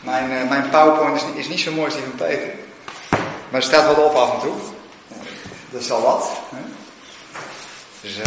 Mijn, 0.00 0.30
uh, 0.30 0.48
mijn 0.48 0.68
PowerPoint 0.70 1.16
is, 1.16 1.22
is, 1.34 1.48
niet 1.48 1.60
zo 1.60 1.72
mooi 1.72 1.84
als 1.84 1.94
die 1.94 2.02
van 2.02 2.26
Peter. 2.26 2.50
Maar 3.50 3.60
er 3.60 3.62
staat 3.62 3.96
wel 3.96 4.04
op 4.04 4.14
af 4.14 4.32
en 4.32 4.40
toe. 4.40 4.54
Dat 5.70 5.80
is 5.80 5.90
al 5.90 6.02
wat. 6.02 6.30
Hè? 6.54 6.60
Zo. 8.08 8.22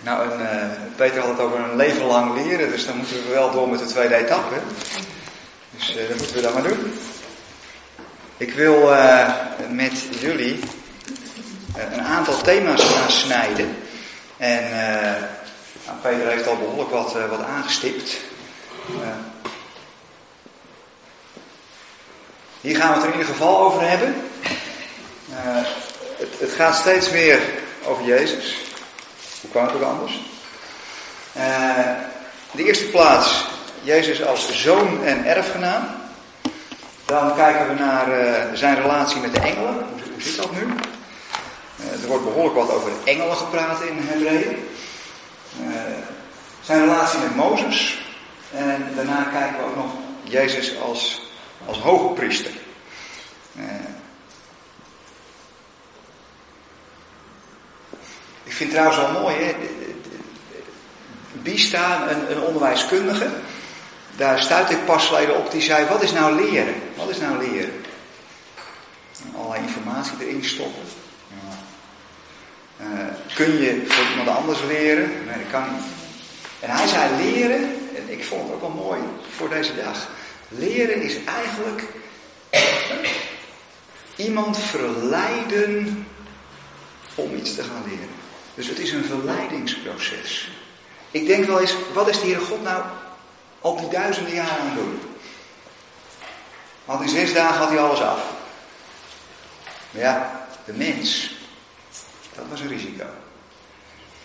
Nou, 0.00 0.30
een, 0.30 0.40
uh, 0.40 0.70
Peter 0.96 1.20
had 1.20 1.28
het 1.28 1.40
over 1.40 1.58
een 1.58 1.76
leven 1.76 2.04
lang 2.04 2.34
leren, 2.34 2.70
dus 2.70 2.86
dan 2.86 2.96
moeten 2.96 3.16
we 3.16 3.32
wel 3.32 3.50
door 3.50 3.68
met 3.68 3.78
de 3.78 3.84
tweede 3.84 4.14
etappe. 4.14 4.54
Dus 5.70 5.96
uh, 5.96 6.08
dat 6.08 6.16
moeten 6.16 6.36
we 6.36 6.42
dan 6.42 6.52
maar 6.52 6.62
doen. 6.62 6.94
Ik 8.36 8.52
wil 8.54 8.90
met 9.68 10.04
jullie 10.20 10.58
een 11.74 12.02
aantal 12.02 12.40
thema's 12.40 12.84
gaan 12.84 13.10
snijden. 13.10 13.76
En 14.36 14.70
nou, 15.86 15.98
Peter 16.02 16.28
heeft 16.28 16.46
al 16.46 16.56
behoorlijk 16.56 16.90
wat, 16.90 17.12
wat 17.30 17.42
aangestipt. 17.42 18.20
Hier 22.62 22.76
gaan 22.76 22.88
we 22.88 22.94
het 22.94 23.04
in 23.04 23.12
ieder 23.12 23.32
geval 23.32 23.60
over 23.60 23.88
hebben. 23.88 24.14
Uh, 25.30 25.36
het, 26.18 26.28
het, 26.38 26.52
gaat 26.52 26.74
steeds 26.74 27.10
meer 27.10 27.40
over 27.84 28.04
Jezus. 28.04 28.56
Hoe 29.40 29.50
kwam 29.50 29.66
het 29.66 29.74
ook 29.74 29.82
anders? 29.82 30.20
Uh, 31.36 31.42
de 32.50 32.64
eerste 32.64 32.84
plaats, 32.84 33.44
Jezus 33.82 34.24
als 34.24 34.62
zoon 34.62 35.04
en 35.04 35.24
erfgenaam. 35.24 35.88
Dan 37.04 37.34
kijken 37.34 37.68
we 37.68 37.74
naar 37.74 38.08
uh, 38.08 38.42
zijn 38.54 38.80
relatie 38.80 39.20
met 39.20 39.34
de 39.34 39.40
engelen. 39.40 39.74
Hoe, 39.74 40.12
hoe 40.12 40.22
zit 40.22 40.36
dat 40.36 40.52
nu? 40.52 40.74
er 42.02 42.08
wordt 42.08 42.24
behoorlijk 42.24 42.56
wat 42.56 42.70
over 42.70 42.90
engelen 43.04 43.36
gepraat 43.36 43.82
in 43.82 43.98
Hebreeën. 44.00 44.68
zijn 46.60 46.80
relatie 46.80 47.18
met 47.18 47.36
Mozes. 47.36 48.06
En 48.54 48.92
daarna 48.94 49.22
kijken 49.22 49.58
we 49.58 49.64
ook 49.64 49.76
nog 49.76 49.92
Jezus 50.22 50.80
als 50.80 51.31
als 51.66 51.78
hoge 51.78 52.14
priester. 52.14 52.50
Uh, 53.56 53.64
ik 58.44 58.52
vind 58.52 58.70
trouwens 58.70 58.96
wel 58.96 59.12
mooi, 59.12 59.36
hè? 59.36 59.54
Bista, 61.32 62.10
een, 62.10 62.30
een 62.30 62.40
onderwijskundige, 62.40 63.30
daar 64.16 64.40
stuit 64.40 64.70
ik 64.70 64.84
pas 64.84 65.06
geleden 65.06 65.36
op, 65.36 65.50
die 65.50 65.60
zei, 65.60 65.86
wat 65.86 66.02
is 66.02 66.12
nou 66.12 66.44
leren? 66.44 66.74
Wat 66.96 67.08
is 67.08 67.18
nou 67.18 67.48
leren? 67.48 67.72
Allerlei 69.36 69.62
informatie 69.62 70.12
erin 70.20 70.44
stoppen. 70.44 70.82
Ja. 71.28 71.56
Uh, 72.86 73.34
kun 73.34 73.60
je 73.60 73.84
voor 73.88 74.10
iemand 74.10 74.36
anders 74.38 74.62
leren? 74.62 75.10
Nee, 75.26 75.36
dat 75.42 75.50
kan 75.50 75.74
niet. 75.74 75.84
En 76.60 76.70
hij 76.70 76.86
zei 76.86 77.16
leren, 77.16 77.62
en 77.96 78.12
ik 78.12 78.24
vond 78.24 78.42
het 78.42 78.52
ook 78.52 78.60
wel 78.60 78.84
mooi 78.84 79.00
voor 79.36 79.48
deze 79.48 79.74
dag. 79.74 80.08
Leren 80.58 81.02
is 81.02 81.16
eigenlijk 81.24 81.82
iemand 84.16 84.58
verleiden 84.58 86.06
om 87.14 87.34
iets 87.34 87.54
te 87.54 87.62
gaan 87.62 87.82
leren. 87.88 88.08
Dus 88.54 88.68
het 88.68 88.78
is 88.78 88.92
een 88.92 89.04
verleidingsproces. 89.04 90.50
Ik 91.10 91.26
denk 91.26 91.44
wel 91.44 91.60
eens, 91.60 91.74
wat 91.92 92.08
is 92.08 92.20
de 92.20 92.26
Heere 92.26 92.44
God 92.44 92.62
nou 92.62 92.82
al 93.60 93.76
die 93.76 93.88
duizenden 93.88 94.34
jaren 94.34 94.60
aan 94.60 94.66
het 94.66 94.74
doen? 94.74 95.00
Want 96.84 97.02
in 97.02 97.08
zes 97.08 97.32
dagen 97.32 97.58
had 97.58 97.68
hij 97.68 97.78
alles 97.78 98.00
af. 98.00 98.20
Maar 99.90 100.02
ja, 100.02 100.46
de 100.64 100.72
mens, 100.72 101.36
dat 102.34 102.44
was 102.50 102.60
een 102.60 102.68
risico. 102.68 103.06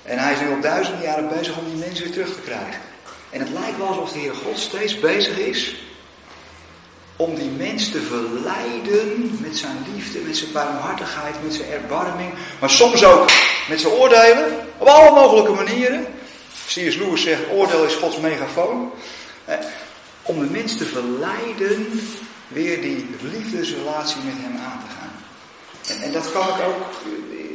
En 0.03 0.17
hij 0.17 0.33
is 0.33 0.39
nu 0.39 0.49
al 0.49 0.61
duizenden 0.61 1.01
jaren 1.01 1.29
bezig 1.29 1.57
om 1.57 1.65
die 1.65 1.75
mens 1.75 1.99
weer 1.99 2.11
terug 2.11 2.33
te 2.33 2.41
krijgen. 2.41 2.81
En 3.29 3.39
het 3.39 3.49
lijkt 3.49 3.77
wel 3.77 3.87
alsof 3.87 4.11
de 4.11 4.19
Heer 4.19 4.35
God 4.35 4.59
steeds 4.59 4.99
bezig 4.99 5.37
is 5.37 5.75
om 7.17 7.35
die 7.35 7.49
mens 7.49 7.91
te 7.91 8.01
verleiden 8.01 9.37
met 9.41 9.57
zijn 9.57 9.85
liefde, 9.93 10.19
met 10.19 10.37
zijn 10.37 10.51
barmhartigheid, 10.51 11.43
met 11.43 11.53
zijn 11.53 11.69
erbarming, 11.69 12.33
maar 12.59 12.69
soms 12.69 13.03
ook 13.03 13.29
met 13.69 13.81
zijn 13.81 13.93
oordelen, 13.93 14.55
op 14.77 14.87
alle 14.87 15.11
mogelijke 15.11 15.51
manieren. 15.51 16.05
C.S. 16.65 16.95
Lewis 16.95 17.21
zegt, 17.21 17.41
oordeel 17.51 17.83
is 17.83 17.95
Gods 17.95 18.17
megafoon. 18.17 18.91
om 20.21 20.39
de 20.39 20.45
mens 20.45 20.77
te 20.77 20.85
verleiden 20.85 22.01
weer 22.47 22.81
die 22.81 23.05
liefdesrelatie 23.21 24.21
met 24.23 24.33
hem 24.37 24.57
aan 24.57 24.79
te 24.79 24.93
gaan. 24.97 26.03
En, 26.03 26.11
dat 26.11 26.31
kan 26.31 26.47
ik 26.47 26.67
ook 26.67 27.01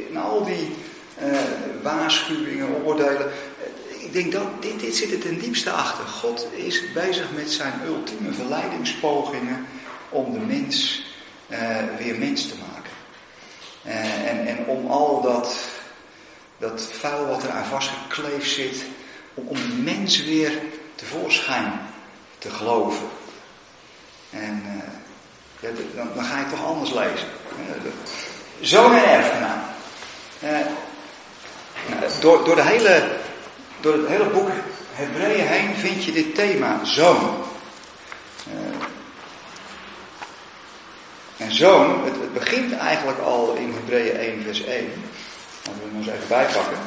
in 0.09 0.17
al 0.17 0.43
die 0.43 0.75
uh, 1.23 1.37
waarschuwingen, 1.81 2.83
oordelen 2.85 3.31
ik 4.03 4.13
denk 4.13 4.31
dat 4.31 4.61
dit, 4.61 4.95
zit 4.95 5.11
er 5.11 5.19
ten 5.19 5.39
diepste 5.39 5.71
achter. 5.71 6.05
God 6.05 6.47
is 6.55 6.91
bezig 6.93 7.31
met 7.35 7.51
zijn 7.51 7.73
ultieme 7.85 8.33
verleidingspogingen 8.33 9.67
om 10.09 10.33
de 10.33 10.39
mens 10.39 11.05
uh, 11.47 11.77
weer 11.97 12.19
mens 12.19 12.47
te 12.47 12.55
maken. 12.57 12.91
Uh, 13.85 14.29
en, 14.29 14.47
en 14.47 14.65
om 14.65 14.91
al 14.91 15.21
dat, 15.21 15.57
dat 16.57 16.89
vuil 16.91 17.27
wat 17.27 17.43
er 17.43 17.49
aan 17.49 17.65
vastgekleefd 17.65 18.49
zit, 18.49 18.83
om, 19.33 19.47
om 19.47 19.55
de 19.55 19.81
mens 19.83 20.23
weer 20.23 20.51
tevoorschijn 20.95 21.79
te 22.37 22.49
geloven. 22.49 23.07
En 24.29 24.63
uh, 24.65 24.83
ja, 25.59 25.69
dan, 25.95 26.07
dan, 26.15 26.25
ga 26.25 26.39
je 26.39 26.49
toch 26.49 26.65
anders 26.65 26.93
lezen. 26.93 27.27
Zoon 28.59 28.95
en 28.95 29.05
erfgenaam. 29.05 29.61
Nou, 30.39 32.11
door, 32.19 32.45
door 32.45 32.55
de 32.55 32.63
hele 32.63 33.21
door 33.83 33.93
het 33.93 34.07
hele 34.07 34.29
boek 34.29 34.49
Hebreeën 34.91 35.47
heen 35.47 35.75
vind 35.75 36.03
je 36.03 36.11
dit 36.11 36.35
thema, 36.35 36.85
zoon. 36.85 37.45
Uh, 38.47 38.85
en 41.37 41.55
zoon, 41.55 42.03
het, 42.03 42.33
begint 42.33 42.77
eigenlijk 42.77 43.19
al 43.19 43.53
in 43.53 43.73
Hebreeën 43.73 44.17
1 44.17 44.43
vers 44.43 44.63
1. 44.63 44.89
Laten 45.65 45.81
we 45.81 45.87
hem 45.87 45.97
eens 45.97 46.07
even 46.07 46.27
bijpakken. 46.27 46.77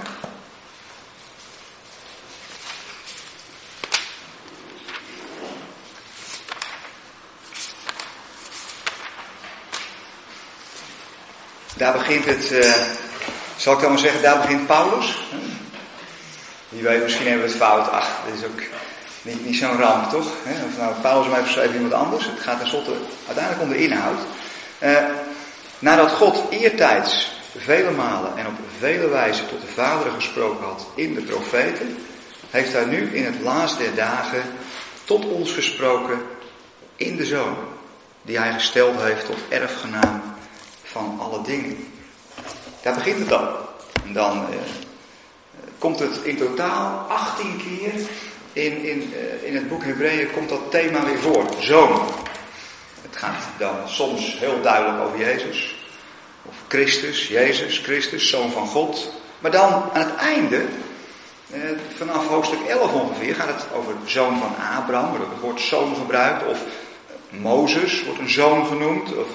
Daar 11.77 11.93
begint 11.93 12.25
het, 12.25 12.51
uh, 12.51 12.75
zal 13.57 13.73
ik 13.73 13.81
dan 13.81 13.91
maar 13.91 13.99
zeggen, 13.99 14.23
daar 14.23 14.41
begint 14.41 14.67
Paulus. 14.67 15.25
Wie 16.77 16.85
weet, 16.85 17.03
misschien 17.03 17.27
hebben 17.27 17.45
we 17.45 17.53
het 17.53 17.63
fout. 17.63 17.91
Ach, 17.91 18.21
dat 18.25 18.39
is 18.39 18.45
ook 18.45 18.61
niet, 19.23 19.45
niet 19.45 19.57
zo'n 19.57 19.79
ramp, 19.79 20.11
toch? 20.11 20.27
Of 20.67 20.79
nou 20.79 20.95
Paulus 21.01 21.29
mij 21.29 21.41
verschreven 21.41 21.75
iemand 21.75 21.93
anders. 21.93 22.25
Het 22.27 22.41
gaat 22.41 22.59
tenslotte 22.59 22.93
uiteindelijk 23.27 23.65
om 23.65 23.69
de 23.69 23.83
inhoud. 23.83 24.19
Uh, 24.83 25.05
nadat 25.79 26.11
God 26.11 26.51
eertijds 26.51 27.31
vele 27.57 27.91
malen 27.91 28.37
en 28.37 28.47
op 28.47 28.53
vele 28.79 29.09
wijzen 29.09 29.49
tot 29.49 29.61
de 29.61 29.67
vaderen 29.67 30.13
gesproken 30.13 30.65
had 30.65 30.87
in 30.95 31.15
de 31.15 31.21
profeten, 31.21 31.99
heeft 32.51 32.73
hij 32.73 32.85
nu 32.85 33.17
in 33.17 33.25
het 33.25 33.41
laatste 33.41 33.83
der 33.83 33.95
dagen 33.95 34.43
tot 35.05 35.25
ons 35.25 35.53
gesproken 35.53 36.21
in 36.97 37.17
de 37.17 37.25
Zoon, 37.25 37.57
die 38.23 38.39
hij 38.39 38.53
gesteld 38.53 39.03
heeft 39.03 39.27
tot 39.27 39.39
erfgenaam 39.49 40.23
van 40.83 41.17
alle 41.21 41.43
dingen. 41.43 41.93
Daar 42.83 42.95
begint 42.95 43.19
het 43.19 43.29
dan. 43.29 43.49
En 44.05 44.13
dan 44.13 44.47
uh, 44.51 44.57
komt 45.87 45.99
het 45.99 46.21
in 46.23 46.37
totaal 46.37 47.07
18 47.09 47.57
keer 47.57 47.93
in, 48.53 48.85
in, 48.85 49.13
eh, 49.15 49.49
in 49.49 49.55
het 49.55 49.69
boek 49.69 49.85
Hebreeën 49.85 50.31
komt 50.33 50.49
dat 50.49 50.71
thema 50.71 51.05
weer 51.05 51.19
voor. 51.19 51.45
Zoon. 51.59 52.01
Het 53.03 53.17
gaat 53.17 53.43
dan 53.59 53.75
soms 53.85 54.39
heel 54.39 54.61
duidelijk 54.63 55.03
over 55.03 55.19
Jezus. 55.19 55.77
Of 56.43 56.55
Christus, 56.69 57.29
Jezus, 57.29 57.79
Christus, 57.79 58.29
Zoon 58.29 58.51
van 58.51 58.67
God. 58.67 59.13
Maar 59.39 59.51
dan 59.51 59.73
aan 59.93 60.07
het 60.07 60.15
einde, 60.15 60.65
eh, 61.51 61.61
vanaf 61.97 62.27
hoofdstuk 62.27 62.61
11 62.69 62.93
ongeveer, 62.93 63.35
gaat 63.35 63.49
het 63.49 63.67
over 63.75 63.95
zoon 64.05 64.39
van 64.39 64.55
Abraham. 64.77 65.09
Wordt 65.09 65.31
het 65.31 65.41
woord 65.41 65.61
zoon 65.61 65.97
gebruikt. 65.97 66.47
Of 66.47 66.59
Mozes 67.31 68.05
wordt 68.05 68.21
een 68.21 68.31
zoon 68.31 68.67
genoemd. 68.67 69.17
Of, 69.17 69.29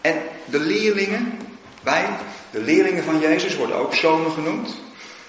en 0.00 0.22
de 0.44 0.60
leerlingen, 0.60 1.38
wij, 1.82 2.08
de 2.50 2.60
leerlingen 2.60 3.04
van 3.04 3.18
Jezus 3.18 3.56
worden 3.56 3.76
ook 3.76 3.94
zonen 3.94 4.30
genoemd. 4.30 4.80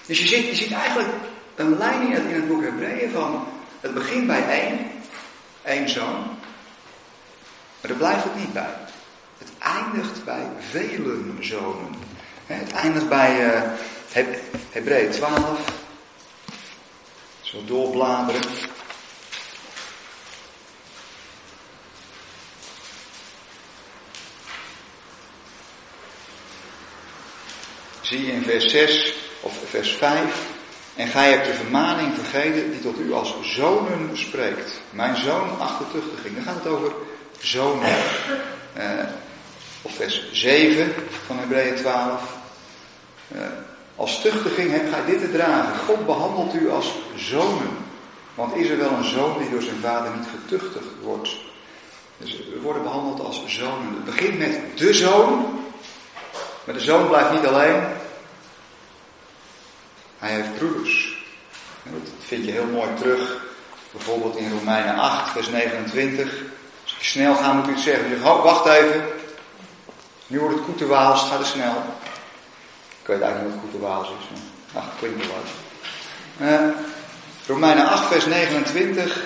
Dus 0.06 0.18
je 0.18 0.26
ziet, 0.26 0.46
je 0.46 0.54
ziet 0.54 0.72
eigenlijk 0.72 1.08
een 1.54 1.78
lijn 1.78 2.02
in 2.02 2.12
het, 2.12 2.24
in 2.24 2.34
het 2.34 2.48
boek 2.48 2.62
Hebreeën 2.62 3.10
van 3.10 3.46
het 3.80 3.94
begint 3.94 4.26
bij 4.26 4.48
één, 4.48 4.90
één 5.62 5.88
zoon, 5.88 6.38
maar 7.80 7.90
er 7.90 7.96
blijft 7.96 8.24
het 8.24 8.36
niet 8.36 8.52
bij. 8.52 8.74
Het 9.38 9.50
eindigt 9.58 10.24
bij 10.24 10.46
vele 10.70 11.22
zonen. 11.40 11.94
Het 12.46 12.72
eindigt 12.72 13.08
bij 13.08 13.54
uh, 13.54 13.62
Hebreeën 14.70 15.10
12. 15.10 15.72
Zo 17.40 17.64
doorbladeren. 17.64 18.42
Zie 28.00 28.26
je 28.26 28.32
in 28.32 28.42
vers 28.42 28.70
6 28.70 29.23
of 29.44 29.58
vers 29.68 29.90
5 29.90 30.42
En 30.94 31.08
gij 31.08 31.30
hebt 31.30 31.46
de 31.46 31.54
vermaning 31.54 32.14
vergeten 32.14 32.70
die 32.70 32.80
tot 32.80 32.98
u 32.98 33.12
als 33.12 33.34
zonen 33.42 34.18
spreekt. 34.18 34.80
Mijn 34.90 35.16
zoon 35.16 35.58
achtertuchtiging. 35.58 36.34
Dan 36.34 36.44
gaat 36.44 36.54
het 36.54 36.66
over 36.66 36.92
zonen. 37.38 37.94
Uh, 38.76 38.82
of 39.82 39.94
vers 39.94 40.30
7 40.32 40.92
van 41.26 41.38
Hebreeën 41.38 41.74
12. 41.74 42.36
Uh, 43.34 43.40
als 43.96 44.20
tuchtiging 44.20 44.70
hebt 44.70 44.94
gij 44.94 45.04
dit 45.04 45.20
te 45.20 45.32
dragen. 45.32 45.78
God 45.86 46.06
behandelt 46.06 46.54
u 46.54 46.70
als 46.70 46.94
zonen. 47.16 47.76
Want 48.34 48.56
is 48.56 48.68
er 48.68 48.78
wel 48.78 48.90
een 48.90 49.04
zoon 49.04 49.38
die 49.38 49.50
door 49.50 49.62
zijn 49.62 49.80
vader 49.82 50.12
niet 50.16 50.28
getuchtigd 50.40 50.86
wordt? 51.02 51.36
Dus 52.16 52.36
we 52.36 52.60
worden 52.62 52.82
behandeld 52.82 53.20
als 53.20 53.42
zonen. 53.46 53.94
Het 53.94 54.04
begint 54.04 54.38
met 54.38 54.60
de 54.74 54.94
zoon. 54.94 55.58
Maar 56.64 56.74
de 56.74 56.80
zoon 56.80 57.08
blijft 57.08 57.32
niet 57.32 57.46
alleen. 57.46 57.82
Hij 60.24 60.32
heeft 60.32 60.58
broeders. 60.58 61.16
Dat 61.82 62.10
vind 62.26 62.44
je 62.44 62.50
heel 62.50 62.66
mooi 62.66 62.88
terug. 62.94 63.36
Bijvoorbeeld 63.92 64.36
in 64.36 64.50
Romeinen 64.58 64.94
8, 64.94 65.30
vers 65.30 65.48
29. 65.48 66.32
Als 66.82 66.96
ik 66.98 67.02
snel 67.02 67.34
ga, 67.34 67.52
moet 67.52 67.68
u 67.68 67.78
zeggen. 67.78 68.22
Wacht 68.22 68.66
even. 68.66 69.04
Nu 70.26 70.40
wordt 70.40 70.54
het 70.54 70.64
Koeterwaals, 70.64 71.20
het 71.20 71.30
gaat 71.30 71.40
er 71.40 71.46
snel. 71.46 71.76
Ik 73.00 73.06
weet 73.06 73.20
eigenlijk 73.20 73.54
niet 73.54 73.62
wat 73.62 73.70
Koeterwaals 73.70 74.08
is. 74.08 74.40
Maar, 74.72 74.82
ach, 74.82 74.98
klinkt 74.98 75.26
wel 75.26 75.36
wat. 75.36 75.50
Uh, 76.48 76.68
Romeinen 77.46 77.88
8, 77.88 78.06
vers 78.06 78.26
29. 78.26 79.22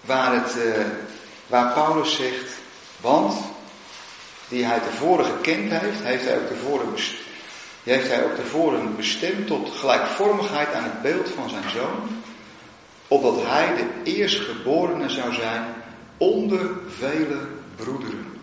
Waar, 0.00 0.32
het, 0.32 0.56
uh, 0.56 0.84
waar 1.46 1.72
Paulus 1.72 2.16
zegt. 2.16 2.56
Want 3.00 3.34
die 4.48 4.64
hij 4.64 4.78
tevoren 4.78 5.24
gekend 5.24 5.70
heeft, 5.70 6.02
heeft 6.02 6.24
hij 6.24 6.36
ook 6.36 6.46
tevoren 6.46 6.92
bestemd 6.92 7.23
die 7.84 7.92
heeft 7.92 8.08
hij 8.08 8.24
ook 8.24 8.34
tevoren 8.34 8.96
bestemd 8.96 9.46
tot 9.46 9.70
gelijkvormigheid 9.70 10.74
aan 10.74 10.84
het 10.84 11.02
beeld 11.02 11.28
van 11.28 11.48
zijn 11.48 11.70
zoon, 11.70 12.22
opdat 13.08 13.46
hij 13.46 13.74
de 13.74 14.10
eerstgeborene 14.10 15.08
zou 15.08 15.34
zijn 15.34 15.64
onder 16.16 16.70
vele 16.98 17.38
broederen. 17.76 18.40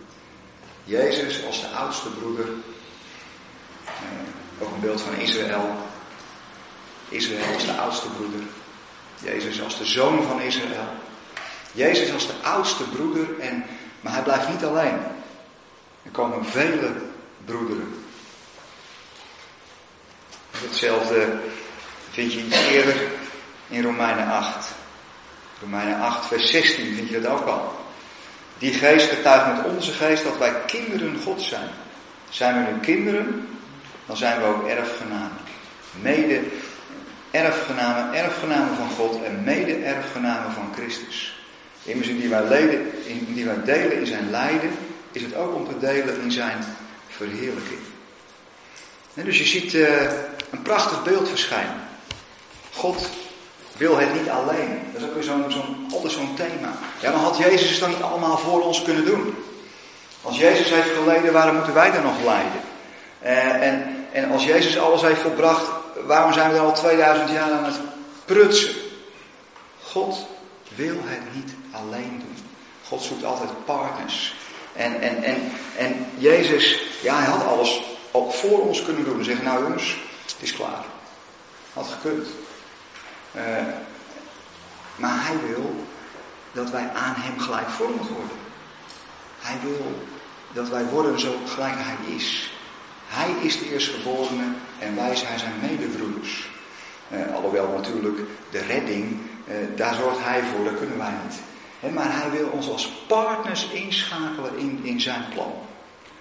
Jezus 0.84 1.46
als 1.46 1.60
de 1.60 1.66
oudste 1.66 2.08
broeder, 2.08 2.48
eh, 3.84 3.92
ook 4.58 4.74
een 4.74 4.80
beeld 4.80 5.00
van 5.00 5.14
Israël. 5.14 5.76
Israël 7.08 7.54
als 7.54 7.66
de 7.66 7.72
oudste 7.72 8.08
broeder. 8.08 8.40
Jezus 9.22 9.62
als 9.62 9.78
de 9.78 9.84
zoon 9.84 10.22
van 10.22 10.40
Israël. 10.40 10.88
Jezus 11.72 12.12
als 12.12 12.26
de 12.26 12.34
oudste 12.42 12.82
broeder, 12.82 13.40
en, 13.40 13.64
maar 14.00 14.12
hij 14.12 14.22
blijft 14.22 14.48
niet 14.48 14.64
alleen. 14.64 14.98
Er 16.02 16.10
komen 16.10 16.44
vele 16.44 16.92
broederen. 17.44 18.01
Hetzelfde 20.58 21.38
vind 22.10 22.32
je 22.32 22.44
iets 22.44 22.68
eerder 22.68 22.96
in 23.68 23.82
Romeinen 23.82 24.26
8. 24.26 24.74
Romeinen 25.60 26.00
8, 26.00 26.26
vers 26.26 26.50
16 26.50 26.94
vind 26.94 27.08
je 27.08 27.20
dat 27.20 27.32
ook 27.32 27.46
al. 27.46 27.80
Die 28.58 28.72
geest 28.72 29.08
getuigt 29.08 29.56
met 29.56 29.72
onze 29.74 29.92
geest 29.92 30.24
dat 30.24 30.38
wij 30.38 30.54
kinderen 30.66 31.20
God 31.24 31.42
zijn. 31.42 31.68
Zijn 32.28 32.54
we 32.54 32.72
nu 32.72 32.78
kinderen, 32.80 33.48
dan 34.06 34.16
zijn 34.16 34.40
we 34.40 34.46
ook 34.46 34.66
erfgenamen. 34.66 35.38
Mede 36.00 36.40
erfgenamen, 37.30 38.14
erfgenamen 38.14 38.76
van 38.76 38.90
God 38.90 39.22
en 39.22 39.42
mede 39.44 39.74
erfgenamen 39.74 40.52
van 40.52 40.72
Christus. 40.74 41.40
Immers 41.82 42.08
die 42.08 42.28
wij, 42.28 42.80
in 43.04 43.34
die 43.34 43.44
wij 43.44 43.62
delen 43.64 43.98
in 43.98 44.06
zijn 44.06 44.30
lijden, 44.30 44.70
is 45.12 45.22
het 45.22 45.34
ook 45.34 45.54
om 45.54 45.68
te 45.68 45.78
delen 45.78 46.20
in 46.20 46.32
zijn 46.32 46.64
verheerlijking. 47.08 47.91
En 49.14 49.24
dus 49.24 49.38
je 49.38 49.44
ziet 49.44 49.72
uh, 49.72 50.02
een 50.50 50.62
prachtig 50.62 51.02
beeld 51.02 51.28
verschijnen. 51.28 51.80
God 52.74 53.08
wil 53.76 53.98
het 53.98 54.14
niet 54.14 54.28
alleen. 54.28 54.80
Dat 54.92 55.02
is 55.02 55.08
ook 55.08 55.14
weer 55.14 55.22
zo'n, 55.22 55.44
zo'n, 55.48 55.86
altijd 55.92 56.12
zo'n 56.12 56.34
thema. 56.34 56.72
Ja, 57.00 57.10
maar 57.10 57.20
had 57.20 57.36
Jezus 57.36 57.70
het 57.70 57.80
dan 57.80 57.90
niet 57.90 58.02
allemaal 58.02 58.38
voor 58.38 58.62
ons 58.62 58.82
kunnen 58.82 59.04
doen? 59.04 59.34
Als 60.22 60.38
Jezus 60.38 60.70
heeft 60.70 60.90
geleden, 60.90 61.32
waarom 61.32 61.54
moeten 61.54 61.74
wij 61.74 61.90
dan 61.90 62.02
nog 62.02 62.24
lijden? 62.24 62.60
Uh, 63.22 63.66
en, 63.66 64.06
en 64.12 64.30
als 64.30 64.44
Jezus 64.44 64.78
alles 64.78 65.02
heeft 65.02 65.20
volbracht, 65.20 65.66
waarom 66.06 66.32
zijn 66.32 66.50
we 66.50 66.56
dan 66.56 66.66
al 66.66 66.74
2000 66.74 67.30
jaar 67.30 67.50
aan 67.50 67.64
het 67.64 67.80
prutsen? 68.24 68.74
God 69.82 70.26
wil 70.74 70.96
het 71.04 71.34
niet 71.34 71.52
alleen 71.70 72.22
doen. 72.24 72.36
God 72.88 73.02
zoekt 73.02 73.24
altijd 73.24 73.64
partners. 73.64 74.34
En, 74.72 75.00
en, 75.00 75.22
en, 75.22 75.52
en 75.76 76.06
Jezus, 76.18 76.82
ja, 77.02 77.16
hij 77.16 77.26
had 77.26 77.46
alles 77.46 77.82
ook 78.12 78.32
voor 78.32 78.60
ons 78.60 78.82
kunnen 78.82 79.04
doen. 79.04 79.18
En 79.18 79.24
zeggen, 79.24 79.44
nou 79.44 79.62
jongens, 79.62 79.96
het 80.22 80.36
is 80.38 80.52
klaar. 80.52 80.84
Had 81.72 81.86
gekund. 81.86 82.26
Uh, 83.36 83.42
maar 84.96 85.26
hij 85.26 85.36
wil 85.48 85.86
dat 86.52 86.70
wij 86.70 86.90
aan 86.94 87.14
hem 87.16 87.38
gelijkvormig 87.38 88.08
worden. 88.08 88.36
Hij 89.38 89.56
wil 89.62 90.02
dat 90.52 90.68
wij 90.68 90.84
worden 90.84 91.20
zo 91.20 91.34
gelijk 91.46 91.74
hij 91.76 92.14
is. 92.14 92.52
Hij 93.06 93.30
is 93.42 93.58
de 93.58 93.72
eerstgeborene 93.72 94.44
en 94.78 94.96
wij 94.96 95.16
zijn 95.16 95.38
zijn 95.38 95.52
medebroeders. 95.60 96.50
Uh, 97.12 97.34
alhoewel 97.34 97.68
natuurlijk 97.68 98.18
de 98.50 98.58
redding, 98.58 99.20
uh, 99.48 99.54
daar 99.76 99.94
zorgt 99.94 100.24
hij 100.24 100.42
voor, 100.42 100.64
dat 100.64 100.78
kunnen 100.78 100.98
wij 100.98 101.12
niet. 101.24 101.40
Maar 101.94 102.20
hij 102.20 102.30
wil 102.30 102.48
ons 102.48 102.68
als 102.68 102.88
partners 103.06 103.70
inschakelen 103.70 104.58
in, 104.58 104.80
in 104.82 105.00
zijn 105.00 105.24
plan. 105.34 105.52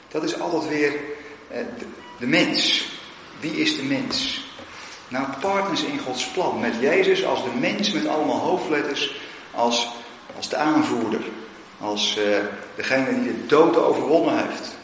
Dat 0.07 0.23
is 0.23 0.39
altijd 0.39 0.67
weer 0.67 0.94
eh, 0.94 0.99
de, 1.51 1.86
de 2.19 2.27
mens. 2.27 2.86
Wie 3.39 3.51
is 3.51 3.75
de 3.75 3.83
mens? 3.83 4.45
Nou, 5.07 5.25
partners 5.39 5.83
in 5.83 6.00
Gods 6.00 6.25
plan. 6.25 6.59
Met 6.59 6.74
Jezus 6.80 7.25
als 7.25 7.44
de 7.44 7.59
mens 7.59 7.92
met 7.92 8.07
allemaal 8.07 8.39
hoofdletters. 8.39 9.15
Als, 9.51 9.88
als 10.36 10.50
de 10.50 10.56
aanvoerder. 10.56 11.21
Als 11.80 12.18
uh, 12.18 12.38
degene 12.75 13.21
die 13.21 13.24
de 13.24 13.45
dood 13.45 13.77
overwonnen 13.77 14.48
heeft. 14.48 14.75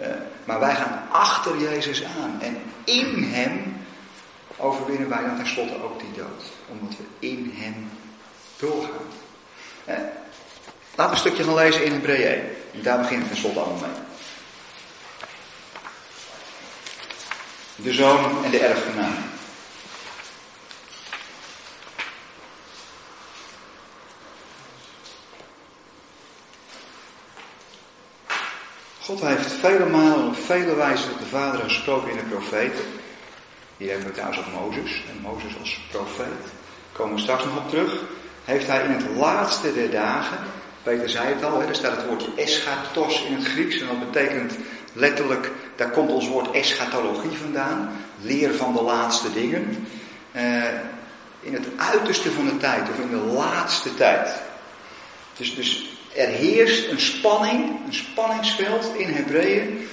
Uh, 0.00 0.06
maar 0.44 0.60
wij 0.60 0.74
gaan 0.74 1.02
achter 1.10 1.58
Jezus 1.58 2.04
aan. 2.04 2.40
En 2.40 2.58
in 2.84 3.28
Hem 3.32 3.76
overwinnen 4.56 5.08
wij 5.08 5.22
dan 5.22 5.36
tenslotte 5.36 5.82
ook 5.82 6.00
die 6.00 6.12
dood. 6.16 6.42
Omdat 6.68 6.98
we 6.98 7.26
in 7.26 7.52
Hem 7.54 7.90
doorgaan. 8.56 9.06
Laten 9.86 10.14
we 10.96 11.10
een 11.10 11.16
stukje 11.16 11.44
gaan 11.44 11.54
lezen 11.54 11.84
in 11.84 11.92
Hebreeën. 11.92 12.40
En 12.72 12.82
daar 12.82 12.98
begint 12.98 13.22
het 13.22 13.28
tenslotte 13.28 13.60
allemaal 13.60 13.80
mee. 13.80 14.11
De 17.82 17.92
zoon 17.92 18.44
en 18.44 18.50
de 18.50 18.58
erfgenaam. 18.58 19.14
God 29.00 29.20
heeft 29.20 29.52
vele 29.52 29.86
malen 29.86 30.26
op 30.26 30.36
vele 30.36 30.74
wijzen 30.74 31.08
tot 31.08 31.18
de 31.18 31.26
Vader 31.26 31.60
gesproken 31.60 32.10
in 32.10 32.16
de 32.16 32.22
profeten. 32.22 32.84
Hier 33.76 33.90
hebben 33.90 34.06
we 34.06 34.12
trouwens 34.12 34.40
ook 34.40 34.52
Mozes. 34.60 35.02
En 35.10 35.20
Mozes 35.20 35.58
als 35.60 35.80
profeet. 35.90 36.52
Komen 36.92 37.14
we 37.14 37.20
straks 37.20 37.44
nog 37.44 37.56
op 37.56 37.68
terug. 37.68 38.00
Heeft 38.44 38.66
hij 38.66 38.84
in 38.84 38.90
het 38.90 39.16
laatste 39.16 39.74
der 39.74 39.90
dagen. 39.90 40.38
Peter 40.82 41.08
zei 41.08 41.34
het 41.34 41.44
al, 41.44 41.62
er 41.62 41.74
staat 41.74 41.96
het 41.96 42.06
woordje 42.06 42.32
eschatos 42.36 43.22
in 43.22 43.34
het 43.34 43.44
Grieks. 43.44 43.80
En 43.80 43.86
dat 43.86 44.12
betekent 44.12 44.52
Letterlijk, 44.92 45.50
daar 45.82 45.90
komt 45.90 46.10
ons 46.10 46.28
woord 46.28 46.50
eschatologie 46.50 47.38
vandaan. 47.38 47.90
Leer 48.20 48.54
van 48.54 48.74
de 48.74 48.82
laatste 48.82 49.32
dingen. 49.32 49.86
Uh, 50.36 50.64
in 51.40 51.54
het 51.54 51.66
uiterste 51.76 52.30
van 52.30 52.44
de 52.44 52.56
tijd, 52.56 52.88
of 52.90 52.98
in 52.98 53.10
de 53.10 53.32
laatste 53.32 53.94
tijd. 53.94 54.28
Dus, 55.36 55.54
dus 55.54 55.98
er 56.14 56.28
heerst 56.28 56.90
een 56.90 57.00
spanning, 57.00 57.86
een 57.86 57.94
spanningsveld 57.94 58.94
in 58.96 59.08
Hebreeën 59.08 59.88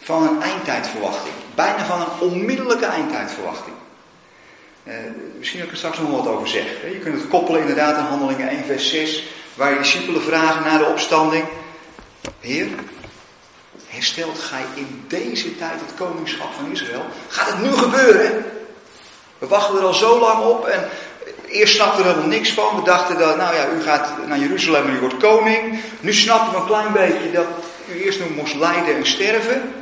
van 0.00 0.28
een 0.28 0.42
eindtijdverwachting. 0.42 1.34
Bijna 1.54 1.84
van 1.84 2.00
een 2.00 2.30
onmiddellijke 2.30 2.86
eindtijdverwachting. 2.86 3.76
Uh, 4.84 4.94
misschien 5.38 5.58
dat 5.58 5.68
ik 5.68 5.72
er 5.72 5.78
straks 5.78 5.98
nog 5.98 6.10
wat 6.10 6.26
over 6.26 6.48
zeg. 6.48 6.64
Je 6.92 6.98
kunt 6.98 7.20
het 7.20 7.28
koppelen 7.28 7.60
inderdaad 7.60 7.96
aan 7.96 8.06
Handelingen 8.06 8.48
1 8.48 8.64
vers 8.64 8.90
6, 8.90 9.24
waar 9.54 9.72
je 9.72 9.78
discipelen 9.78 10.22
vragen 10.22 10.64
naar 10.64 10.78
de 10.78 10.86
opstanding. 10.86 11.44
Heer, 12.40 12.68
herstelt 13.94 14.38
gij 14.38 14.64
in 14.74 15.04
deze 15.08 15.56
tijd 15.56 15.80
het 15.80 15.94
koningschap 15.96 16.52
van 16.52 16.70
Israël. 16.70 17.04
Gaat 17.28 17.48
het 17.48 17.62
nu 17.62 17.72
gebeuren? 17.72 18.44
We 19.38 19.46
wachten 19.46 19.76
er 19.78 19.84
al 19.84 19.94
zo 19.94 20.18
lang 20.18 20.44
op 20.44 20.66
en 20.66 20.88
eerst 21.46 21.74
snapten 21.74 22.04
we 22.04 22.10
er 22.10 22.28
niks 22.28 22.52
van. 22.52 22.76
We 22.76 22.82
dachten 22.82 23.18
dat, 23.18 23.36
nou 23.36 23.54
ja, 23.54 23.68
u 23.68 23.82
gaat 23.82 24.26
naar 24.26 24.38
Jeruzalem 24.38 24.88
en 24.88 24.94
u 24.94 25.00
wordt 25.00 25.16
koning. 25.16 25.80
Nu 26.00 26.12
snappen 26.12 26.52
we 26.52 26.58
een 26.58 26.66
klein 26.66 26.92
beetje 26.92 27.30
dat 27.32 27.46
u 27.88 28.02
eerst 28.02 28.18
nog 28.18 28.30
moest 28.30 28.54
lijden 28.54 28.96
en 28.96 29.06
sterven. 29.06 29.74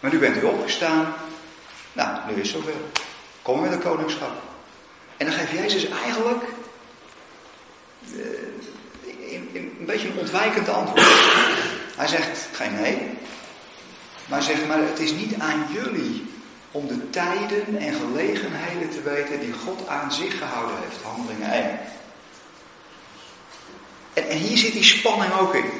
Maar 0.00 0.12
nu 0.12 0.18
bent 0.18 0.36
u 0.36 0.44
opgestaan. 0.44 1.14
Nou, 1.92 2.18
nu 2.28 2.40
is 2.40 2.52
het 2.52 2.62
zover. 2.62 2.80
Kom 3.42 3.60
met 3.60 3.72
een 3.72 3.82
koningschap. 3.82 4.32
En 5.16 5.26
dan 5.26 5.34
geeft 5.34 5.52
Jezus 5.52 5.88
eigenlijk 6.04 6.42
uh, 8.14 8.20
een 9.54 9.84
beetje 9.86 10.08
een 10.08 10.18
ontwijkend 10.18 10.68
antwoord. 10.68 11.06
Hij 11.96 12.08
zegt 12.08 12.48
geen 12.52 12.80
nee. 12.80 13.18
Maar 14.26 14.38
hij 14.38 14.54
zegt, 14.54 14.66
maar 14.66 14.78
het 14.78 14.98
is 14.98 15.12
niet 15.12 15.34
aan 15.38 15.66
jullie 15.72 16.30
om 16.70 16.86
de 16.86 17.10
tijden 17.10 17.78
en 17.78 17.94
gelegenheden 17.94 18.90
te 18.90 19.02
weten 19.02 19.40
die 19.40 19.52
God 19.52 19.88
aan 19.88 20.12
zich 20.12 20.38
gehouden 20.38 20.76
heeft. 20.82 21.02
Handelingen 21.02 21.52
1. 21.52 21.78
En, 24.12 24.36
hier 24.36 24.56
zit 24.56 24.72
die 24.72 24.84
spanning 24.84 25.32
ook 25.32 25.54
in. 25.54 25.70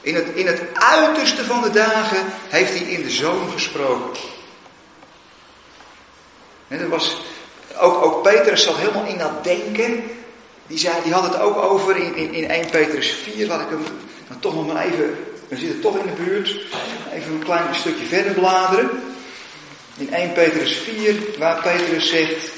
In 0.00 0.14
het, 0.14 0.26
in 0.34 0.46
het 0.46 0.62
uiterste 0.74 1.44
van 1.44 1.62
de 1.62 1.70
dagen 1.70 2.24
heeft 2.48 2.78
hij 2.78 2.86
in 2.86 3.02
de 3.02 3.10
zoon 3.10 3.50
gesproken. 3.50 4.22
En 6.68 6.78
dat 6.78 6.88
was, 6.88 7.16
ook, 7.78 8.04
ook 8.04 8.22
Petrus 8.22 8.62
zat 8.62 8.76
helemaal 8.76 9.06
in 9.06 9.18
dat 9.18 9.44
denken. 9.44 10.04
Die, 10.66 10.78
zei, 10.78 10.94
die 11.02 11.12
had 11.12 11.22
het 11.22 11.38
ook 11.38 11.56
over 11.56 11.96
in, 11.96 12.16
in, 12.16 12.34
in 12.34 12.50
1 12.50 12.70
Petrus 12.70 13.10
4. 13.10 13.46
Laat 13.46 13.60
ik 13.60 13.68
hem 13.68 13.84
dan 14.28 14.40
toch 14.40 14.54
nog 14.54 14.72
maar 14.72 14.84
even. 14.84 15.31
We 15.52 15.58
zitten 15.58 15.80
toch 15.80 15.96
in 15.96 16.06
de 16.06 16.22
buurt. 16.22 16.48
Even 17.12 17.32
een 17.32 17.44
klein 17.44 17.74
stukje 17.74 18.04
verder 18.04 18.32
bladeren. 18.32 18.90
In 19.96 20.12
1 20.12 20.32
Petrus 20.32 20.76
4, 20.76 21.38
waar 21.38 21.62
Petrus 21.62 22.08
zegt. 22.08 22.50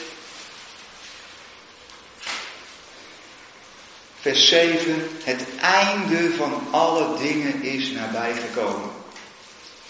Vers 4.20 4.48
7. 4.48 5.08
Het 5.22 5.44
einde 5.60 6.30
van 6.30 6.66
alle 6.70 7.18
dingen 7.18 7.62
is 7.62 7.90
nabijgekomen. 7.90 8.90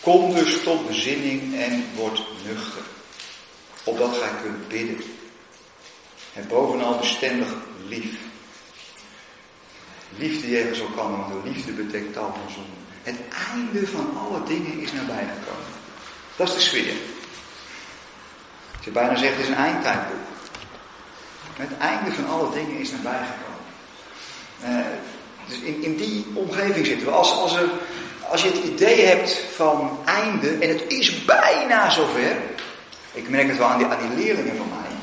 Kom 0.01 0.35
dus 0.35 0.63
tot 0.63 0.87
bezinning 0.87 1.55
en 1.55 1.85
word 1.95 2.23
nuchter. 2.47 2.83
Opdat 3.85 4.17
gij 4.17 4.43
kunt 4.43 4.69
bidden. 4.69 5.03
En 6.33 6.49
bovenal 6.49 6.99
bestendig 6.99 7.49
lief. 7.89 8.15
Liefde 10.17 10.51
jegens 10.51 10.79
elkaar, 10.79 11.11
want 11.11 11.29
de 11.29 11.51
liefde 11.51 11.73
betekent 11.73 12.13
tal 12.13 12.37
van 12.43 12.53
zonde. 12.55 12.84
Het 13.05 13.17
einde 13.53 13.87
van 13.87 14.19
alle 14.19 14.43
dingen 14.47 14.81
is 14.81 14.93
nabijgekomen. 14.93 15.73
Dat 16.37 16.49
is 16.49 16.55
de 16.55 16.61
sfeer. 16.61 16.95
Je 18.81 18.91
bijna 18.91 19.17
zegt, 19.17 19.33
het 19.33 19.43
is 19.43 19.49
een 19.49 19.55
eindtijdboek. 19.55 20.27
Het 21.55 21.79
einde 21.79 22.13
van 22.13 22.29
alle 22.29 22.51
dingen 22.51 22.79
is 22.79 22.91
nabijgekomen. 22.91 23.65
Uh, 24.65 24.87
dus 25.47 25.59
in, 25.59 25.83
in 25.83 25.97
die 25.97 26.27
omgeving 26.35 26.87
zitten 26.87 27.07
we. 27.07 27.13
Als, 27.13 27.33
als, 27.33 27.57
er, 27.57 27.69
als 28.29 28.43
je 28.43 28.49
het 28.49 28.65
idee 28.65 29.07
hebt 29.07 29.45
van 29.55 29.99
einde 30.05 30.51
en 30.51 30.69
het 30.69 30.85
is 30.89 31.25
bijna 31.25 31.91
zover. 31.91 32.37
Ik 33.13 33.29
merk 33.29 33.49
het 33.49 33.59
wel 33.59 33.67
aan 33.67 33.79
die, 33.79 33.87
aan 33.87 34.09
die 34.09 34.25
leerlingen 34.25 34.57
van 34.57 34.69
mij. 34.69 34.97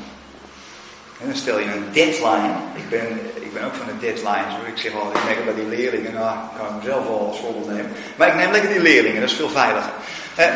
En 1.20 1.26
dan 1.26 1.36
stel 1.36 1.58
je 1.58 1.64
een 1.64 1.92
deadline. 1.92 2.54
Ik 2.74 2.88
ben, 2.88 3.20
ik 3.52 3.58
ben 3.58 3.66
ook 3.66 3.74
van 3.74 3.86
de 3.86 3.98
deadlines. 3.98 4.54
Ik 4.66 4.78
zeg 4.78 4.92
wel, 4.92 5.10
ik 5.14 5.24
merk 5.24 5.44
bij 5.44 5.54
die 5.54 5.68
leerlingen. 5.68 6.12
Nou, 6.12 6.36
ik 6.38 6.58
kan 6.58 6.76
mezelf 6.76 7.06
wel 7.06 7.26
als 7.26 7.38
voorbeeld 7.38 7.68
nemen. 7.68 7.92
Maar 8.16 8.28
ik 8.28 8.34
neem 8.34 8.50
lekker 8.50 8.70
die 8.70 8.80
leerlingen, 8.80 9.20
dat 9.20 9.30
is 9.30 9.36
veel 9.36 9.48
veiliger. 9.48 9.92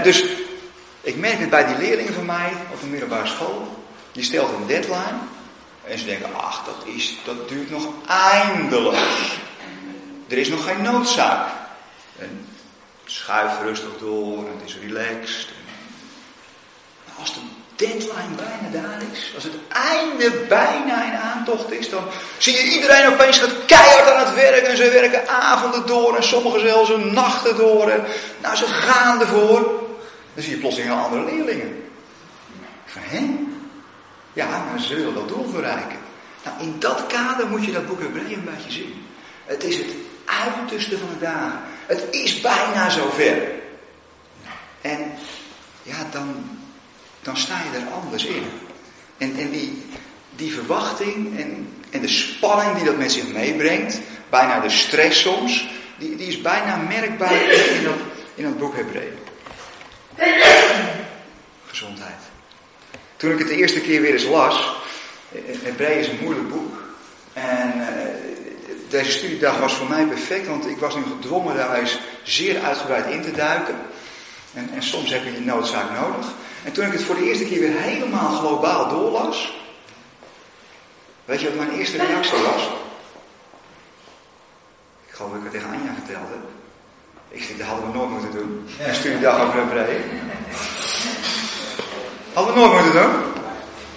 Dus 0.03 0.25
ik 1.01 1.17
merk 1.17 1.39
het 1.39 1.51
bij 1.51 1.67
die 1.67 1.79
leerlingen 1.79 2.15
van 2.15 2.25
mij 2.25 2.53
op 2.73 2.81
de 2.81 2.87
middelbare 2.87 3.27
school. 3.27 3.85
Die 4.13 4.25
stelt 4.25 4.53
een 4.53 4.67
deadline. 4.67 5.19
En 5.85 5.99
ze 5.99 6.05
denken, 6.05 6.35
ach, 6.35 6.65
dat, 6.65 6.95
is, 6.95 7.19
dat 7.25 7.49
duurt 7.49 7.71
nog 7.71 7.89
eindeloos. 8.07 9.39
Er 10.29 10.39
is 10.39 10.49
nog 10.49 10.65
geen 10.65 10.83
noodzaak. 10.83 11.49
En 12.19 12.49
schuif 13.05 13.61
rustig 13.63 13.99
door, 13.99 14.39
en 14.39 14.53
het 14.59 14.69
is 14.69 14.79
relaxed. 14.83 15.49
Maar 17.05 17.15
als 17.19 17.35
de 17.35 17.41
deadline 17.77 18.35
bijna 18.37 18.83
daar 18.83 19.01
is, 19.13 19.33
als 19.35 19.45
het 19.45 19.55
einde 19.69 20.31
bijna 20.49 21.05
in 21.05 21.19
aantocht 21.19 21.73
is, 21.73 21.91
dan 21.91 22.05
zie 22.39 22.55
je 22.55 22.73
iedereen 22.73 23.13
opeens 23.13 23.39
gaat 23.39 23.65
keihard 23.67 24.11
aan 24.11 24.27
het 24.27 24.35
werk. 24.35 24.63
En 24.63 24.77
ze 24.77 24.91
werken 24.91 25.29
avonden 25.29 25.87
door 25.87 26.17
en 26.17 26.23
sommigen 26.23 26.61
zelfs 26.61 26.91
nachten 27.13 27.57
door. 27.57 27.91
En 27.91 28.05
nou, 28.43 28.57
ze 28.57 28.67
gaan 28.67 29.21
ervoor. 29.21 29.61
Dan 30.35 30.43
zie 30.43 30.51
je 30.51 30.59
plotseling 30.59 30.93
een 30.93 30.99
andere 30.99 31.25
leerlingen. 31.25 31.85
Van, 32.85 33.03
hè? 33.05 33.37
Ja, 34.33 34.47
maar 34.49 34.81
ze 34.81 34.95
willen 34.95 35.15
dat 35.15 35.29
doel 35.29 35.49
verrijken. 35.53 35.99
Nou, 36.45 36.61
in 36.61 36.77
dat 36.79 37.07
kader 37.07 37.47
moet 37.47 37.65
je 37.65 37.73
dat 37.73 37.87
boek 37.87 38.01
Hebreeën 38.01 38.39
een 38.39 38.55
beetje 38.55 38.71
zien. 38.71 39.07
Het 39.45 39.65
is 39.65 39.77
het 39.77 39.91
uiterste 40.25 40.99
van 40.99 41.09
de 41.09 41.25
dagen. 41.25 41.61
Het 41.87 42.07
is 42.11 42.41
bijna 42.41 42.91
zover. 42.91 43.43
En 44.81 45.13
ja, 45.83 45.97
dan, 46.11 46.56
dan 47.27 47.37
sta 47.37 47.63
je 47.63 47.79
er 47.79 47.93
anders 47.93 48.25
in. 48.25 48.45
En, 49.19 49.37
en 49.39 49.51
die, 49.51 49.83
die 50.37 50.53
verwachting 50.53 51.39
en, 51.39 51.69
en 51.91 52.01
de 52.01 52.09
spanning 52.09 52.77
die 52.77 52.85
dat 52.85 52.97
met 52.97 53.13
zich 53.13 53.29
meebrengt, 53.33 54.01
bijna 54.31 54.61
de 54.61 54.71
stress 54.71 55.21
soms, 55.21 55.69
die, 55.99 56.17
die 56.17 56.27
is 56.27 56.41
bijna 56.41 56.77
merkbaar 56.77 57.51
in 57.51 57.85
dat, 57.85 57.95
in 58.35 58.45
dat 58.45 58.59
boek 58.59 58.77
Hebreeën. 58.77 59.19
Gezondheid. 61.67 62.21
Toen 63.17 63.33
ik 63.33 63.39
het 63.39 63.49
de 63.49 63.57
eerste 63.57 63.81
keer 63.81 64.01
weer 64.01 64.13
eens 64.13 64.25
las, 64.25 64.77
Hebreeën 65.63 65.99
is 65.99 66.09
een 66.09 66.19
moeilijk 66.23 66.49
boek. 66.49 66.83
En 67.33 67.73
uh, 67.77 67.87
deze 68.89 69.11
studiedag 69.11 69.59
was 69.59 69.73
voor 69.73 69.89
mij 69.89 70.05
perfect, 70.05 70.47
want 70.47 70.67
ik 70.67 70.79
was 70.79 70.95
nu 70.95 71.03
gedwongen 71.03 71.57
daar 71.57 71.75
eens 71.75 71.99
zeer 72.23 72.61
uitgebreid 72.61 73.07
in 73.07 73.23
te 73.23 73.33
duiken. 73.33 73.77
En, 74.55 74.71
en 74.75 74.83
soms 74.83 75.11
heb 75.11 75.25
je 75.25 75.33
die 75.33 75.45
noodzaak 75.45 75.91
nodig. 75.91 76.35
En 76.67 76.73
toen 76.73 76.87
ik 76.87 76.93
het 76.93 77.03
voor 77.03 77.15
de 77.15 77.25
eerste 77.25 77.45
keer 77.45 77.61
weer 77.61 77.79
helemaal 77.79 78.29
globaal 78.29 78.89
doorlas, 78.89 79.57
weet 81.25 81.41
je 81.41 81.47
wat 81.47 81.67
mijn 81.67 81.79
eerste 81.79 81.97
reactie 81.97 82.39
was? 82.39 82.63
Ik 85.07 85.15
geloof 85.15 85.31
dat 85.31 85.39
ik 85.39 85.45
het 85.45 85.53
tegen 85.53 85.69
Anja 85.69 85.95
verteld 85.95 86.29
heb. 86.29 86.45
Ik 87.29 87.43
zeg, 87.43 87.57
dat 87.57 87.67
hadden 87.67 87.91
we 87.91 87.99
nooit 87.99 88.11
moeten 88.11 88.33
doen. 88.33 88.69
Een 88.81 88.95
studiedag 88.95 89.41
over 89.41 89.59
Hebreeën. 89.59 90.03
Hadden 92.33 92.55
we 92.55 92.61
nooit 92.61 92.73
moeten 92.73 93.03
doen. 93.03 93.13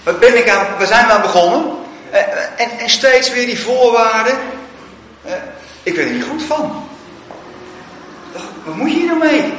Wat 0.04 0.20
ben 0.20 0.38
ik 0.38 0.50
aan, 0.50 0.78
waar 0.78 0.88
zijn 0.88 1.06
we 1.06 1.12
aan 1.12 1.22
begonnen? 1.22 1.76
Eh, 2.12 2.62
en, 2.62 2.70
en 2.80 2.90
steeds 2.90 3.32
weer 3.32 3.46
die 3.46 3.60
voorwaarden. 3.60 4.38
Eh, 5.24 5.34
ik 5.84 5.96
weet 5.96 6.08
er 6.08 6.14
niet 6.14 6.24
goed 6.24 6.44
van. 6.44 6.88
Wat 8.64 8.76
moet 8.76 8.92
je 8.92 8.98
hier 8.98 9.06
nou 9.06 9.20
mee? 9.20 9.54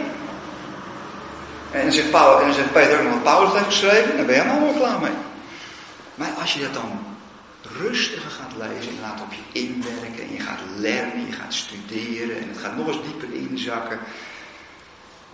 En 1.91 1.97
zegt, 1.97 2.11
Paul, 2.11 2.41
en 2.41 2.55
zegt 2.55 2.73
Peter 2.73 3.13
ook 3.13 3.23
Paulus 3.23 3.53
heeft 3.53 3.65
geschreven. 3.65 4.17
Dan 4.17 4.27
ben 4.27 4.35
je 4.35 4.41
helemaal 4.41 4.73
klaar 4.73 5.01
mee. 5.01 5.19
Maar 6.15 6.33
als 6.41 6.55
je 6.55 6.61
dat 6.61 6.75
dan 6.75 6.91
rustiger 7.81 8.31
gaat 8.31 8.53
lezen 8.57 8.93
en 8.93 9.01
laat 9.01 9.21
op 9.21 9.33
je 9.33 9.61
inwerken. 9.61 10.23
En 10.23 10.33
je 10.33 10.41
gaat 10.41 10.61
lernen, 10.77 11.27
je 11.27 11.33
gaat 11.33 11.55
studeren. 11.55 12.41
En 12.41 12.49
het 12.49 12.59
gaat 12.59 12.77
nog 12.77 12.87
eens 12.87 13.03
dieper 13.03 13.33
inzakken. 13.33 13.99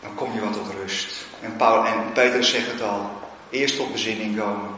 Dan 0.00 0.14
kom 0.14 0.32
je 0.34 0.40
wat 0.40 0.52
tot 0.52 0.74
rust. 0.80 1.26
En, 1.40 1.56
Paul, 1.56 1.86
en 1.86 2.12
Peter 2.12 2.44
zegt 2.44 2.72
het 2.72 2.82
al. 2.82 3.10
Eerst 3.50 3.76
tot 3.76 3.92
bezinning 3.92 4.38
komen. 4.38 4.70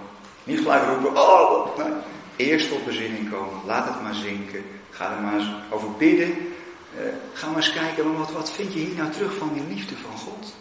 Niet 0.44 0.58
gelijk 0.58 0.82
roepen, 0.84 1.16
oh, 1.16 1.76
nee. 1.76 1.92
Eerst 2.36 2.68
tot 2.68 2.84
bezinning 2.84 3.30
komen. 3.30 3.60
Laat 3.66 3.88
het 3.88 4.02
maar 4.02 4.14
zinken. 4.14 4.64
Ga 4.90 5.12
er 5.12 5.22
maar 5.22 5.34
eens 5.34 5.50
over 5.70 5.92
bidden. 5.92 6.28
Uh, 6.28 7.02
ga 7.32 7.46
maar 7.46 7.56
eens 7.56 7.72
kijken, 7.72 8.18
wat, 8.18 8.32
wat 8.32 8.50
vind 8.50 8.72
je 8.72 8.78
hier 8.78 8.96
nou 8.96 9.10
terug 9.10 9.34
van 9.34 9.50
die 9.54 9.74
liefde 9.74 9.94
van 9.96 10.18
God? 10.18 10.54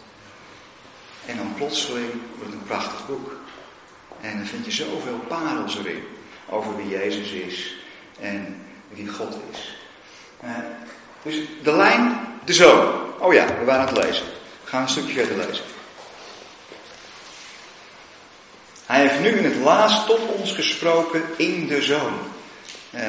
En 1.28 1.36
dan 1.36 1.54
plotseling 1.56 2.10
wordt 2.36 2.52
het 2.52 2.60
een 2.60 2.66
prachtig 2.66 3.06
boek. 3.06 3.32
En 4.20 4.36
dan 4.36 4.46
vind 4.46 4.64
je 4.64 4.70
zoveel 4.70 5.18
parels 5.28 5.78
erin. 5.78 6.02
Over 6.48 6.76
wie 6.76 6.88
Jezus 6.88 7.30
is. 7.30 7.74
En 8.20 8.66
wie 8.88 9.08
God 9.08 9.36
is. 9.52 9.78
Uh, 10.44 10.50
dus 11.22 11.36
de 11.62 11.76
lijn, 11.76 12.20
de 12.44 12.52
zoon. 12.52 12.94
Oh 13.18 13.32
ja, 13.32 13.46
we 13.58 13.64
waren 13.64 13.88
aan 13.88 13.94
het 13.94 14.04
lezen. 14.04 14.24
We 14.64 14.70
gaan 14.70 14.82
een 14.82 14.88
stukje 14.88 15.24
verder 15.24 15.46
lezen. 15.46 15.64
Hij 18.86 19.00
heeft 19.00 19.20
nu 19.20 19.28
in 19.28 19.44
het 19.44 19.56
laatst 19.56 20.06
tot 20.06 20.20
ons 20.20 20.52
gesproken 20.52 21.22
in 21.36 21.66
de 21.66 21.82
zoon. 21.82 22.12
Uh, 22.94 23.02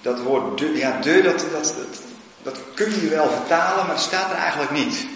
dat 0.00 0.20
woord 0.20 0.58
de, 0.58 0.76
ja, 0.76 1.00
de, 1.00 1.22
dat, 1.22 1.46
dat, 1.52 1.74
dat, 1.76 2.02
dat, 2.42 2.60
kun 2.74 3.00
je 3.00 3.08
wel 3.08 3.30
vertalen, 3.30 3.86
maar 3.86 3.94
het 3.94 4.04
staat 4.04 4.30
er 4.30 4.36
eigenlijk 4.36 4.70
niet. 4.70 5.06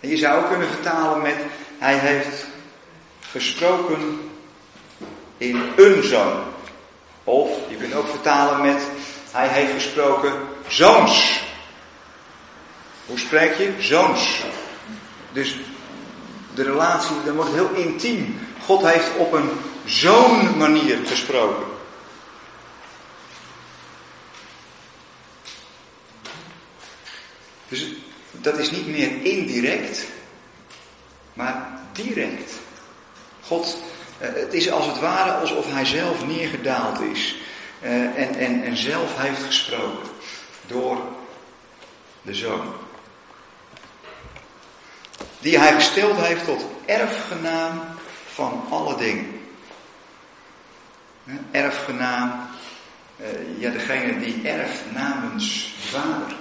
En 0.00 0.08
je 0.08 0.16
zou 0.16 0.42
ook 0.42 0.48
kunnen 0.48 0.68
vertalen 0.68 1.22
met, 1.22 1.36
hij 1.78 1.98
heeft 1.98 2.46
gesproken 3.30 4.30
in 5.38 5.62
een 5.76 6.02
zoon. 6.02 6.42
Of 7.24 7.50
je 7.68 7.76
kunt 7.76 7.94
ook 7.94 8.08
vertalen 8.08 8.62
met, 8.62 8.82
hij 9.30 9.48
heeft 9.48 9.72
gesproken 9.72 10.32
zoons. 10.68 11.42
Hoe 13.06 13.18
spreek 13.18 13.56
je? 13.56 13.72
Zoons. 13.78 14.42
Dus 15.32 15.56
de 16.54 16.62
relatie, 16.62 17.16
dan 17.24 17.34
wordt 17.34 17.52
heel 17.52 17.74
intiem. 17.74 18.38
God 18.64 18.82
heeft 18.82 19.16
op 19.16 19.32
een 19.32 19.50
zo'n 19.84 20.56
manier 20.56 20.98
gesproken. 21.06 21.66
Dus 27.68 27.86
dat 28.40 28.58
is 28.58 28.70
niet 28.70 28.86
meer 28.86 29.22
indirect, 29.22 30.06
maar 31.32 31.80
direct. 31.92 32.52
God, 33.42 33.76
eh, 34.18 34.28
het 34.34 34.54
is 34.54 34.70
als 34.70 34.86
het 34.86 34.98
ware 34.98 35.32
alsof 35.32 35.72
hij 35.72 35.84
zelf 35.84 36.26
neergedaald 36.26 37.00
is 37.00 37.36
eh, 37.80 38.02
en, 38.02 38.34
en, 38.34 38.64
en 38.64 38.76
zelf 38.76 39.18
heeft 39.18 39.42
gesproken 39.42 40.08
door 40.66 40.98
de 42.22 42.34
zoon 42.34 42.74
die 45.40 45.58
hij 45.58 45.72
gesteld 45.72 46.16
heeft 46.20 46.44
tot 46.44 46.66
erfgenaam 46.86 47.80
van 48.32 48.64
alle 48.70 48.96
dingen. 48.96 49.40
Erfgenaam, 51.50 52.48
uh, 53.20 53.60
ja, 53.60 53.70
degene 53.70 54.18
die 54.18 54.48
erft 54.48 54.82
namens 54.92 55.74
de 55.82 55.88
Vader. 55.88 56.36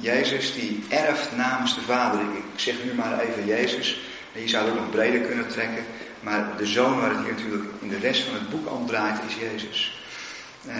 Jezus 0.00 0.54
die 0.54 0.84
erft 0.88 1.36
namens 1.36 1.74
de 1.74 1.80
Vader. 1.80 2.20
Ik 2.20 2.60
zeg 2.60 2.74
nu 2.84 2.94
maar 2.94 3.20
even 3.20 3.46
Jezus. 3.46 4.00
Je 4.32 4.48
zou 4.48 4.64
het 4.64 4.74
ook 4.74 4.80
nog 4.80 4.90
breder 4.90 5.20
kunnen 5.20 5.48
trekken. 5.48 5.84
Maar 6.20 6.56
de 6.56 6.66
zoon 6.66 7.00
waar 7.00 7.10
het 7.10 7.18
hier 7.18 7.32
natuurlijk 7.32 7.64
in 7.80 7.88
de 7.88 7.98
rest 7.98 8.22
van 8.22 8.34
het 8.34 8.50
boek 8.50 8.70
om 8.70 8.86
draait, 8.86 9.18
is 9.28 9.34
Jezus. 9.34 10.02
Uh, 10.66 10.74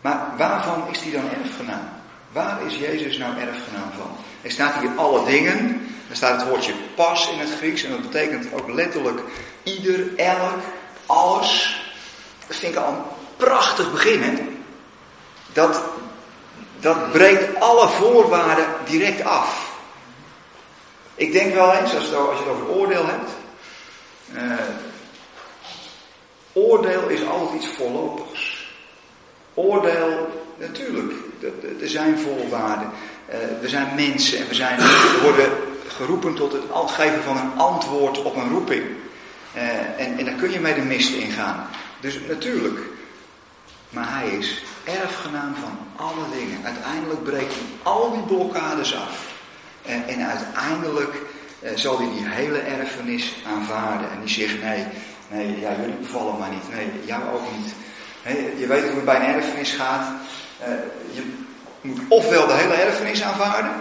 maar 0.00 0.32
waarvan 0.36 0.84
is 0.90 1.00
hij 1.00 1.12
dan 1.12 1.30
erfgenaam? 1.42 1.88
Waar 2.32 2.66
is 2.66 2.76
Jezus 2.76 3.16
nou 3.16 3.38
erfgenaam 3.38 3.90
van? 3.96 4.16
Er 4.42 4.50
staat 4.50 4.80
hier 4.80 4.90
alle 4.96 5.24
dingen. 5.24 5.88
Er 6.10 6.16
staat 6.16 6.40
het 6.40 6.48
woordje 6.48 6.72
pas 6.94 7.30
in 7.30 7.38
het 7.38 7.50
Grieks. 7.58 7.82
En 7.82 7.90
dat 7.90 8.02
betekent 8.02 8.52
ook 8.52 8.68
letterlijk 8.68 9.20
ieder, 9.62 10.16
elk, 10.16 10.60
alles. 11.06 11.80
Dat 12.46 12.56
vind 12.56 12.72
ik 12.72 12.78
al 12.78 12.92
een 12.92 13.02
prachtig 13.36 13.92
begin. 13.92 14.22
Hè? 14.22 14.32
Dat, 15.52 15.82
dat 16.86 17.12
breekt 17.12 17.60
alle 17.60 17.88
voorwaarden 17.88 18.66
direct 18.84 19.24
af. 19.24 19.74
Ik 21.14 21.32
denk 21.32 21.54
wel 21.54 21.72
eens, 21.72 21.94
als, 21.94 22.08
je 22.08 22.14
het 22.14 22.48
over 22.48 22.68
oordeel 22.68 23.06
hebt. 23.06 23.30
Uh, 24.34 24.52
oordeel 26.52 27.08
is 27.08 27.26
altijd 27.26 27.62
iets 27.62 27.72
voorlopigs. 27.76 28.70
Oordeel, 29.54 30.28
natuurlijk, 30.56 31.12
er 31.80 31.88
zijn 31.88 32.18
voorwaarden. 32.18 32.90
Uh, 33.28 33.34
we 33.60 33.68
zijn 33.68 33.94
mensen 33.94 34.38
en 34.38 34.48
we, 34.48 34.54
zijn, 34.54 34.78
we 34.78 35.20
worden 35.22 35.50
geroepen 35.88 36.34
tot 36.34 36.52
het 36.52 36.90
geven 36.90 37.22
van 37.22 37.36
een 37.36 37.58
antwoord 37.58 38.22
op 38.22 38.36
een 38.36 38.50
roeping. 38.50 38.84
Uh, 39.56 39.62
en, 39.98 40.18
en 40.18 40.24
daar 40.24 40.34
kun 40.34 40.50
je 40.50 40.60
mee 40.60 40.74
de 40.74 40.80
mist 40.80 41.14
ingaan. 41.14 41.68
Dus 42.00 42.18
natuurlijk. 42.28 42.78
Maar 43.90 44.06
hij 44.08 44.28
is 44.28 44.62
erfgenaam 44.84 45.54
van 45.54 46.06
alle 46.06 46.38
dingen. 46.38 46.64
Uiteindelijk 46.64 47.24
breekt 47.24 47.54
hij 47.54 47.66
al 47.82 48.12
die 48.12 48.36
blokkades 48.36 48.94
af. 48.94 49.34
En, 49.82 50.08
en 50.08 50.26
uiteindelijk 50.26 51.14
uh, 51.60 51.70
zal 51.74 51.98
hij 51.98 52.08
die 52.08 52.28
hele 52.28 52.58
erfenis 52.58 53.34
aanvaarden. 53.46 54.10
En 54.10 54.20
die 54.20 54.34
zegt, 54.34 54.62
nee, 54.62 54.84
nee, 55.28 55.60
jullie 55.60 55.94
bevallen 56.00 56.38
maar 56.38 56.50
niet. 56.50 56.74
Nee, 56.74 56.90
jou 57.04 57.22
ook 57.34 57.44
niet. 57.56 57.74
Je 58.58 58.66
weet 58.66 58.82
hoe 58.82 58.94
het 58.94 59.04
bij 59.04 59.16
een 59.16 59.34
erfenis 59.34 59.72
gaat. 59.72 60.08
Uh, 60.60 60.66
je 61.12 61.32
moet 61.80 62.00
ofwel 62.08 62.46
de 62.46 62.52
hele 62.52 62.74
erfenis 62.74 63.22
aanvaarden, 63.22 63.72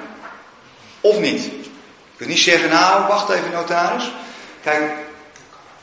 of 1.02 1.20
niet. 1.20 1.44
Je 1.44 2.18
kunt 2.18 2.30
niet 2.30 2.40
zeggen, 2.40 2.70
nou, 2.70 3.08
wacht 3.08 3.30
even 3.30 3.52
notaris. 3.52 4.12
Kijk, 4.64 4.94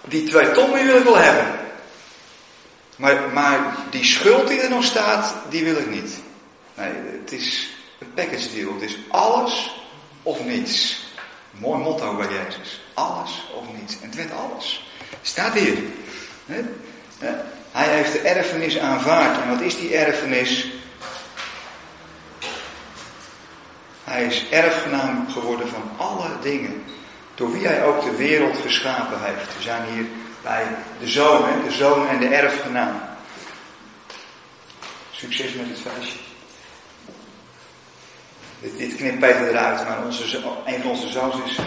die 0.05 0.29
twee 0.29 0.53
ton 0.53 0.73
die 0.73 0.85
wil 0.85 0.97
ik 0.97 1.05
wel 1.05 1.17
hebben. 1.17 1.47
Maar, 2.97 3.29
maar 3.33 3.77
die 3.91 4.05
schuld 4.05 4.49
die 4.49 4.61
er 4.61 4.71
nog 4.71 4.85
staat, 4.85 5.35
die 5.49 5.65
wil 5.65 5.77
ik 5.77 5.91
niet. 5.91 6.11
Nee, 6.75 6.93
het 7.21 7.33
is 7.33 7.71
een 7.99 8.15
package 8.15 8.55
deal. 8.55 8.73
Het 8.73 8.83
is 8.83 8.99
alles 9.09 9.85
of 10.23 10.45
niets. 10.45 11.07
Mooi 11.51 11.83
motto 11.83 12.17
bij 12.17 12.29
Jezus. 12.29 12.81
Alles 12.95 13.49
of 13.55 13.65
niets. 13.79 14.01
En 14.01 14.07
het 14.07 14.15
werd 14.15 14.33
alles. 14.33 14.93
Staat 15.23 15.55
hier. 15.55 15.77
Hij 17.73 17.89
heeft 17.89 18.13
de 18.13 18.19
erfenis 18.19 18.79
aanvaard. 18.79 19.43
En 19.43 19.49
wat 19.49 19.61
is 19.61 19.77
die 19.77 19.97
erfenis? 19.97 20.71
Hij 24.05 24.25
is 24.25 24.49
erfgenaam 24.51 25.27
geworden 25.31 25.69
van 25.69 25.91
alle 25.97 26.29
dingen. 26.43 26.83
Door 27.35 27.53
wie 27.53 27.67
hij 27.67 27.85
ook 27.85 28.05
de 28.05 28.17
wereld 28.17 28.57
geschapen 28.57 29.19
heeft. 29.23 29.57
We 29.57 29.63
zijn 29.63 29.83
hier 29.93 30.07
bij 30.43 30.67
de 31.01 31.09
zoon, 31.09 31.45
hè? 31.45 31.63
de 31.63 31.71
zoon 31.71 32.09
en 32.09 32.19
de 32.19 32.29
erfgenaam. 32.29 33.01
Succes 35.11 35.55
met 35.55 35.69
het 35.69 35.79
feestje. 35.79 36.19
Dit, 38.61 38.79
dit 38.79 38.97
knipt 38.97 39.23
eruit, 39.23 39.89
maar 39.89 40.05
onze, 40.05 40.37
een 40.67 40.81
van 40.83 40.91
onze 40.91 41.09
zoons 41.09 41.35
is 41.45 41.59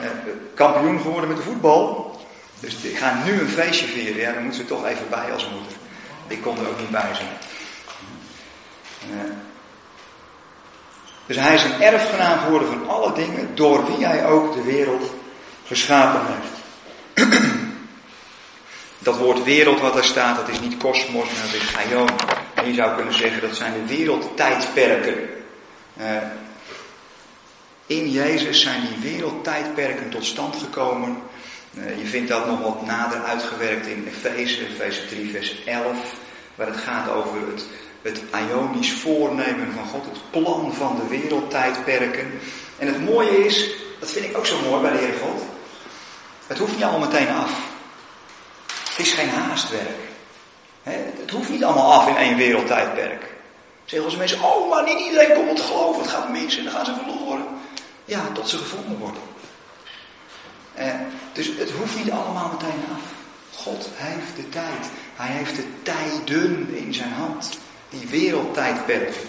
eh, 0.00 0.10
kampioen 0.54 1.00
geworden 1.00 1.28
met 1.28 1.36
de 1.36 1.42
voetbal. 1.42 2.18
Dus 2.60 2.74
ik 2.74 2.96
ga 2.96 3.22
nu 3.24 3.40
een 3.40 3.48
feestje 3.48 3.86
vieren. 3.86 4.20
Ja, 4.20 4.32
dan 4.32 4.44
moet 4.44 4.54
ze 4.54 4.64
toch 4.64 4.86
even 4.86 5.08
bij 5.10 5.32
als 5.32 5.48
moeder. 5.48 5.72
Ik 6.26 6.42
kon 6.42 6.58
er 6.58 6.68
ook 6.68 6.78
niet 6.78 6.90
bij 6.90 7.14
zijn. 7.14 7.28
Uh, 9.10 9.32
dus 11.26 11.36
hij 11.36 11.54
is 11.54 11.64
een 11.64 11.82
erfgenaam 11.82 12.38
geworden 12.38 12.68
van 12.68 12.88
alle 12.88 13.12
dingen, 13.12 13.54
door 13.54 13.86
wie 13.86 14.06
hij 14.06 14.26
ook 14.26 14.54
de 14.54 14.62
wereld 14.62 15.14
geschapen 15.66 16.20
heeft. 16.26 17.58
Dat 19.02 19.18
woord 19.18 19.44
wereld 19.44 19.80
wat 19.80 19.94
daar 19.94 20.04
staat, 20.04 20.36
dat 20.36 20.48
is 20.48 20.60
niet 20.60 20.76
kosmos, 20.76 21.26
maar 21.26 21.42
dat 21.44 21.60
is 21.60 21.76
aion. 21.76 22.08
En 22.54 22.66
je 22.66 22.74
zou 22.74 22.94
kunnen 22.94 23.14
zeggen, 23.14 23.40
dat 23.40 23.56
zijn 23.56 23.72
de 23.72 23.96
wereldtijdperken. 23.96 25.28
Uh, 26.00 26.06
in 27.86 28.10
Jezus 28.10 28.60
zijn 28.60 28.80
die 28.80 29.12
wereldtijdperken 29.12 30.10
tot 30.10 30.24
stand 30.24 30.56
gekomen. 30.56 31.22
Uh, 31.74 31.98
je 31.98 32.06
vindt 32.06 32.28
dat 32.28 32.46
nog 32.46 32.60
wat 32.60 32.86
nader 32.86 33.22
uitgewerkt 33.22 33.86
in 33.86 34.08
Efeze, 34.08 34.66
Efeze 34.66 35.06
3, 35.06 35.30
vers 35.30 35.64
11, 35.64 35.96
waar 36.54 36.66
het 36.66 36.76
gaat 36.76 37.10
over 37.10 37.38
het 37.52 37.66
het 38.02 38.22
Ionisch 38.48 38.92
voornemen 38.92 39.72
van 39.72 39.86
God, 39.86 40.04
het 40.04 40.30
plan 40.30 40.74
van 40.74 40.96
de 40.96 41.18
wereldtijdperken. 41.18 42.30
En 42.78 42.86
het 42.86 43.04
mooie 43.04 43.44
is, 43.44 43.70
dat 43.98 44.10
vind 44.10 44.24
ik 44.24 44.36
ook 44.36 44.46
zo 44.46 44.60
mooi 44.68 44.82
bij 44.82 44.92
de 44.92 44.98
Heer 44.98 45.14
God, 45.22 45.42
het 46.46 46.58
hoeft 46.58 46.72
niet 46.72 46.82
allemaal 46.82 47.08
meteen 47.08 47.28
af. 47.28 47.69
Het 49.00 49.08
is 49.08 49.14
geen 49.14 49.28
haastwerk. 49.28 49.98
Het 50.82 51.30
hoeft 51.30 51.48
niet 51.48 51.64
allemaal 51.64 51.92
af 51.92 52.08
in 52.08 52.16
één 52.16 52.36
wereldtijdperk. 52.36 53.34
Zeggen 53.84 54.08
als 54.08 54.18
mensen, 54.18 54.42
oh 54.42 54.70
maar 54.70 54.84
niet 54.84 54.98
iedereen 54.98 55.34
komt 55.34 55.60
geloven, 55.60 56.02
het 56.02 56.10
gaat 56.10 56.28
mis 56.28 56.56
en 56.56 56.64
dan 56.64 56.72
gaan 56.72 56.84
ze 56.84 56.94
verloren. 56.94 57.44
Ja, 58.04 58.20
tot 58.32 58.48
ze 58.48 58.56
gevonden 58.56 58.98
worden. 58.98 59.22
Eh, 60.74 60.94
dus 61.32 61.46
het 61.58 61.70
hoeft 61.70 61.96
niet 61.96 62.10
allemaal 62.10 62.50
meteen 62.52 62.84
af. 62.92 63.00
God 63.60 63.88
heeft 63.94 64.36
de 64.36 64.48
tijd. 64.48 64.90
Hij 65.16 65.36
heeft 65.36 65.56
de 65.56 65.66
tijden 65.82 66.76
in 66.76 66.94
zijn 66.94 67.12
hand. 67.12 67.58
Die 67.88 68.08
wereldtijdperken. 68.08 69.22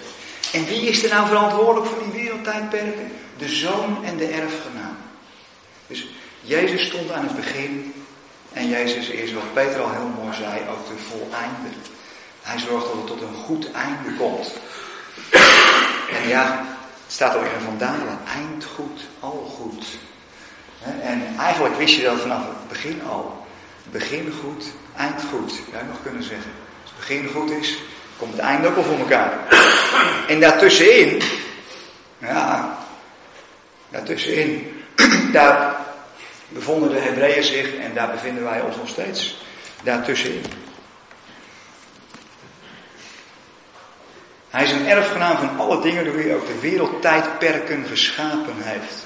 En 0.54 0.66
wie 0.66 0.82
is 0.82 1.04
er 1.04 1.10
nou 1.10 1.28
verantwoordelijk 1.28 1.92
voor 1.92 2.04
die 2.04 2.24
wereldtijdperken? 2.24 3.12
De 3.38 3.50
zoon 3.50 4.04
en 4.04 4.18
de 4.18 4.28
erfgenaam. 4.28 4.98
Dus 5.88 6.08
Jezus 6.42 6.86
stond 6.86 7.12
aan 7.12 7.24
het 7.24 7.36
begin. 7.36 7.94
En 8.54 8.70
Jezus 8.70 9.08
is, 9.08 9.34
wat 9.34 9.54
Peter 9.54 9.82
al 9.82 9.92
heel 9.92 10.12
mooi 10.24 10.36
zei, 10.36 10.60
ook 10.70 10.88
de 10.88 11.04
voleinde. 11.10 11.70
Hij 12.42 12.60
zorgt 12.60 12.86
dat 12.86 12.96
het 12.96 13.08
tot 13.08 13.22
een 13.22 13.36
goed 13.46 13.72
einde 13.72 14.18
komt. 14.18 14.54
En 16.22 16.28
ja, 16.28 16.66
het 17.06 17.14
staat 17.14 17.36
ook 17.36 17.44
in 17.44 17.66
Van 17.66 17.78
Dalen. 17.78 18.20
Eind 18.36 18.66
goed, 18.66 19.02
al 19.20 19.54
goed. 19.60 19.86
En 21.02 21.36
eigenlijk 21.40 21.78
wist 21.78 21.96
je 21.96 22.04
dat 22.04 22.20
vanaf 22.20 22.44
het 22.48 22.68
begin 22.68 23.02
al. 23.10 23.46
Begin 23.92 24.34
goed, 24.42 24.66
eind 24.98 25.22
goed. 25.30 25.54
Jij 25.72 25.82
nog 25.82 25.98
kunnen 26.04 26.24
zeggen. 26.24 26.52
Als 26.82 26.92
het 26.92 27.00
begin 27.00 27.28
goed 27.34 27.52
is, 27.52 27.78
komt 28.18 28.32
het 28.32 28.42
einde 28.42 28.68
ook 28.68 28.78
al 28.78 28.84
voor 28.84 29.00
elkaar. 29.00 29.34
En 30.28 30.40
daartussenin, 30.40 31.22
ja, 32.18 32.78
daartussenin, 33.90 34.84
daar 35.34 35.81
bevonden 36.54 36.90
de 36.90 37.00
Hebreeën 37.00 37.44
zich 37.44 37.76
en 37.76 37.94
daar 37.94 38.12
bevinden 38.12 38.44
wij 38.44 38.62
ons 38.62 38.76
nog 38.76 38.88
steeds. 38.88 39.38
Daartussenin. 39.84 40.44
Hij 44.50 44.64
is 44.64 44.72
een 44.72 44.88
erfgenaam 44.88 45.38
van 45.38 45.60
alle 45.60 45.82
dingen 45.82 46.06
door 46.06 46.16
wie 46.16 46.26
hij 46.26 46.36
ook 46.36 46.48
de 46.48 46.60
wereldtijdperken 46.60 47.86
geschapen 47.86 48.56
heeft. 48.58 49.06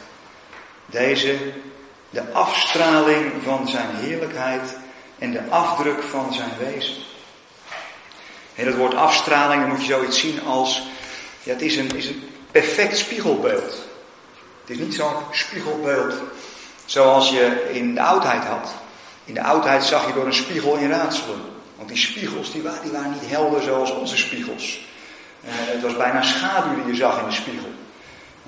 Deze, 0.86 1.38
de 2.10 2.32
afstraling 2.32 3.32
van 3.44 3.68
zijn 3.68 3.96
heerlijkheid 3.96 4.78
en 5.20 5.32
de 5.32 5.42
afdruk 5.50 6.04
van 6.04 6.34
zijn 6.34 6.52
wezen. 6.60 6.96
En 8.56 8.66
dat 8.66 8.76
woord 8.76 8.94
afstraling, 8.94 9.62
dan 9.62 9.70
moet 9.70 9.86
je 9.86 9.94
zoiets 9.94 10.20
zien 10.20 10.42
als, 10.46 10.88
ja, 11.44 11.52
het 11.52 11.62
is 11.62 11.76
een, 11.76 11.96
is 11.96 12.08
een 12.08 12.30
perfect 12.52 12.98
spiegelbeeld. 12.98 13.86
Het 14.62 14.70
is 14.70 14.78
niet 14.78 14.96
zo'n 14.96 15.16
spiegelbeeld 15.32 16.14
zoals 16.86 17.30
je 17.30 17.70
in 17.74 17.94
de 17.94 18.02
oudheid 18.02 18.44
had. 18.44 18.74
In 19.26 19.34
de 19.34 19.44
oudheid 19.44 19.84
zag 19.84 20.08
je 20.08 20.14
door 20.14 20.26
een 20.26 20.34
spiegel 20.34 20.76
in 20.76 20.90
raadselen. 20.90 21.42
Want 21.76 21.88
die 21.88 21.98
spiegels 21.98 22.52
die 22.52 22.62
waren, 22.62 22.82
die 22.82 22.92
waren 22.92 23.12
niet 23.12 23.30
helder 23.30 23.62
zoals 23.62 23.92
onze 23.92 24.18
spiegels. 24.18 24.80
Uh, 25.44 25.50
het 25.52 25.82
was 25.82 25.98
bijna 25.98 26.22
schaduw 26.22 26.76
die 26.76 26.94
je 26.94 26.96
zag 26.96 27.20
in 27.20 27.26
de 27.26 27.34
spiegel. 27.34 27.70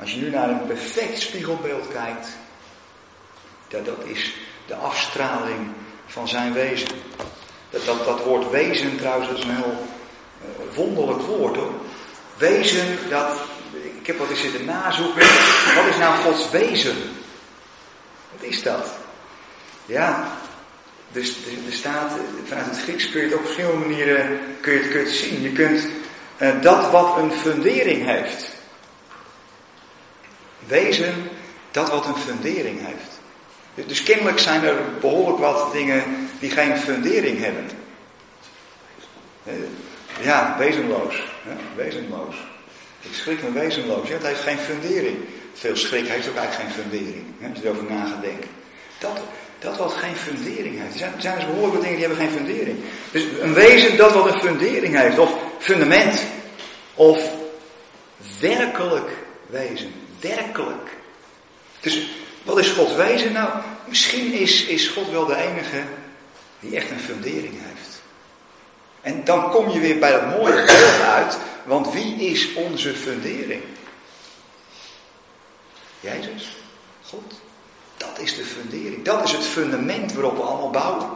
Als 0.01 0.11
je 0.11 0.17
nu 0.17 0.29
naar 0.29 0.49
een 0.49 0.67
perfect 0.67 1.21
spiegelbeeld 1.21 1.87
kijkt, 1.87 2.27
dat, 3.67 3.85
dat 3.85 3.97
is 4.03 4.33
de 4.67 4.75
afstraling 4.75 5.67
van 6.07 6.27
zijn 6.27 6.53
wezen. 6.53 6.87
Dat, 7.69 7.85
dat, 7.85 8.05
dat 8.05 8.23
woord 8.23 8.49
wezen 8.49 8.97
trouwens, 8.97 9.27
dat 9.27 9.37
is 9.37 9.43
een 9.43 9.55
heel 9.55 9.87
uh, 10.41 10.75
wonderlijk 10.75 11.21
woord 11.21 11.55
hoor. 11.55 11.71
Wezen, 12.37 12.97
dat, 13.09 13.39
ik 13.99 14.07
heb 14.07 14.17
wat 14.17 14.29
eens 14.29 14.41
zitten 14.41 14.65
nazoeken. 14.65 15.27
Wat 15.75 15.85
is 15.89 15.97
nou 15.97 16.15
Gods 16.15 16.49
wezen? 16.49 16.95
Is 18.47 18.63
dat? 18.63 18.87
Ja, 19.85 20.37
dus 21.11 21.35
er 21.67 21.73
staat, 21.73 22.11
vanuit 22.45 22.65
het 22.65 22.79
Grieks 22.79 23.09
kun 23.09 23.21
je 23.21 23.27
het 23.27 23.35
op 23.35 23.43
verschillende 23.43 23.85
manieren 23.85 24.39
kun 24.61 24.73
je 24.73 24.79
het, 24.79 25.09
zien. 25.09 25.41
Je 25.41 25.51
kunt 25.51 25.87
uh, 26.37 26.61
dat 26.61 26.91
wat 26.91 27.17
een 27.17 27.31
fundering 27.31 28.05
heeft. 28.05 28.51
Wezen 30.67 31.29
dat 31.71 31.89
wat 31.89 32.05
een 32.05 32.15
fundering 32.15 32.79
heeft. 32.85 33.19
Dus 33.87 34.03
kennelijk 34.03 34.39
zijn 34.39 34.63
er 34.63 34.75
behoorlijk 35.01 35.39
wat 35.39 35.71
dingen 35.71 36.03
die 36.39 36.49
geen 36.49 36.77
fundering 36.77 37.39
hebben. 37.39 37.69
Uh, 39.47 39.53
ja, 40.21 40.55
wezenloos. 40.57 41.15
Hè? 41.43 41.55
Wezenloos. 41.75 42.35
Ik 43.01 43.13
schrik 43.13 43.43
me 43.43 43.51
wezenloos. 43.51 44.07
Ja, 44.07 44.13
het 44.13 44.25
heeft 44.25 44.41
geen 44.41 44.57
fundering. 44.57 45.17
Veel 45.57 45.75
schrik 45.75 46.07
heeft 46.07 46.29
ook 46.29 46.35
eigenlijk 46.35 46.71
geen 46.71 46.83
fundering. 46.83 47.25
Hè, 47.39 47.49
als 47.49 47.59
je 47.59 47.65
erover 47.65 47.83
na 47.89 48.05
gaat 48.05 48.21
denken. 48.21 48.49
Dat, 48.99 49.19
dat 49.59 49.77
wat 49.77 49.93
geen 49.93 50.15
fundering 50.15 50.79
heeft. 50.79 50.93
Er 50.93 50.99
zijn, 50.99 51.13
zijn 51.17 51.35
dus 51.35 51.45
behoorlijk 51.45 51.73
wat 51.73 51.81
dingen 51.81 51.97
die 51.97 52.07
hebben 52.07 52.25
geen 52.27 52.37
fundering. 52.37 52.79
Dus 53.11 53.23
een 53.39 53.53
wezen 53.53 53.97
dat 53.97 54.13
wat 54.13 54.33
een 54.33 54.39
fundering 54.39 54.95
heeft. 54.95 55.17
Of 55.17 55.33
fundament. 55.59 56.23
Of 56.95 57.29
werkelijk 58.39 59.09
wezen. 59.45 59.93
Werkelijk. 60.19 60.89
Dus 61.79 62.09
wat 62.43 62.59
is 62.59 62.69
Gods 62.69 62.95
wezen? 62.95 63.31
Nou, 63.31 63.49
misschien 63.85 64.33
is, 64.33 64.65
is 64.65 64.87
God 64.87 65.11
wel 65.11 65.25
de 65.25 65.35
enige 65.35 65.81
die 66.59 66.75
echt 66.75 66.91
een 66.91 66.99
fundering 66.99 67.53
heeft. 67.53 68.01
En 69.01 69.23
dan 69.23 69.49
kom 69.49 69.69
je 69.69 69.79
weer 69.79 69.99
bij 69.99 70.11
dat 70.11 70.37
mooie 70.37 70.65
beeld 70.65 71.01
uit. 71.01 71.37
Want 71.63 71.93
wie 71.93 72.15
is 72.15 72.53
onze 72.53 72.93
fundering? 72.93 73.61
Jezus. 75.99 76.57
God. 77.09 77.33
Dat 77.97 78.19
is 78.19 78.35
de 78.35 78.43
fundering. 78.43 79.03
Dat 79.03 79.23
is 79.23 79.31
het 79.31 79.45
fundament 79.45 80.13
waarop 80.13 80.35
we 80.35 80.41
allemaal 80.41 80.69
bouwen. 80.69 81.09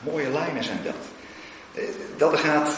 Mooie 0.00 0.30
lijnen 0.30 0.64
zijn 0.64 0.80
dat. 0.84 0.94
Eh, 1.74 1.84
dat 2.16 2.38
gaat, 2.38 2.68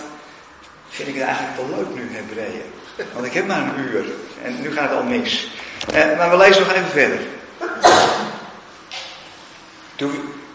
vind 0.89 1.09
ik 1.09 1.15
het 1.15 1.25
eigenlijk 1.25 1.57
wel 1.57 1.79
leuk 1.79 1.95
nu, 1.95 2.17
Hebreeën. 2.17 2.73
Want 3.12 3.27
ik 3.27 3.33
heb 3.33 3.47
maar 3.47 3.62
een 3.62 3.79
uur. 3.79 4.05
En 4.43 4.61
nu 4.61 4.73
gaat 4.73 4.89
het 4.89 4.99
al 4.99 5.05
mis. 5.05 5.51
Eh, 5.93 6.17
maar 6.17 6.31
we 6.31 6.37
lezen 6.37 6.62
nog 6.62 6.73
even 6.73 6.89
verder. 6.89 7.21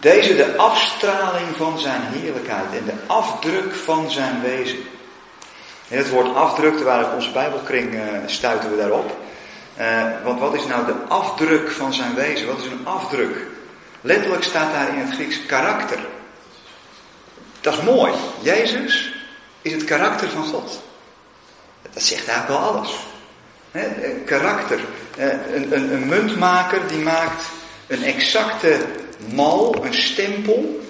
Deze 0.00 0.36
de 0.36 0.56
afstraling 0.56 1.56
van 1.56 1.78
zijn 1.78 2.00
heerlijkheid 2.02 2.72
en 2.78 2.84
de 2.84 2.94
afdruk 3.06 3.74
van 3.74 4.10
zijn 4.10 4.40
wezen. 4.40 4.78
In 5.88 5.98
het 5.98 6.10
woord 6.10 6.34
afdruk, 6.34 6.76
terwijl 6.76 7.04
op 7.04 7.14
onze 7.14 7.30
Bijbelkring 7.30 7.94
uh, 7.94 8.00
stuiten 8.26 8.70
we 8.70 8.76
daarop. 8.76 9.16
Uh, 9.78 10.04
want 10.24 10.40
wat 10.40 10.54
is 10.54 10.66
nou 10.66 10.86
de 10.86 10.94
afdruk 11.08 11.70
van 11.70 11.92
zijn 11.92 12.14
wezen? 12.14 12.46
Wat 12.46 12.58
is 12.58 12.64
een 12.64 12.86
afdruk? 12.86 13.36
Letterlijk 14.00 14.42
staat 14.42 14.72
daar 14.72 14.88
in 14.88 14.98
het 15.00 15.14
Grieks 15.14 15.46
karakter. 15.46 15.98
Dat 17.60 17.74
is 17.74 17.82
mooi. 17.82 18.12
Jezus 18.40 19.14
is 19.62 19.72
het 19.72 19.84
karakter 19.84 20.28
van 20.28 20.44
God. 20.44 20.82
Dat 21.92 22.02
zegt 22.02 22.28
eigenlijk 22.28 22.60
wel 22.60 22.70
alles. 22.70 22.96
He, 23.70 24.10
karakter. 24.24 24.80
Een, 25.16 25.76
een, 25.76 25.92
een 25.92 26.08
muntmaker 26.08 26.86
die 26.86 26.98
maakt 26.98 27.44
een 27.86 28.02
exacte 28.02 28.86
mal, 29.34 29.84
een 29.84 29.94
stempel. 29.94 30.80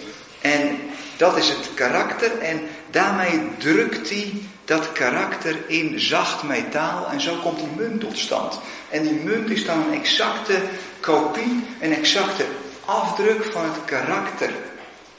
En 0.40 0.78
dat 1.16 1.36
is 1.36 1.48
het 1.48 1.74
karakter. 1.74 2.38
En 2.38 2.60
daarmee 2.90 3.50
drukt 3.58 4.08
hij 4.08 4.32
dat 4.72 4.92
karakter 4.92 5.56
in 5.66 6.00
zacht 6.00 6.42
metaal. 6.42 7.08
En 7.10 7.20
zo 7.20 7.36
komt 7.36 7.58
die 7.58 7.68
munt 7.76 8.00
tot 8.00 8.18
stand. 8.18 8.60
En 8.88 9.02
die 9.02 9.12
munt 9.12 9.50
is 9.50 9.64
dan 9.64 9.82
een 9.82 10.00
exacte 10.00 10.62
kopie, 11.00 11.64
een 11.80 11.94
exacte 11.94 12.46
afdruk 12.84 13.44
van 13.44 13.64
het 13.64 13.84
karakter 13.84 14.50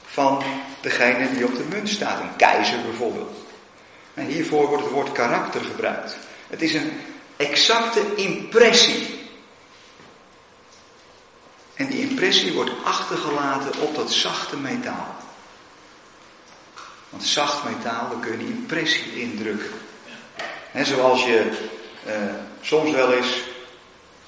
van 0.04 0.42
degene 0.80 1.34
die 1.34 1.44
op 1.44 1.56
de 1.56 1.64
munt 1.68 1.88
staat. 1.88 2.20
Een 2.20 2.36
keizer 2.36 2.82
bijvoorbeeld. 2.82 3.36
En 4.14 4.26
hiervoor 4.26 4.68
wordt 4.68 4.84
het 4.84 4.92
woord 4.92 5.12
karakter 5.12 5.60
gebruikt. 5.60 6.16
Het 6.48 6.62
is 6.62 6.74
een 6.74 7.00
exacte 7.36 8.00
impressie. 8.14 9.22
En 11.74 11.86
die 11.86 12.08
impressie 12.08 12.52
wordt 12.52 12.70
achtergelaten 12.84 13.80
op 13.80 13.94
dat 13.94 14.12
zachte 14.12 14.56
metaal. 14.56 15.16
Want 17.14 17.26
zacht 17.26 17.64
metaal, 17.64 18.08
daar 18.08 18.18
kun 18.20 18.32
je 18.32 18.38
die 18.38 18.56
impressie 18.56 19.20
indrukken. 19.20 19.70
En 20.72 20.86
zoals 20.86 21.24
je 21.24 21.50
eh, 22.06 22.14
soms 22.60 22.90
wel 22.90 23.12
eens 23.12 23.42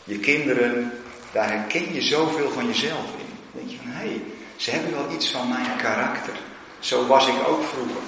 je 0.05 0.19
kinderen, 0.19 0.93
daar 1.33 1.49
herken 1.49 1.95
je 1.95 2.03
zoveel 2.03 2.51
van 2.51 2.67
jezelf 2.67 3.05
in. 3.19 3.39
Dan 3.53 3.67
denk 3.67 3.71
je 3.71 3.77
van, 3.77 3.87
hé, 3.87 4.09
hey, 4.09 4.23
ze 4.57 4.71
hebben 4.71 4.93
wel 4.93 5.11
iets 5.13 5.31
van 5.31 5.49
mijn 5.49 5.77
karakter. 5.77 6.35
Zo 6.79 7.07
was 7.07 7.27
ik 7.27 7.49
ook 7.49 7.65
vroeger. 7.65 8.03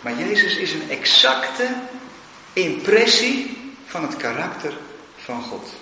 Maar 0.00 0.18
Jezus 0.18 0.56
is 0.56 0.72
een 0.72 0.90
exacte 0.90 1.68
impressie 2.52 3.56
van 3.86 4.02
het 4.02 4.16
karakter 4.16 4.72
van 5.16 5.42
God. 5.42 5.72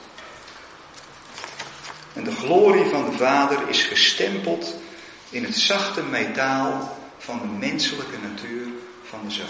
En 2.12 2.24
de 2.24 2.34
glorie 2.34 2.84
van 2.84 3.10
de 3.10 3.16
Vader 3.16 3.68
is 3.68 3.82
gestempeld 3.82 4.74
in 5.30 5.44
het 5.44 5.56
zachte 5.56 6.02
metaal 6.02 6.97
van 7.28 7.40
de 7.40 7.66
menselijke 7.66 8.18
natuur 8.22 8.66
van 9.08 9.20
de 9.24 9.30
Zoon. 9.30 9.46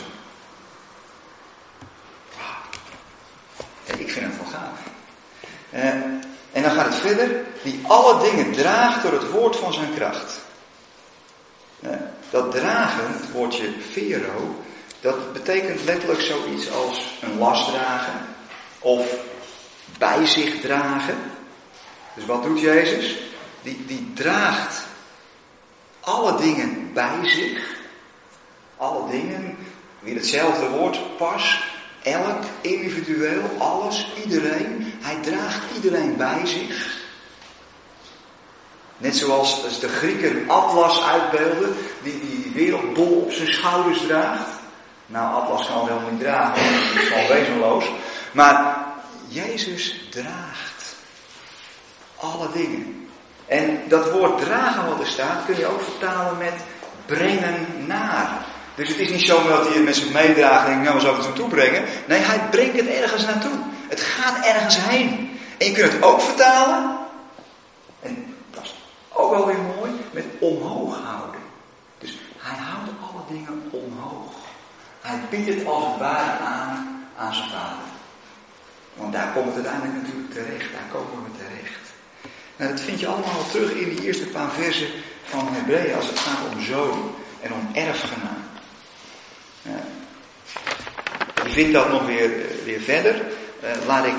Wauw. 2.36 3.98
Ik 3.98 4.10
vind 4.10 4.26
het 4.26 4.36
wel 4.36 4.46
gaaf. 4.52 4.78
Uh, 5.74 5.84
en 6.52 6.62
dan 6.62 6.70
gaat 6.70 6.84
het 6.84 6.94
verder. 6.94 7.44
Die 7.62 7.80
alle 7.86 8.30
dingen 8.30 8.52
draagt 8.52 9.02
door 9.02 9.12
het 9.12 9.30
woord 9.30 9.56
van 9.56 9.72
zijn 9.72 9.94
kracht. 9.94 10.40
Uh, 11.80 11.90
dat 12.30 12.50
dragen, 12.50 13.12
het 13.12 13.30
woordje 13.30 13.72
vero, 13.90 14.62
dat 15.00 15.32
betekent 15.32 15.84
letterlijk 15.84 16.20
zoiets 16.20 16.72
als 16.72 17.18
een 17.20 17.38
last 17.38 17.68
dragen. 17.68 18.26
Of 18.78 19.14
bij 19.98 20.26
zich 20.26 20.60
dragen. 20.60 21.18
Dus 22.14 22.26
wat 22.26 22.42
doet 22.42 22.60
Jezus? 22.60 23.18
Die, 23.62 23.84
die 23.86 24.12
draagt 24.14 24.87
alle 26.00 26.36
dingen 26.36 26.92
bij 26.92 27.28
zich. 27.28 27.76
Alle 28.76 29.10
dingen, 29.10 29.56
weer 30.00 30.14
hetzelfde 30.14 30.68
woord, 30.68 31.16
pas, 31.16 31.62
elk, 32.02 32.44
individueel, 32.60 33.42
alles, 33.58 34.12
iedereen. 34.24 34.92
Hij 35.00 35.16
draagt 35.22 35.62
iedereen 35.74 36.16
bij 36.16 36.46
zich. 36.46 36.96
Net 38.96 39.16
zoals 39.16 39.80
de 39.80 39.88
Grieken 39.88 40.50
Atlas 40.50 41.02
uitbeelden, 41.02 41.76
die 42.02 42.20
die 42.20 42.52
wereldbol 42.54 43.20
op 43.20 43.32
zijn 43.32 43.52
schouders 43.52 44.00
draagt. 44.00 44.48
Nou, 45.06 45.42
Atlas 45.42 45.66
kan 45.66 45.88
helemaal 45.88 46.10
niet 46.10 46.20
dragen, 46.20 46.62
dat 46.94 47.02
is 47.02 47.08
gewoon 47.08 47.26
wezenloos. 47.26 47.84
Maar 48.32 48.86
Jezus 49.28 50.08
draagt 50.10 50.96
alle 52.16 52.48
dingen. 52.52 53.07
En 53.48 53.80
dat 53.88 54.10
woord 54.10 54.40
dragen 54.40 54.88
wat 54.88 55.00
er 55.00 55.06
staat, 55.06 55.44
kun 55.46 55.58
je 55.58 55.66
ook 55.66 55.80
vertalen 55.80 56.38
met 56.38 56.54
brengen 57.06 57.66
naar. 57.86 58.46
Dus 58.74 58.88
het 58.88 58.98
is 58.98 59.10
niet 59.10 59.26
zo 59.26 59.48
dat 59.48 59.66
hij 59.66 59.74
het 59.74 59.84
met 59.84 59.96
zich 59.96 60.12
meedraagt 60.12 60.64
en 60.64 60.70
denkt, 60.70 60.84
nou, 60.84 60.94
we 60.94 61.00
zullen 61.00 61.16
het 61.16 61.26
naartoe 61.26 61.48
brengen. 61.48 61.84
Nee, 62.06 62.20
hij 62.20 62.40
brengt 62.50 62.76
het 62.76 62.88
ergens 62.88 63.24
naartoe. 63.24 63.58
Het 63.88 64.00
gaat 64.00 64.44
ergens 64.44 64.76
heen. 64.80 65.38
En 65.58 65.66
je 65.66 65.72
kunt 65.72 65.92
het 65.92 66.02
ook 66.02 66.20
vertalen, 66.20 66.96
en 68.00 68.34
dat 68.50 68.62
is 68.62 68.74
ook 69.12 69.30
wel 69.30 69.46
weer 69.46 69.60
mooi, 69.76 69.90
met 70.10 70.24
omhoog 70.38 71.00
houden. 71.04 71.40
Dus 71.98 72.18
hij 72.38 72.58
houdt 72.58 72.90
alle 73.00 73.22
dingen 73.28 73.70
omhoog. 73.70 74.32
Hij 75.00 75.20
biedt 75.30 75.48
het 75.48 75.66
als 75.66 75.84
het 75.84 75.98
ware 75.98 76.38
aan 76.44 77.04
aan 77.16 77.34
zijn 77.34 77.48
vader. 77.48 77.88
Want 78.94 79.12
daar 79.12 79.32
komt 79.32 79.46
het 79.46 79.54
uiteindelijk 79.54 79.94
natuurlijk 79.94 80.32
terecht. 80.32 80.72
Daar 80.72 80.88
komen 80.92 81.24
we 81.24 81.38
terecht. 81.38 81.87
Dat 82.58 82.80
vind 82.80 83.00
je 83.00 83.06
allemaal 83.06 83.46
terug 83.50 83.70
in 83.70 83.88
die 83.88 84.04
eerste 84.04 84.26
paar 84.26 84.50
versen 84.50 84.88
van 85.24 85.48
Hebreeën 85.50 85.94
als 85.94 86.06
het 86.06 86.18
gaat 86.18 86.52
om 86.52 86.62
zoon 86.62 87.14
en 87.40 87.52
om 87.52 87.68
erfgenaam. 87.72 88.46
Je 91.44 91.50
vindt 91.50 91.72
dat 91.72 91.90
nog 91.90 92.06
weer, 92.06 92.30
weer 92.64 92.80
verder. 92.80 93.14
Uh, 93.14 93.86
laat 93.86 94.04
ik 94.04 94.14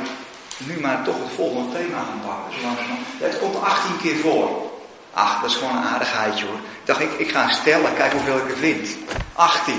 nu 0.57 0.79
maar 0.79 1.03
toch 1.03 1.15
het 1.19 1.33
volgende 1.35 1.77
thema 1.77 1.97
gaan 1.97 2.21
pakken. 2.25 2.87
Het 3.17 3.39
komt 3.39 3.61
18 3.61 3.97
keer 4.01 4.15
voor. 4.15 4.71
Ach, 5.13 5.41
dat 5.41 5.49
is 5.49 5.55
gewoon 5.55 5.75
een 5.77 5.83
aardigheidje 5.83 6.45
hoor. 6.45 6.55
Ik 6.55 6.85
dacht, 6.85 6.99
ik, 6.99 7.11
ik 7.11 7.31
ga 7.31 7.49
stellen, 7.49 7.93
kijk 7.93 8.11
hoeveel 8.11 8.37
ik 8.37 8.49
er 8.49 8.57
vind. 8.57 8.97
18. 9.33 9.73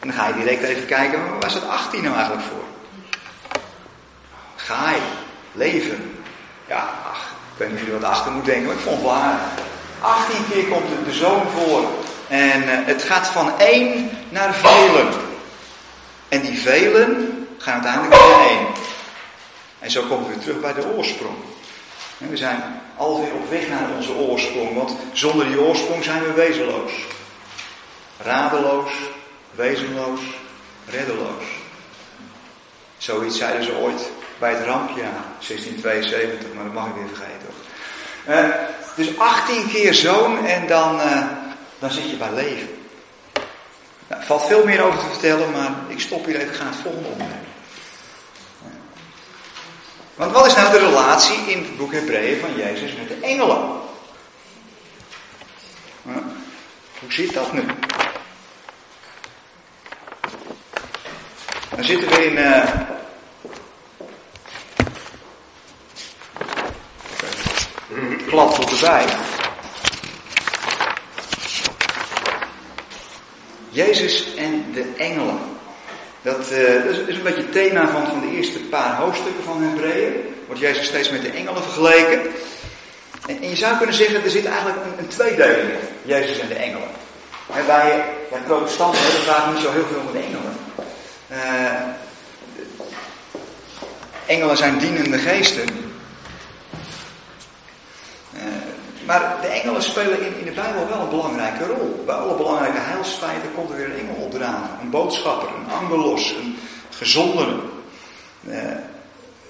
En 0.00 0.08
dan 0.08 0.12
ga 0.12 0.28
je 0.28 0.34
direct 0.34 0.62
even 0.62 0.86
kijken, 0.86 1.38
waar 1.40 1.50
staat 1.50 1.68
18 1.68 2.02
nou 2.02 2.14
eigenlijk 2.14 2.46
voor? 2.46 2.64
Gaai, 4.56 5.00
leven. 5.52 6.20
Ja, 6.66 6.88
ach, 7.10 7.33
ik 7.54 7.60
weet 7.60 7.70
niet 7.70 7.80
of 7.80 7.86
er 7.86 8.00
wat 8.00 8.10
achter 8.10 8.32
moet 8.32 8.44
denken, 8.44 8.66
maar 8.66 8.74
ik 8.74 8.80
vond 8.80 8.96
het 8.96 9.04
wel 9.04 9.14
aardig. 9.14 9.62
18 10.00 10.36
keer 10.50 10.64
komt 10.64 10.88
de, 10.88 11.04
de 11.04 11.12
zoon 11.12 11.42
voor. 11.50 11.84
En 12.28 12.62
uh, 12.62 12.68
het 12.68 13.02
gaat 13.02 13.26
van 13.26 13.58
één 13.58 14.10
naar 14.28 14.54
velen. 14.54 15.08
En 16.28 16.40
die 16.40 16.58
velen 16.58 17.46
gaan 17.58 17.72
uiteindelijk 17.72 18.14
naar 18.14 18.48
één. 18.48 18.66
En 19.78 19.90
zo 19.90 20.02
komen 20.02 20.28
we 20.28 20.34
weer 20.34 20.42
terug 20.42 20.60
bij 20.60 20.72
de 20.72 20.94
oorsprong. 20.96 21.36
We 22.18 22.36
zijn 22.36 22.80
alweer 22.96 23.34
op 23.34 23.50
weg 23.50 23.68
naar 23.68 23.88
onze 23.96 24.12
oorsprong, 24.12 24.74
want 24.74 24.96
zonder 25.12 25.46
die 25.46 25.60
oorsprong 25.60 26.04
zijn 26.04 26.22
we 26.22 26.32
wezenloos. 26.32 26.92
Radeloos, 28.18 28.90
wezenloos, 29.50 30.20
reddeloos. 30.90 31.44
Zoiets 32.98 33.38
zeiden 33.38 33.64
ze 33.64 33.74
ooit 33.74 34.10
bij 34.38 34.50
het 34.54 34.66
rampjaar 34.66 35.24
1672, 35.38 36.54
maar 36.54 36.64
dat 36.64 36.72
mag 36.72 36.86
ik 36.86 36.94
weer 36.94 37.08
vergeten. 37.08 37.32
Uh, 38.28 38.54
dus 38.96 39.18
18 39.18 39.68
keer 39.68 39.94
zoon 39.94 40.46
en 40.46 40.66
dan, 40.66 40.96
uh, 40.96 41.22
dan 41.78 41.90
zit 41.90 42.10
je 42.10 42.16
bij 42.16 42.32
leven. 42.32 42.68
Nou, 44.08 44.20
er 44.20 44.26
valt 44.26 44.46
veel 44.46 44.64
meer 44.64 44.82
over 44.82 44.98
te 44.98 45.08
vertellen, 45.08 45.50
maar 45.50 45.70
ik 45.88 46.00
stop 46.00 46.24
hier 46.24 46.34
even, 46.36 46.48
ik 46.48 46.54
ga 46.54 46.66
het 46.66 46.76
volgende 46.82 47.08
onderwerp. 47.08 47.42
Want 50.14 50.32
wat 50.32 50.46
is 50.46 50.54
nou 50.54 50.70
de 50.70 50.78
relatie 50.78 51.36
in 51.46 51.58
het 51.58 51.76
boek 51.76 51.92
Hebreeën 51.92 52.40
van 52.40 52.56
Jezus 52.56 52.94
met 52.96 53.08
de 53.08 53.26
engelen? 53.26 53.80
Nou, 56.02 56.22
hoe 57.00 57.12
zit 57.12 57.34
dat 57.34 57.52
nu? 57.52 57.66
Dan 61.76 61.84
zitten 61.84 62.08
we 62.08 62.24
in. 62.24 62.38
Tot 68.34 68.70
erbij. 68.70 69.04
Jezus 73.70 74.34
en 74.34 74.64
de 74.72 74.92
engelen. 74.96 75.38
Dat, 76.22 76.36
dat, 76.36 76.48
is, 77.08 77.16
een 77.16 77.22
beetje 77.22 77.42
het 77.42 77.52
thema 77.52 77.88
van, 77.88 78.06
van 78.06 78.20
de 78.20 78.36
eerste 78.36 78.58
paar 78.58 78.96
hoofdstukken 78.96 79.44
van 79.44 79.62
Hebreeën. 79.62 80.12
Wordt 80.46 80.60
Jezus 80.60 80.86
steeds 80.86 81.10
met 81.10 81.22
de 81.22 81.30
engelen 81.30 81.62
vergeleken. 81.62 82.20
En, 83.26 83.48
je 83.48 83.56
zou 83.56 83.76
kunnen 83.76 83.94
zeggen, 83.94 84.24
er 84.24 84.30
zit 84.30 84.46
eigenlijk 84.46 84.76
een, 84.84 84.98
een 84.98 85.08
tweedeling 85.08 85.70
in. 85.70 85.78
Jezus 86.02 86.38
en 86.38 86.48
de 86.48 86.54
engelen. 86.54 86.88
En 87.54 87.66
bij 87.66 88.04
ja, 88.30 88.38
protestanten 88.46 89.02
hebben 89.02 89.22
vaak 89.22 89.52
niet 89.52 89.62
zo 89.62 89.72
heel 89.72 89.86
veel 89.86 90.02
met 90.12 90.22
engelen. 90.22 90.56
Uh, 91.30 91.80
engelen 94.26 94.56
zijn 94.56 94.78
dienende 94.78 95.18
geesten. 95.18 95.93
Uh, 98.36 98.42
maar 99.06 99.36
de 99.40 99.46
engelen 99.46 99.82
spelen 99.82 100.26
in, 100.26 100.38
in 100.38 100.44
de 100.44 100.50
Bijbel 100.50 100.88
wel 100.88 101.00
een 101.00 101.08
belangrijke 101.08 101.66
rol. 101.66 102.02
Bij 102.06 102.14
alle 102.14 102.34
belangrijke 102.34 102.78
heilsfeiten 102.78 103.54
komt 103.54 103.70
er 103.70 103.76
weer 103.76 103.84
een 103.84 103.98
engel 103.98 104.24
opdragen. 104.24 104.78
Een 104.80 104.90
boodschapper, 104.90 105.48
een 105.48 105.72
angelos, 105.72 106.30
een 106.30 106.58
gezondere. 106.90 107.56
Uh, 108.46 108.58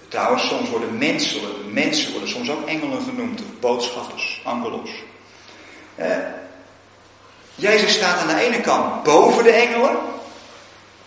trouwens, 0.08 0.46
soms 0.48 0.70
worden 0.70 0.98
mensen, 0.98 1.40
mensen 1.72 2.10
worden 2.10 2.28
soms 2.28 2.50
ook 2.50 2.66
engelen 2.66 3.02
genoemd. 3.02 3.60
Boodschappers, 3.60 4.40
angelos. 4.44 4.90
Jezus 7.54 7.94
staat 7.94 8.20
aan 8.20 8.36
de 8.36 8.42
ene 8.42 8.60
kant 8.60 9.02
boven 9.02 9.44
de 9.44 9.50
engelen. 9.50 9.96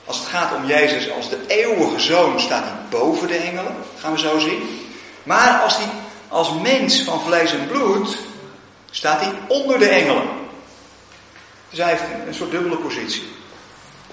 Als 0.05 0.17
het 0.17 0.27
gaat 0.27 0.55
om 0.55 0.65
Jezus 0.65 1.11
als 1.11 1.29
de 1.29 1.39
eeuwige 1.47 1.99
zoon, 1.99 2.39
staat 2.39 2.63
hij 2.63 2.73
boven 2.89 3.27
de 3.27 3.35
engelen. 3.35 3.75
Gaan 3.99 4.11
we 4.11 4.19
zo 4.19 4.39
zien. 4.39 4.87
Maar 5.23 5.61
als 5.61 5.77
hij 5.77 5.85
als 6.27 6.53
mens 6.61 7.01
van 7.01 7.21
vlees 7.21 7.51
en 7.51 7.67
bloed, 7.67 8.17
staat 8.91 9.21
hij 9.21 9.33
onder 9.47 9.79
de 9.79 9.87
engelen. 9.87 10.23
Dus 11.69 11.79
hij 11.79 11.89
heeft 11.89 12.03
een 12.27 12.33
soort 12.33 12.51
dubbele 12.51 12.77
positie. 12.77 13.23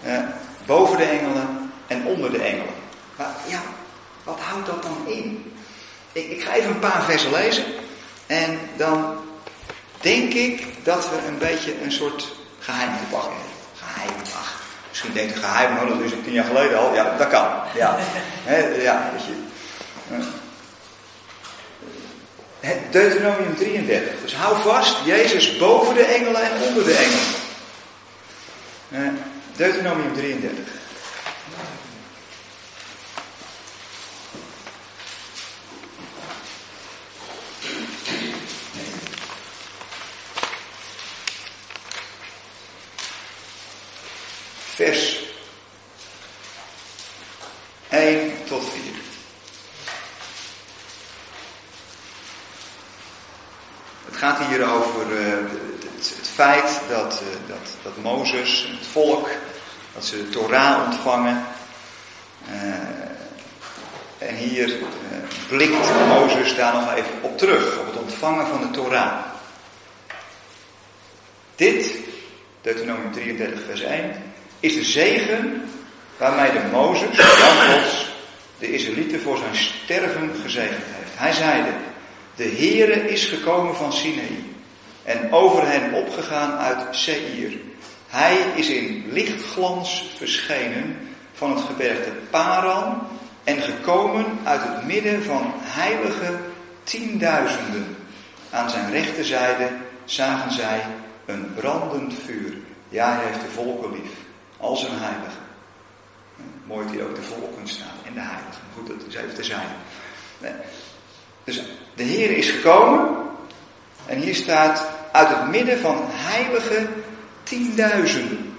Eh, 0.03 0.18
boven 0.66 0.96
de 0.96 1.05
engelen 1.05 1.72
en 1.87 2.07
onder 2.07 2.31
de 2.31 2.42
engelen. 2.42 2.74
Maar 3.16 3.35
ja, 3.46 3.62
wat 4.24 4.40
houdt 4.40 4.66
dat 4.66 4.83
dan 4.83 5.07
in? 5.07 5.53
Ik, 6.12 6.31
ik 6.31 6.42
ga 6.42 6.53
even 6.53 6.70
een 6.70 6.79
paar 6.79 7.03
versen 7.03 7.31
lezen. 7.31 7.64
En 8.27 8.59
dan 8.77 9.16
denk 10.00 10.33
ik 10.33 10.85
dat 10.85 11.11
we 11.11 11.27
een 11.27 11.38
beetje 11.38 11.83
een 11.83 11.92
soort 11.92 12.37
geheim 12.59 12.96
te 12.96 13.05
pakken 13.11 13.33
hebben. 13.33 13.53
Geheim, 13.77 14.20
ach. 14.37 14.62
Misschien 14.88 15.12
denkt 15.12 15.37
u 15.37 15.38
geheim, 15.38 15.74
nou 15.74 15.88
dat 15.88 16.00
is 16.00 16.11
tien 16.24 16.33
jaar 16.33 16.44
geleden 16.44 16.79
al. 16.79 16.94
Ja, 16.94 17.16
dat 17.18 17.29
kan. 17.29 17.48
Ja, 17.74 17.98
ja 18.88 19.11
weet 19.12 19.24
je. 19.24 20.42
Deuteronomium 22.90 23.57
33. 23.57 24.03
Dus 24.22 24.35
hou 24.35 24.62
vast, 24.62 24.96
Jezus 25.05 25.57
boven 25.57 25.94
de 25.94 26.05
engelen 26.05 26.42
en 26.42 26.62
onder 26.68 26.85
de 26.85 26.94
engelen. 26.94 27.42
Deuteronomium 29.57 30.14
33. 30.14 30.83
vers 44.74 45.22
1 47.88 48.44
tot 48.44 48.70
4. 48.70 48.83
Het 54.05 54.16
gaat 54.16 54.38
hier 54.55 54.73
over 54.73 55.11
uh, 55.11 55.33
het, 55.97 56.14
het, 56.17 56.29
feit 56.35 56.81
dat, 56.88 57.23
uh, 57.23 57.49
dat, 57.49 57.71
dat 57.83 57.93
Mozes 58.03 58.67
en 58.69 58.77
het 58.77 58.87
volk, 58.87 59.29
dat 59.95 60.05
ze 60.05 60.17
de 60.17 60.29
Torah 60.29 60.85
ontvangen. 60.85 61.47
Uh, 62.51 64.29
en 64.29 64.35
hier 64.35 64.77
blikt 65.49 66.07
Mozes 66.09 66.57
daar 66.57 66.73
nog 66.73 66.95
even 66.95 67.14
op 67.21 67.38
terug, 67.38 67.79
op 67.79 67.87
het 67.87 67.97
ontvangen 67.97 68.47
van 68.47 68.61
de 68.61 68.71
Torah. 68.71 69.19
Dit, 71.55 71.90
Deuteronomium 72.62 73.12
33 73.12 73.61
vers 73.67 73.81
1, 73.81 74.23
is 74.61 74.75
de 74.75 74.85
zegen 74.85 75.69
waarmee 76.17 76.53
de 76.53 76.62
Mozes, 76.73 77.17
de 78.59 78.73
Israëlieten 78.73 79.21
voor 79.21 79.38
zijn 79.38 79.57
sterven 79.57 80.35
gezegend 80.43 80.85
heeft. 80.87 81.12
Hij 81.14 81.33
zeide, 81.33 81.71
de 82.37 82.44
Heere 82.44 83.09
is 83.09 83.25
gekomen 83.25 83.77
van 83.77 83.92
Sinaï 83.92 84.44
en 85.03 85.33
over 85.33 85.68
hen 85.68 85.92
opgegaan 85.92 86.59
uit 86.59 86.97
Seir. 86.97 87.53
Hij 88.09 88.37
is 88.55 88.68
in 88.68 89.05
lichtglans 89.09 90.14
verschenen 90.16 90.99
van 91.33 91.51
het 91.51 91.64
gebergte 91.64 92.11
Paran 92.31 93.07
en 93.44 93.61
gekomen 93.62 94.25
uit 94.44 94.62
het 94.62 94.87
midden 94.87 95.23
van 95.23 95.53
heilige 95.57 96.38
tienduizenden. 96.83 97.97
Aan 98.51 98.70
zijn 98.70 98.90
rechterzijde 98.90 99.68
zagen 100.05 100.53
zij 100.53 100.83
een 101.25 101.55
brandend 101.55 102.14
vuur. 102.25 102.53
Ja, 102.88 103.16
hij 103.16 103.25
heeft 103.25 103.40
de 103.40 103.51
volken 103.51 103.92
lief 103.92 104.12
als 104.57 104.83
een 104.83 104.99
heilige. 104.99 105.42
Mooi 106.66 106.85
dat 106.85 106.94
hier 106.94 107.05
ook 107.05 107.14
de 107.14 107.23
volken 107.23 107.68
staan 107.68 107.97
en 108.07 108.14
de 108.14 108.20
heiligen. 108.20 108.62
Goed, 108.75 108.87
dat 108.87 108.97
is 109.09 109.14
even 109.14 109.35
te 109.35 109.44
zijn. 109.44 109.68
Dus 111.45 111.63
de 111.95 112.03
Heer 112.03 112.37
is 112.37 112.51
gekomen 112.51 113.09
en 114.07 114.19
hier 114.19 114.35
staat 114.35 114.87
uit 115.13 115.29
het 115.29 115.49
midden 115.49 115.81
van 115.81 116.05
heilige 116.09 116.89
tienduizenden. 117.43 118.59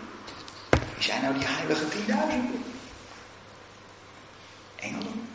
Wie 0.70 1.04
zijn 1.04 1.22
nou 1.22 1.34
die 1.34 1.48
heilige 1.48 1.88
tienduizenden? 1.88 2.64
Engelen. 4.76 5.28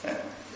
De 0.00 0.08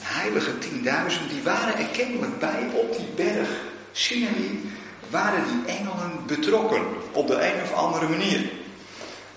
heilige 0.02 0.58
tienduizenden, 0.58 1.28
die 1.28 1.42
waren 1.42 1.78
er 1.78 1.86
kennelijk 1.86 2.38
bij 2.38 2.68
op 2.72 2.96
die 2.96 3.26
berg 3.26 3.48
Sinai 3.92 4.72
waren 5.10 5.44
die 5.44 5.74
engelen 5.74 6.26
betrokken 6.26 6.82
op 7.12 7.26
de 7.26 7.46
een 7.46 7.62
of 7.62 7.72
andere 7.72 8.08
manier. 8.08 8.50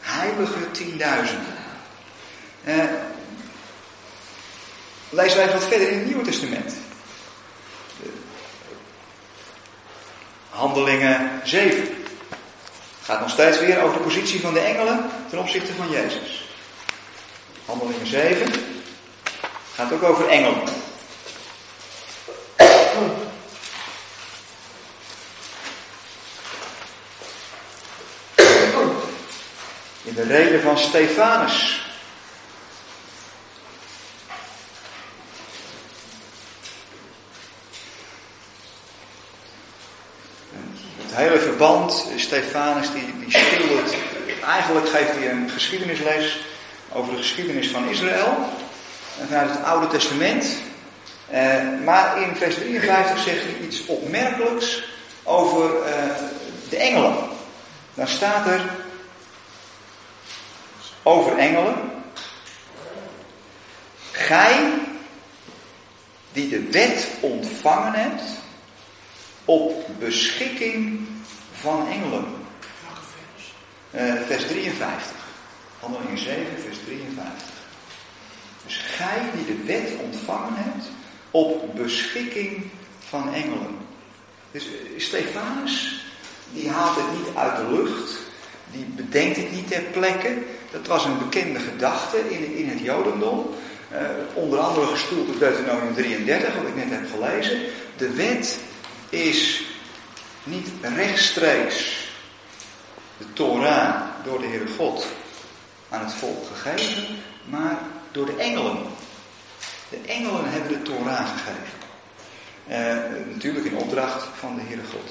Heilige 0.02 0.71
tienduizenden. 0.71 1.54
Uh, 2.63 2.84
lezen 5.09 5.37
wij 5.37 5.51
wat 5.51 5.63
verder 5.63 5.91
in 5.91 5.97
het 5.97 6.05
Nieuwe 6.05 6.23
Testament. 6.23 6.73
Handelingen 10.49 11.41
7. 11.43 11.79
Het 11.79 11.87
gaat 13.01 13.19
nog 13.19 13.29
steeds 13.29 13.59
weer 13.59 13.81
over 13.81 13.97
de 13.97 14.03
positie 14.03 14.41
van 14.41 14.53
de 14.53 14.59
engelen 14.59 15.09
ten 15.29 15.39
opzichte 15.39 15.73
van 15.73 15.89
Jezus. 15.89 16.49
Handelingen 17.65 18.07
7 18.07 18.51
gaat 19.75 19.93
ook 19.93 20.03
over 20.03 20.27
engelen. 20.27 20.63
In 30.03 30.15
de 30.15 30.23
reden 30.23 30.61
van 30.61 30.77
Stefanus. 30.77 31.87
Het 40.97 41.13
Stefanus 42.15 42.91
die, 42.93 43.13
die 43.19 43.32
schildert, 43.32 43.95
eigenlijk 44.45 44.89
geeft 44.89 45.12
hij 45.12 45.32
een 45.32 45.49
geschiedenisles 45.49 46.39
over 46.91 47.12
de 47.12 47.17
geschiedenis 47.17 47.67
van 47.67 47.89
Israël. 47.89 48.49
Vanuit 49.28 49.49
het 49.52 49.63
Oude 49.63 49.88
Testament. 49.88 50.45
Eh, 51.30 51.63
maar 51.84 52.21
in 52.21 52.36
vers 52.36 52.56
53 52.56 53.19
zegt 53.19 53.43
hij 53.43 53.58
iets 53.65 53.86
opmerkelijks 53.86 54.84
over 55.23 55.82
eh, 55.82 55.93
de 56.69 56.78
engelen. 56.78 57.15
Dan 57.93 58.08
staat 58.08 58.47
er 58.47 58.62
over 61.04 61.38
engelen. 61.38 61.75
Gij 64.12 64.71
die 66.32 66.49
de 66.49 66.69
wet 66.71 67.08
ontvangen 67.19 67.93
hebt 67.93 68.21
op 69.45 69.88
beschikking 69.99 71.08
van 71.61 71.87
engelen. 71.87 72.25
Uh, 73.95 74.13
vers 74.27 74.47
53. 74.47 75.11
Handelingen 75.79 76.17
7, 76.17 76.45
vers 76.63 76.77
53. 76.85 77.47
Dus 78.65 78.77
gij 78.77 79.21
die 79.35 79.45
de 79.45 79.63
wet 79.63 79.89
ontvangen 80.03 80.53
hebt 80.55 80.85
op 81.31 81.75
beschikking 81.75 82.63
van 83.09 83.33
engelen. 83.33 83.77
Dus 84.51 84.65
eh, 84.65 84.99
Stefanus, 84.99 86.05
die 86.53 86.69
haalt 86.69 86.95
het 86.95 87.17
niet 87.17 87.35
uit 87.35 87.55
de 87.55 87.71
lucht, 87.71 88.19
die 88.71 88.85
bedenkt 88.85 89.37
het 89.37 89.51
niet 89.51 89.67
ter 89.67 89.81
plekke. 89.81 90.37
Dat 90.71 90.87
was 90.87 91.05
een 91.05 91.17
bekende 91.17 91.59
gedachte 91.59 92.17
in, 92.29 92.55
in 92.55 92.69
het 92.69 92.79
Jodendom. 92.79 93.45
Uh, 93.91 93.99
onder 94.33 94.59
andere 94.59 94.85
gestoeld 94.85 95.29
op 95.29 95.39
Deuteronomium 95.39 95.93
33, 95.93 96.55
wat 96.55 96.67
ik 96.67 96.75
net 96.75 96.89
heb 96.89 97.09
gelezen. 97.11 97.59
De 97.97 98.13
wet 98.13 98.59
is 99.09 99.63
niet 100.49 100.67
rechtstreeks 100.95 102.07
de 103.17 103.33
Torah 103.33 104.01
door 104.23 104.41
de 104.41 104.47
Heere 104.47 104.67
God 104.77 105.07
aan 105.89 106.05
het 106.05 106.13
volk 106.13 106.45
gegeven, 106.53 107.03
maar 107.45 107.77
door 108.12 108.25
de 108.25 108.35
engelen. 108.35 108.77
De 109.89 109.99
engelen 110.05 110.51
hebben 110.51 110.71
de 110.71 110.81
Torah 110.81 111.27
gegeven. 111.27 111.77
Uh, 112.69 113.33
natuurlijk 113.33 113.65
in 113.65 113.77
opdracht 113.77 114.27
van 114.39 114.55
de 114.55 114.62
Heere 114.62 114.81
God. 114.91 115.09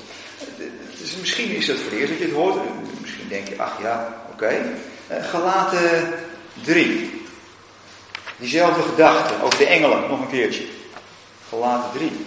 Dus 0.98 1.16
misschien 1.16 1.50
is 1.50 1.66
dat 1.66 1.76
voor 1.76 1.90
het 1.90 2.00
eerst 2.00 2.08
dat 2.08 2.18
je 2.18 2.24
het 2.24 2.34
hoort. 2.34 2.56
Misschien 3.00 3.28
denk 3.28 3.48
je, 3.48 3.58
ach 3.58 3.82
ja, 3.82 4.22
oké. 4.32 4.44
Okay. 4.44 5.22
Galaten 5.22 6.14
3. 6.62 7.22
Diezelfde 8.36 8.82
gedachte 8.82 9.42
over 9.42 9.58
de 9.58 9.66
engelen, 9.66 10.08
nog 10.08 10.20
een 10.20 10.28
keertje. 10.28 10.64
Galaten 11.48 11.90
3. 11.98 12.26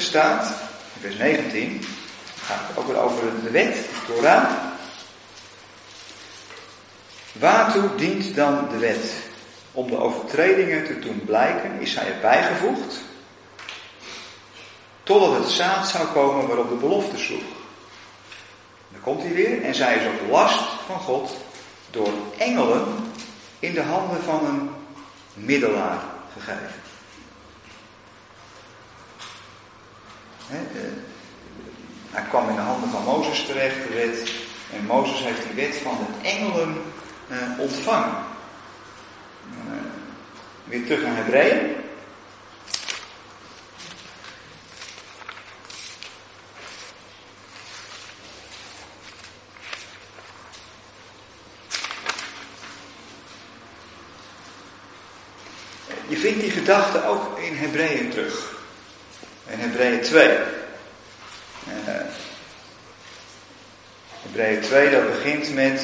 Staat, 0.00 0.46
in 0.94 1.00
vers 1.00 1.16
19, 1.16 1.84
gaat 2.36 2.68
het 2.68 2.76
ook 2.78 2.86
weer 2.86 3.00
over 3.00 3.22
de 3.42 3.50
wet, 3.50 3.74
de 3.74 4.12
Torah. 4.14 4.50
Waartoe 7.32 7.94
dient 7.96 8.34
dan 8.34 8.68
de 8.70 8.78
wet? 8.78 9.12
Om 9.72 9.90
de 9.90 9.96
overtredingen 9.96 10.84
te 10.84 10.98
doen 10.98 11.22
blijken, 11.24 11.80
is 11.80 11.92
zij 11.92 12.12
erbij 12.12 12.42
gevoegd, 12.42 13.00
totdat 15.02 15.38
het 15.38 15.50
zaad 15.50 15.88
zou 15.88 16.06
komen 16.06 16.46
waarop 16.46 16.68
de 16.68 16.74
belofte 16.74 17.18
sloeg. 17.18 17.54
Dan 18.88 19.00
komt 19.00 19.22
hij 19.22 19.32
weer, 19.32 19.62
en 19.62 19.74
zij 19.74 19.96
is 19.96 20.06
op 20.06 20.30
last 20.30 20.64
van 20.86 21.00
God 21.00 21.36
door 21.90 22.12
engelen 22.38 22.84
in 23.58 23.74
de 23.74 23.82
handen 23.82 24.22
van 24.22 24.46
een 24.46 24.70
middelaar 25.34 25.98
gegeven. 26.32 26.85
Hij 32.10 32.22
kwam 32.28 32.48
in 32.48 32.54
de 32.54 32.60
handen 32.60 32.90
van 32.90 33.04
Mozes 33.04 33.46
terecht, 33.46 33.76
de 33.88 33.94
wet. 33.94 34.32
En 34.72 34.86
Mozes 34.86 35.24
heeft 35.24 35.42
die 35.42 35.64
wet 35.64 35.76
van 35.76 35.96
de 35.98 36.28
engelen 36.28 36.82
eh, 37.28 37.58
ontvangen. 37.58 38.14
Uh, 39.48 39.72
weer 40.64 40.84
terug 40.84 41.02
naar 41.02 41.16
Hebreeën. 41.16 41.74
Je 56.08 56.16
vindt 56.16 56.40
die 56.40 56.50
gedachte 56.50 57.06
ook 57.06 57.38
in 57.38 57.56
Hebreeën 57.56 58.10
terug. 58.10 58.55
In 59.48 59.58
Hebreeën 59.58 60.02
2. 60.02 60.28
Uh, 60.28 60.34
Hebreeën 64.22 64.60
2, 64.60 64.90
dat 64.90 65.06
begint 65.06 65.54
met 65.54 65.80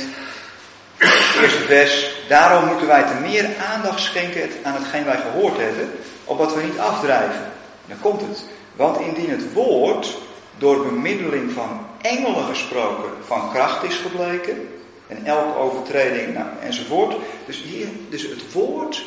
het 0.97 1.43
eerste 1.43 1.59
vers. 1.59 2.15
Daarom 2.29 2.69
moeten 2.69 2.87
wij 2.87 3.03
te 3.03 3.15
meer 3.21 3.47
aandacht 3.73 4.01
schenken 4.01 4.51
aan 4.63 4.75
hetgeen 4.75 5.05
wij 5.05 5.17
gehoord 5.17 5.59
hebben, 5.59 5.91
opdat 6.25 6.55
we 6.55 6.63
niet 6.63 6.79
afdrijven. 6.79 7.53
Dan 7.87 8.01
komt 8.01 8.21
het. 8.21 8.45
Want 8.77 9.01
indien 9.01 9.31
het 9.31 9.53
woord 9.53 10.19
door 10.59 10.83
bemiddeling 10.85 11.53
van 11.53 11.87
engelen 12.01 12.45
gesproken 12.45 13.11
van 13.27 13.51
kracht 13.51 13.83
is 13.83 13.97
gebleken, 13.97 14.69
en 15.07 15.27
elke 15.27 15.59
overtreding 15.59 16.35
nou, 16.35 16.47
enzovoort. 16.63 17.17
Dus 17.47 17.63
hier, 17.63 17.87
dus 18.09 18.23
het 18.23 18.53
woord 18.53 19.05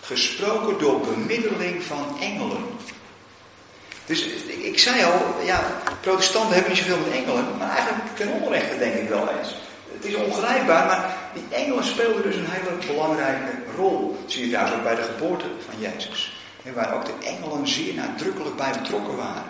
gesproken 0.00 0.78
door 0.78 1.00
bemiddeling 1.00 1.82
van 1.82 2.16
engelen. 2.20 2.64
Dus 4.10 4.24
ik 4.46 4.78
zei 4.78 5.04
al, 5.04 5.44
ja, 5.44 5.60
protestanten 6.00 6.54
hebben 6.54 6.72
niet 6.72 6.82
zoveel 6.82 6.98
met 6.98 7.12
engelen, 7.12 7.44
maar 7.58 7.70
eigenlijk 7.70 8.16
ten 8.16 8.28
onrechte 8.28 8.78
denk 8.78 8.94
ik 8.94 9.08
wel 9.08 9.28
eens. 9.38 9.54
Het 9.92 10.04
is 10.04 10.14
ongrijpbaar, 10.14 10.86
maar 10.86 11.16
die 11.34 11.58
engelen 11.58 11.84
speelden 11.84 12.22
dus 12.22 12.34
een 12.34 12.48
hele 12.48 12.86
belangrijke 12.86 13.50
rol. 13.76 14.16
Dat 14.20 14.32
zie 14.32 14.44
je 14.44 14.50
trouwens 14.50 14.76
ook 14.76 14.82
bij 14.82 14.94
de 14.94 15.02
geboorte 15.02 15.44
van 15.68 15.80
Jezus. 15.80 16.42
Waar 16.74 16.94
ook 16.94 17.04
de 17.06 17.26
engelen 17.26 17.68
zeer 17.68 17.94
nadrukkelijk 17.94 18.56
bij 18.56 18.72
betrokken 18.82 19.16
waren. 19.16 19.44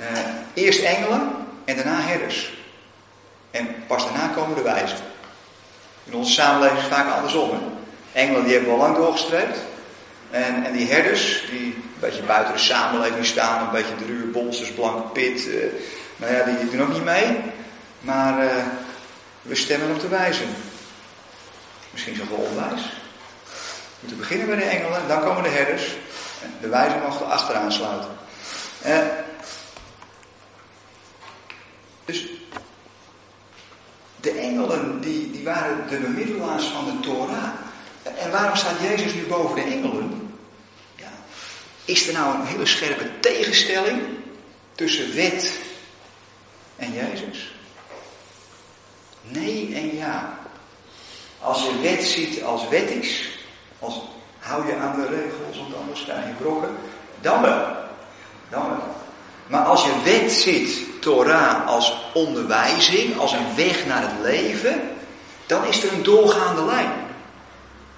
Uh, 0.00 0.06
eerst 0.54 0.82
engelen 0.82 1.30
en 1.64 1.76
daarna 1.76 2.00
herders. 2.00 2.52
En 3.50 3.68
pas 3.86 4.04
daarna 4.04 4.26
komen 4.34 4.56
de 4.56 4.62
wijzen. 4.62 4.98
In 6.04 6.14
onze 6.14 6.32
samenleving 6.32 6.78
is 6.78 6.84
het 6.84 6.94
vaak 6.94 7.14
andersom. 7.14 7.50
Engelen 8.12 8.44
die 8.44 8.52
hebben 8.52 8.72
al 8.72 8.78
lang 8.78 8.96
doorgestreept. 8.96 9.58
En, 10.30 10.64
en 10.64 10.72
die 10.72 10.90
herders, 10.90 11.44
die 11.50 11.76
beetje 12.04 12.22
buiten 12.22 12.52
de 12.52 12.60
samenleving 12.60 13.26
staan, 13.26 13.64
een 13.64 13.72
beetje 13.72 13.96
de 13.96 14.04
ruwe 14.04 14.26
bolsters, 14.26 14.72
blanke 14.72 15.08
pit. 15.08 15.46
Uh, 15.46 15.64
nou 16.16 16.32
ja, 16.32 16.44
die 16.44 16.70
doen 16.70 16.82
ook 16.82 16.92
niet 16.92 17.04
mee. 17.04 17.36
Maar 18.00 18.44
uh, 18.44 18.50
we 19.42 19.54
stemmen 19.54 19.90
op 19.90 20.00
de 20.00 20.08
wijzen. 20.08 20.46
Misschien 21.90 22.16
zelfs 22.16 22.30
wel 22.30 22.38
onwijs. 22.38 22.82
We 22.82 24.00
moeten 24.00 24.18
beginnen 24.18 24.46
bij 24.46 24.56
de 24.56 24.64
engelen, 24.64 25.08
dan 25.08 25.20
komen 25.20 25.42
de 25.42 25.48
herders. 25.48 25.96
De 26.60 26.68
wijzen 26.68 27.00
mogen 27.00 27.26
achteraan 27.26 27.72
sluiten. 27.72 28.10
Uh, 28.86 28.98
dus 32.04 32.26
de 34.20 34.30
engelen, 34.30 35.00
die, 35.00 35.30
die 35.30 35.44
waren 35.44 35.88
de 35.88 35.96
bemiddelaars 35.96 36.64
van 36.64 36.84
de 36.84 37.00
Torah. 37.00 37.48
En 38.18 38.30
waarom 38.30 38.56
staat 38.56 38.80
Jezus 38.80 39.14
nu 39.14 39.26
boven 39.26 39.54
de 39.54 39.62
engelen? 39.62 40.23
Is 41.84 42.06
er 42.06 42.12
nou 42.12 42.34
een 42.34 42.46
hele 42.46 42.66
scherpe 42.66 43.20
tegenstelling 43.20 44.02
tussen 44.74 45.14
wet 45.14 45.52
en 46.76 46.92
Jezus? 46.92 47.54
Nee 49.22 49.74
en 49.74 49.96
ja. 49.96 50.38
Als 51.40 51.62
je 51.62 51.80
wet 51.82 52.04
ziet 52.04 52.42
als 52.42 52.68
wettisch, 52.68 53.28
als 53.78 54.00
hou 54.38 54.66
je 54.66 54.76
aan 54.76 55.00
de 55.00 55.06
regels, 55.06 55.56
want 55.56 55.74
anders 55.74 56.04
krijg 56.04 56.26
je 56.26 56.32
brokken, 56.32 56.76
dan 57.20 57.42
wel. 57.42 57.66
Dan 58.48 58.68
wel. 58.68 58.94
Maar 59.46 59.64
als 59.64 59.84
je 59.84 60.00
wet 60.04 60.32
ziet, 60.32 60.78
Torah, 61.00 61.66
als 61.66 62.10
onderwijzing, 62.14 63.18
als 63.18 63.32
een 63.32 63.54
weg 63.56 63.86
naar 63.86 64.02
het 64.02 64.20
leven, 64.22 64.90
dan 65.46 65.64
is 65.64 65.82
er 65.82 65.92
een 65.92 66.02
doorgaande 66.02 66.64
lijn. 66.64 66.92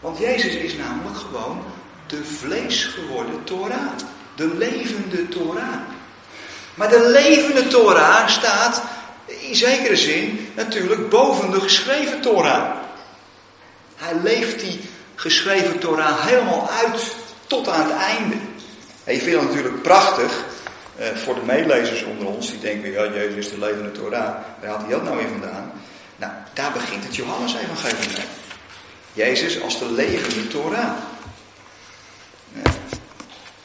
Want 0.01 0.19
Jezus 0.19 0.55
is 0.55 0.75
namelijk 0.75 1.17
gewoon 1.17 1.65
de 2.07 2.25
vlees 2.25 2.85
geworden 2.85 3.45
Torah. 3.45 3.93
De 4.35 4.55
levende 4.57 5.29
Torah. 5.29 5.81
Maar 6.75 6.89
de 6.89 7.09
levende 7.09 7.69
Torah 7.69 8.29
staat 8.29 8.83
in 9.27 9.55
zekere 9.55 9.97
zin 9.97 10.49
natuurlijk 10.55 11.09
boven 11.09 11.51
de 11.51 11.61
geschreven 11.61 12.21
Torah. 12.21 12.71
Hij 13.97 14.15
leeft 14.23 14.61
die 14.61 14.81
geschreven 15.15 15.79
Torah 15.79 16.27
helemaal 16.27 16.71
uit 16.71 17.15
tot 17.47 17.69
aan 17.69 17.87
het 17.87 17.97
einde. 17.97 18.37
En 19.05 19.15
je 19.15 19.21
vindt 19.21 19.41
het 19.41 19.49
natuurlijk 19.49 19.83
prachtig 19.83 20.45
uh, 21.01 21.07
voor 21.17 21.35
de 21.35 21.41
meelezers 21.45 22.03
onder 22.03 22.27
ons, 22.27 22.51
die 22.51 22.61
denken, 22.61 22.93
ja, 22.93 23.05
Jezus 23.05 23.37
is 23.37 23.51
de 23.51 23.59
levende 23.59 23.93
Torah. 23.93 24.35
Waar 24.61 24.69
haalt 24.71 24.81
hij 24.81 24.91
dat 24.91 25.03
nou 25.03 25.17
weer 25.17 25.29
vandaan? 25.29 25.73
Nou, 26.17 26.33
daar 26.53 26.73
begint 26.73 27.05
het 27.05 27.17
Johannes-evangelie 27.17 28.09
mee. 28.09 28.27
Jezus 29.13 29.63
als 29.63 29.79
de 29.79 29.93
levende 29.93 30.49
Torah. 30.49 30.91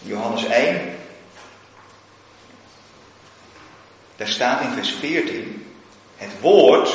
Johannes 0.02 0.45
1. 0.45 0.95
Daar 4.16 4.28
staat 4.28 4.62
in 4.62 4.72
vers 4.74 4.93
14, 4.99 5.66
het 6.18 6.32
woord, 6.39 6.89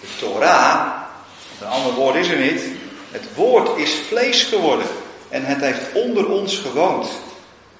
de 0.00 0.06
Torah, 0.18 0.92
een 1.60 1.66
ander 1.66 1.92
woord 1.92 2.14
is 2.14 2.28
er 2.28 2.38
niet, 2.38 2.62
het 3.10 3.34
woord 3.34 3.78
is 3.78 3.94
vlees 4.08 4.42
geworden 4.42 4.86
en 5.28 5.44
het 5.44 5.60
heeft 5.60 5.92
onder 5.92 6.30
ons 6.30 6.58
gewoond. 6.58 7.08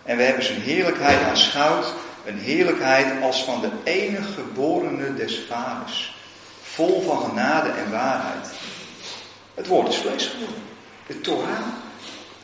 En 0.03 0.17
we 0.17 0.23
hebben 0.23 0.45
zijn 0.45 0.61
heerlijkheid 0.61 1.23
aanschouwd, 1.23 1.87
een 2.25 2.39
heerlijkheid 2.39 3.23
als 3.23 3.45
van 3.45 3.61
de 3.61 3.71
enige 3.85 4.33
geborene 4.33 5.14
des 5.14 5.41
vaders, 5.49 6.17
vol 6.62 7.03
van 7.03 7.19
genade 7.19 7.69
en 7.69 7.91
waarheid. 7.91 8.49
Het 9.55 9.67
woord 9.67 9.89
is 9.89 9.97
vlees 9.97 10.27
geworden. 10.27 10.62
De 11.07 11.21
Torah 11.21 11.67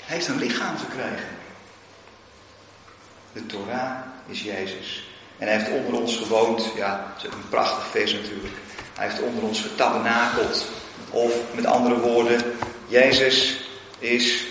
heeft 0.05 0.29
een 0.29 0.39
lichaam 0.39 0.77
gekregen. 0.77 1.42
De 3.33 3.47
Torah 3.47 3.97
is 4.27 4.43
Jezus. 4.43 5.11
En 5.39 5.49
hij 5.49 5.57
heeft 5.57 5.71
onder 5.71 6.01
ons 6.01 6.17
gewoond. 6.17 6.73
Ja, 6.77 7.15
dat 7.15 7.25
is 7.25 7.37
een 7.37 7.49
prachtig 7.49 7.87
vers 7.87 8.13
natuurlijk. 8.13 8.55
Hij 8.95 9.09
heeft 9.09 9.23
onder 9.23 9.43
ons 9.43 9.61
getabernakeld. 9.61 10.67
Of 11.11 11.33
met 11.55 11.67
andere 11.67 11.99
woorden, 11.99 12.43
Jezus 12.87 13.57
is 13.99 14.45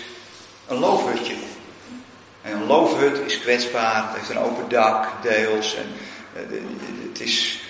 een 0.66 0.78
loofhutje. 0.78 1.34
En 2.42 2.52
een 2.52 2.66
loofhut 2.66 3.18
is 3.26 3.40
kwetsbaar, 3.40 4.06
het 4.06 4.16
heeft 4.16 4.30
een 4.30 4.38
open 4.38 4.68
dak, 4.68 5.08
deels. 5.22 5.76
En, 5.76 5.86
uh, 6.34 6.60
het 7.08 7.20
is, 7.20 7.60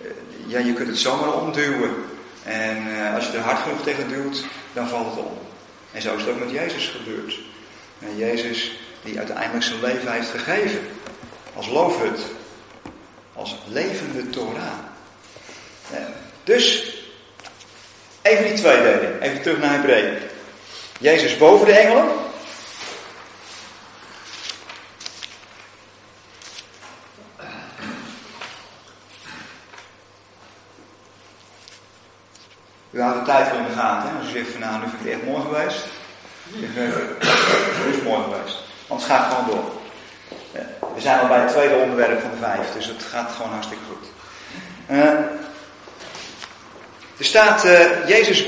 uh, 0.00 0.08
ja, 0.46 0.58
je 0.58 0.72
kunt 0.72 0.88
het 0.88 0.98
zomaar 0.98 1.32
omduwen. 1.32 1.94
En 2.42 2.86
uh, 2.86 3.14
als 3.14 3.26
je 3.26 3.32
er 3.32 3.42
hard 3.42 3.58
genoeg 3.58 3.82
tegen 3.82 4.08
duwt, 4.08 4.44
dan 4.72 4.88
valt 4.88 5.14
het 5.14 5.24
om. 5.24 5.38
En 5.92 6.02
zo 6.02 6.14
is 6.14 6.22
het 6.22 6.30
ook 6.30 6.40
met 6.40 6.50
Jezus 6.50 6.86
gebeurd. 6.86 7.38
En 7.98 8.16
Jezus 8.16 8.72
die 9.02 9.18
uiteindelijk 9.18 9.64
zijn 9.64 9.80
leven 9.80 10.12
heeft 10.12 10.30
gegeven. 10.30 10.80
Als 11.56 11.68
loofhut. 11.68 12.20
Als 13.34 13.56
levende 13.66 14.30
Torah. 14.30 14.78
Dus, 16.44 16.94
even 18.22 18.44
die 18.44 18.54
tweedeling. 18.54 19.20
Even 19.20 19.42
terug 19.42 19.58
naar 19.58 19.72
Hebreeën. 19.72 20.18
Jezus 20.98 21.38
boven 21.38 21.66
de 21.66 21.72
engelen. 21.72 22.08
U 32.90 33.00
houdt 33.00 33.18
de 33.18 33.24
tijd 33.24 33.50
wel 33.50 33.58
in 33.58 33.66
de 33.66 33.72
gaten. 33.72 34.10
Hè? 34.10 34.28
U 34.28 34.30
zegt 34.30 34.50
van 34.50 34.60
nou, 34.60 34.74
nu 34.74 34.88
vind 34.88 34.92
ik 34.92 35.12
het 35.12 35.20
echt 35.20 35.24
mooi 35.24 35.42
geweest. 35.42 35.86
Het 37.84 37.94
is 37.94 38.02
mooi 38.02 38.22
geweest. 38.22 38.61
Want 38.92 39.04
het 39.04 39.12
gaat 39.12 39.32
gewoon 39.32 39.46
door. 39.46 39.72
We 40.94 41.00
zijn 41.00 41.20
al 41.20 41.26
bij 41.26 41.40
het 41.40 41.50
tweede 41.50 41.74
onderwerp 41.74 42.20
van 42.20 42.30
de 42.30 42.36
vijf, 42.36 42.72
dus 42.74 42.86
het 42.86 43.02
gaat 43.02 43.30
gewoon 43.30 43.50
hartstikke 43.50 43.84
goed. 43.88 44.08
Uh, 44.90 45.02
er 47.18 47.24
staat 47.24 47.64
uh, 47.64 48.08
Jezus 48.08 48.44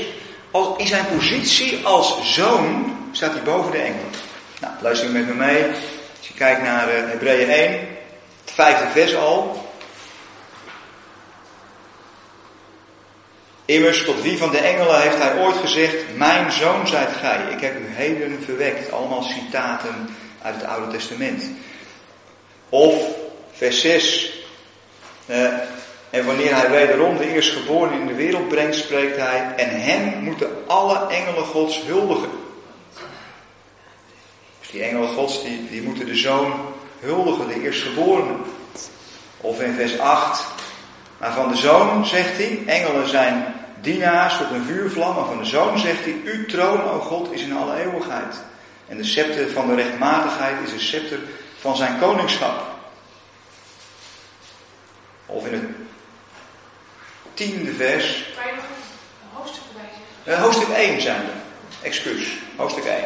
in 0.77 0.87
zijn 0.87 1.05
positie 1.05 1.85
als 1.85 2.33
zoon, 2.33 2.97
staat 3.11 3.31
hij 3.31 3.41
boven 3.41 3.71
de 3.71 3.77
engelen. 3.77 4.09
Nou, 4.59 4.73
luister 4.79 5.09
met 5.09 5.27
me 5.27 5.33
mee. 5.33 5.63
Als 6.17 6.27
je 6.27 6.33
kijkt 6.33 6.61
naar 6.61 6.87
uh, 6.87 7.09
Hebreeën 7.09 7.49
1, 7.49 7.71
het 8.43 8.53
vijfde 8.53 8.87
vers 8.87 9.15
al. 9.15 9.69
Immers, 13.65 14.03
tot 14.03 14.21
wie 14.21 14.37
van 14.37 14.51
de 14.51 14.57
engelen 14.57 15.01
heeft 15.01 15.17
hij 15.17 15.37
ooit 15.37 15.57
gezegd, 15.57 15.95
mijn 16.15 16.51
zoon 16.51 16.87
zijt 16.87 17.11
gij, 17.19 17.39
ik 17.51 17.61
heb 17.61 17.79
u 17.79 17.85
heden 17.87 18.43
verwekt. 18.43 18.91
Allemaal 18.91 19.23
citaten 19.23 20.09
uit 20.45 20.55
het 20.55 20.65
Oude 20.65 20.91
Testament. 20.91 21.43
Of 22.69 22.93
vers 23.51 23.81
6. 23.81 24.33
Uh, 25.25 25.53
en 26.09 26.25
wanneer 26.25 26.55
hij 26.55 26.69
wederom 26.69 27.17
de 27.17 27.33
eerstgeboren 27.33 27.99
in 27.99 28.07
de 28.07 28.13
wereld 28.13 28.47
brengt, 28.47 28.75
spreekt 28.75 29.17
hij, 29.17 29.53
en 29.55 29.81
hem 29.81 30.23
moeten 30.23 30.49
alle 30.67 31.07
engelen 31.07 31.45
gods 31.45 31.81
huldigen. 31.85 32.29
Dus 34.59 34.69
die 34.71 34.83
engelen 34.83 35.09
gods, 35.09 35.43
die, 35.43 35.69
die 35.69 35.81
moeten 35.81 36.05
de 36.05 36.15
zoon 36.15 36.53
huldigen, 36.99 37.47
de 37.47 37.61
eerstgeborene. 37.61 38.35
Of 39.37 39.61
in 39.61 39.73
vers 39.73 39.99
8, 39.99 40.45
maar 41.17 41.33
van 41.33 41.47
de 41.47 41.57
zoon 41.57 42.05
zegt 42.05 42.37
hij, 42.37 42.63
engelen 42.65 43.09
zijn 43.09 43.55
dienaars 43.81 44.37
tot 44.37 44.51
een 44.51 44.65
vuurvlam, 44.65 45.15
maar 45.15 45.25
van 45.25 45.37
de 45.37 45.45
zoon 45.45 45.79
zegt 45.79 46.03
hij, 46.03 46.15
uw 46.23 46.45
troon, 46.45 46.81
o 46.81 46.99
God, 46.99 47.31
is 47.31 47.41
in 47.41 47.57
alle 47.57 47.75
eeuwigheid. 47.75 48.35
En 48.87 48.97
de 48.97 49.03
scepter 49.03 49.49
van 49.49 49.67
de 49.67 49.75
rechtmatigheid 49.75 50.55
is 50.63 50.71
de 50.71 50.79
scepter 50.79 51.19
van 51.59 51.75
zijn 51.75 51.99
koningschap. 51.99 52.63
Of 55.25 55.45
in 55.45 55.53
het 55.53 55.63
tiende 57.33 57.73
vers. 57.73 58.25
Kan 58.35 58.45
je 58.45 58.55
nog 58.55 58.63
een 58.65 59.37
hoofdstuk 59.37 59.63
erbij 59.69 59.89
zeggen? 60.23 60.33
Uh, 60.33 60.41
hoofdstuk 60.41 60.69
1 60.69 61.01
zijn 61.01 61.21
we. 61.21 61.31
Excuus, 61.81 62.27
hoofdstuk 62.55 62.85
1. 62.85 63.03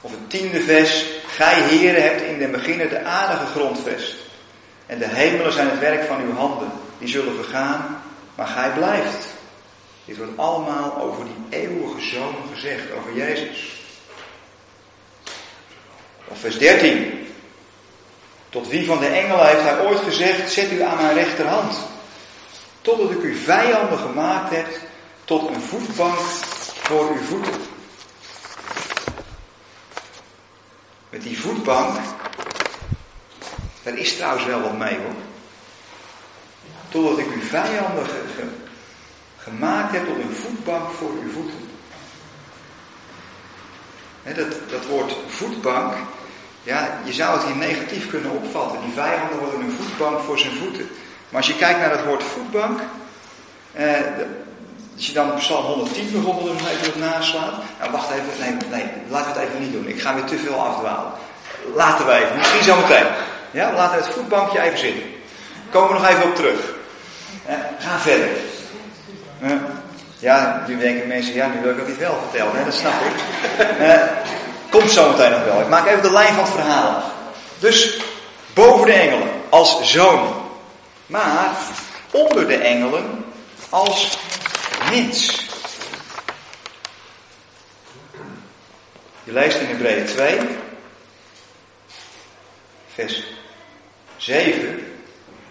Of 0.00 0.10
het 0.10 0.30
tiende 0.30 0.60
vers. 0.60 1.04
Gij 1.26 1.62
heren 1.62 2.02
hebt 2.02 2.22
in 2.22 2.38
den 2.38 2.50
beginnen 2.50 2.88
de 2.88 3.04
aarde 3.04 3.46
gegrondvest. 3.46 4.14
En 4.86 4.98
de 4.98 5.08
hemelen 5.08 5.52
zijn 5.52 5.70
het 5.70 5.78
werk 5.78 6.06
van 6.06 6.20
uw 6.20 6.34
handen. 6.34 6.70
Die 6.98 7.08
zullen 7.08 7.34
vergaan, 7.34 8.02
maar 8.34 8.46
gij 8.46 8.70
blijft. 8.70 9.26
Dit 10.08 10.16
wordt 10.16 10.38
allemaal 10.38 10.96
over 10.96 11.24
die 11.24 11.60
eeuwige 11.60 12.00
zoon 12.00 12.34
gezegd, 12.54 12.92
over 12.92 13.14
Jezus. 13.14 13.82
Vers 16.32 16.58
13. 16.58 17.26
Tot 18.48 18.68
wie 18.68 18.86
van 18.86 18.98
de 18.98 19.06
engelen 19.06 19.46
heeft 19.46 19.62
hij 19.62 19.80
ooit 19.80 19.98
gezegd, 19.98 20.52
zet 20.52 20.72
u 20.72 20.82
aan 20.82 20.96
mijn 20.96 21.14
rechterhand. 21.14 21.78
Totdat 22.80 23.10
ik 23.10 23.22
u 23.22 23.34
vijanden 23.34 23.98
gemaakt 23.98 24.54
heb, 24.54 24.66
tot 25.24 25.48
een 25.48 25.60
voetbank 25.60 26.18
voor 26.18 27.08
uw 27.10 27.22
voeten. 27.22 27.60
Met 31.10 31.22
die 31.22 31.40
voetbank, 31.40 31.98
daar 33.82 33.98
is 33.98 34.16
trouwens 34.16 34.44
wel 34.44 34.60
wat 34.60 34.78
mee 34.78 34.96
hoor. 34.96 35.14
Totdat 36.88 37.18
ik 37.18 37.32
uw 37.34 37.42
vijanden 37.42 38.06
gemaakt 39.48 39.92
heb 39.92 40.06
tot 40.06 40.16
een 40.16 40.34
voetbank 40.34 40.90
voor 40.90 41.10
uw 41.22 41.32
voeten. 41.32 41.66
Dat, 44.22 44.70
dat 44.70 44.86
woord 44.86 45.16
voetbank, 45.28 45.92
ja, 46.62 47.00
je 47.04 47.12
zou 47.12 47.38
het 47.38 47.46
hier 47.46 47.56
negatief 47.56 48.08
kunnen 48.08 48.30
opvatten. 48.30 48.80
Die 48.80 48.92
vijanden 48.92 49.38
worden 49.38 49.60
een 49.60 49.78
voetbank 49.80 50.20
voor 50.20 50.38
zijn 50.38 50.56
voeten. 50.56 50.88
Maar 51.28 51.40
als 51.40 51.46
je 51.46 51.56
kijkt 51.56 51.80
naar 51.80 51.90
het 51.90 52.04
woord 52.04 52.22
voetbank, 52.22 52.80
eh, 53.72 53.92
als 54.96 55.06
je 55.06 55.12
dan 55.12 55.34
Psalm 55.34 55.64
110 55.64 56.12
bijvoorbeeld 56.12 56.60
even 56.68 57.00
naslaat. 57.00 57.54
Nou, 57.78 57.90
wacht 57.90 58.10
even, 58.10 58.24
nee, 58.40 58.56
nee, 58.70 58.90
laten 59.08 59.32
we 59.32 59.38
het 59.38 59.48
even 59.48 59.60
niet 59.60 59.72
doen. 59.72 59.88
Ik 59.88 60.00
ga 60.00 60.14
weer 60.14 60.24
te 60.24 60.38
veel 60.38 60.60
afdwalen. 60.60 61.12
Laten 61.74 62.06
we 62.06 62.12
even, 62.12 62.36
misschien 62.36 62.62
zo 62.62 62.76
meteen. 62.76 63.06
Ja, 63.50 63.70
we 63.70 63.76
laten 63.76 63.96
het 63.96 64.14
voetbankje 64.14 64.60
even 64.60 64.78
zitten. 64.78 65.02
Komen 65.70 65.88
we 65.88 65.94
nog 65.94 66.08
even 66.08 66.24
op 66.24 66.34
terug. 66.34 66.74
Eh, 67.46 67.54
ga 67.78 67.98
verder. 67.98 68.28
Eh, 69.40 69.50
ja, 70.18 70.64
nu 70.66 70.78
denken 70.78 71.08
mensen, 71.08 71.34
ja, 71.34 71.46
nu 71.46 71.60
wil 71.60 71.70
ik 71.70 71.78
dat 71.78 71.86
niet 71.88 71.98
wel 71.98 72.18
vertellen, 72.22 72.56
hè? 72.56 72.64
dat 72.64 72.74
snap 72.74 72.92
ik. 72.92 73.16
Uh, 73.80 74.02
komt 74.70 74.90
zo 74.90 75.10
meteen 75.10 75.30
nog 75.30 75.44
wel. 75.44 75.60
Ik 75.60 75.68
maak 75.68 75.86
even 75.86 76.02
de 76.02 76.12
lijn 76.12 76.34
van 76.34 76.44
het 76.44 76.52
verhaal 76.52 76.96
af. 76.96 77.04
Dus 77.58 78.00
boven 78.54 78.86
de 78.86 78.92
engelen 78.92 79.28
als 79.48 79.92
zoon, 79.92 80.34
maar 81.06 81.50
onder 82.10 82.46
de 82.46 82.56
engelen 82.56 83.24
als 83.68 84.18
mens. 84.90 85.46
Je 89.24 89.32
leest 89.32 89.58
in 89.58 89.66
Hebreeën 89.66 90.06
2, 90.06 90.38
vers 92.94 93.22
7 94.16 94.98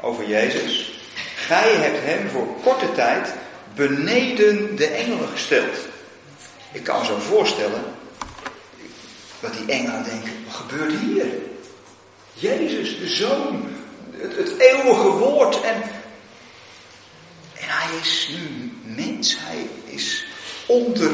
over 0.01 0.27
Jezus. 0.27 0.99
Gij 1.35 1.71
hebt 1.71 2.03
hem 2.03 2.29
voor 2.29 2.47
korte 2.63 2.91
tijd 2.91 3.33
beneden 3.77 4.75
de 4.75 4.85
engelen 4.85 5.27
gesteld. 5.27 5.77
Ik 6.71 6.83
kan 6.83 6.99
me 6.99 7.05
zo 7.05 7.17
voorstellen 7.17 7.83
dat 9.39 9.53
die 9.53 9.65
engelen 9.65 10.03
denken: 10.03 10.31
wat 10.45 10.55
gebeurt 10.55 10.93
hier? 10.99 11.25
Jezus, 12.33 12.99
de 12.99 13.07
zoon, 13.07 13.67
het, 14.11 14.35
het 14.35 14.57
eeuwige 14.57 15.09
woord. 15.09 15.61
En, 15.61 15.81
en 17.53 17.67
hij 17.67 17.99
is 18.01 18.29
nu 18.31 18.71
mens, 18.83 19.37
hij 19.39 19.69
is 19.85 20.25
onder 20.65 21.11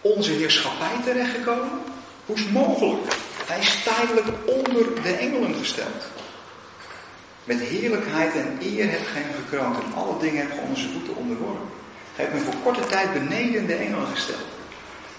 onze 0.00 0.32
heerschappij 0.32 0.96
terechtgekomen. 1.04 1.80
Hoe 2.26 2.36
is 2.36 2.42
het 2.42 2.52
mogelijk? 2.52 3.12
Hij 3.46 3.58
is 3.58 3.82
tijdelijk 3.84 4.26
onder 4.46 5.02
de 5.02 5.12
engelen 5.12 5.54
gesteld. 5.54 6.04
Met 7.48 7.60
heerlijkheid 7.60 8.34
en 8.34 8.58
eer 8.62 8.90
hebt 8.90 9.06
gij 9.06 9.22
hem 9.22 9.32
gekroond 9.44 9.76
en 9.76 9.94
alle 9.94 10.18
dingen 10.20 10.40
hebt 10.40 10.52
gij 10.52 10.62
onder 10.62 10.78
zijn 10.78 10.92
voeten 10.92 11.16
onderworpen. 11.16 11.68
Gij 12.14 12.24
hebt 12.24 12.36
hem 12.36 12.44
voor 12.44 12.62
korte 12.62 12.86
tijd 12.86 13.12
beneden 13.12 13.66
de 13.66 13.74
engelen 13.74 14.06
gesteld. 14.06 14.46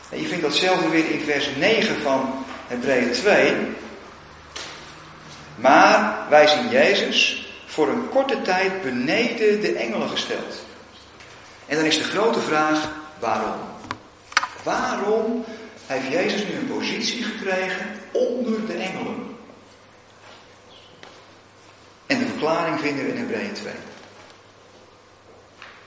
En 0.09 0.21
je 0.21 0.27
vindt 0.27 0.43
datzelfde 0.43 0.89
weer 0.89 1.09
in 1.09 1.19
vers 1.19 1.49
9 1.55 2.01
van 2.01 2.45
Hebreeën 2.67 3.11
2. 3.11 3.55
Maar 5.55 6.25
wij 6.29 6.47
zien 6.47 6.69
Jezus 6.69 7.47
voor 7.65 7.87
een 7.87 8.09
korte 8.09 8.41
tijd 8.41 8.81
beneden 8.81 9.61
de 9.61 9.73
engelen 9.73 10.09
gesteld. 10.09 10.65
En 11.65 11.75
dan 11.75 11.85
is 11.85 11.97
de 11.97 12.03
grote 12.03 12.39
vraag, 12.39 12.91
waarom? 13.19 13.59
Waarom 14.63 15.45
heeft 15.85 16.11
Jezus 16.11 16.43
nu 16.43 16.53
een 16.53 16.77
positie 16.77 17.23
gekregen 17.23 17.85
onder 18.11 18.65
de 18.65 18.73
engelen? 18.73 19.37
En 22.09 22.19
de 22.19 22.25
verklaring 22.39 22.79
vinden 22.79 23.05
we 23.05 23.11
in 23.11 23.17
Hebreeën 23.17 23.53
2. 23.53 23.73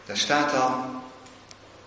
Daar 0.06 0.16
staat 0.16 0.50
dan, 0.50 1.02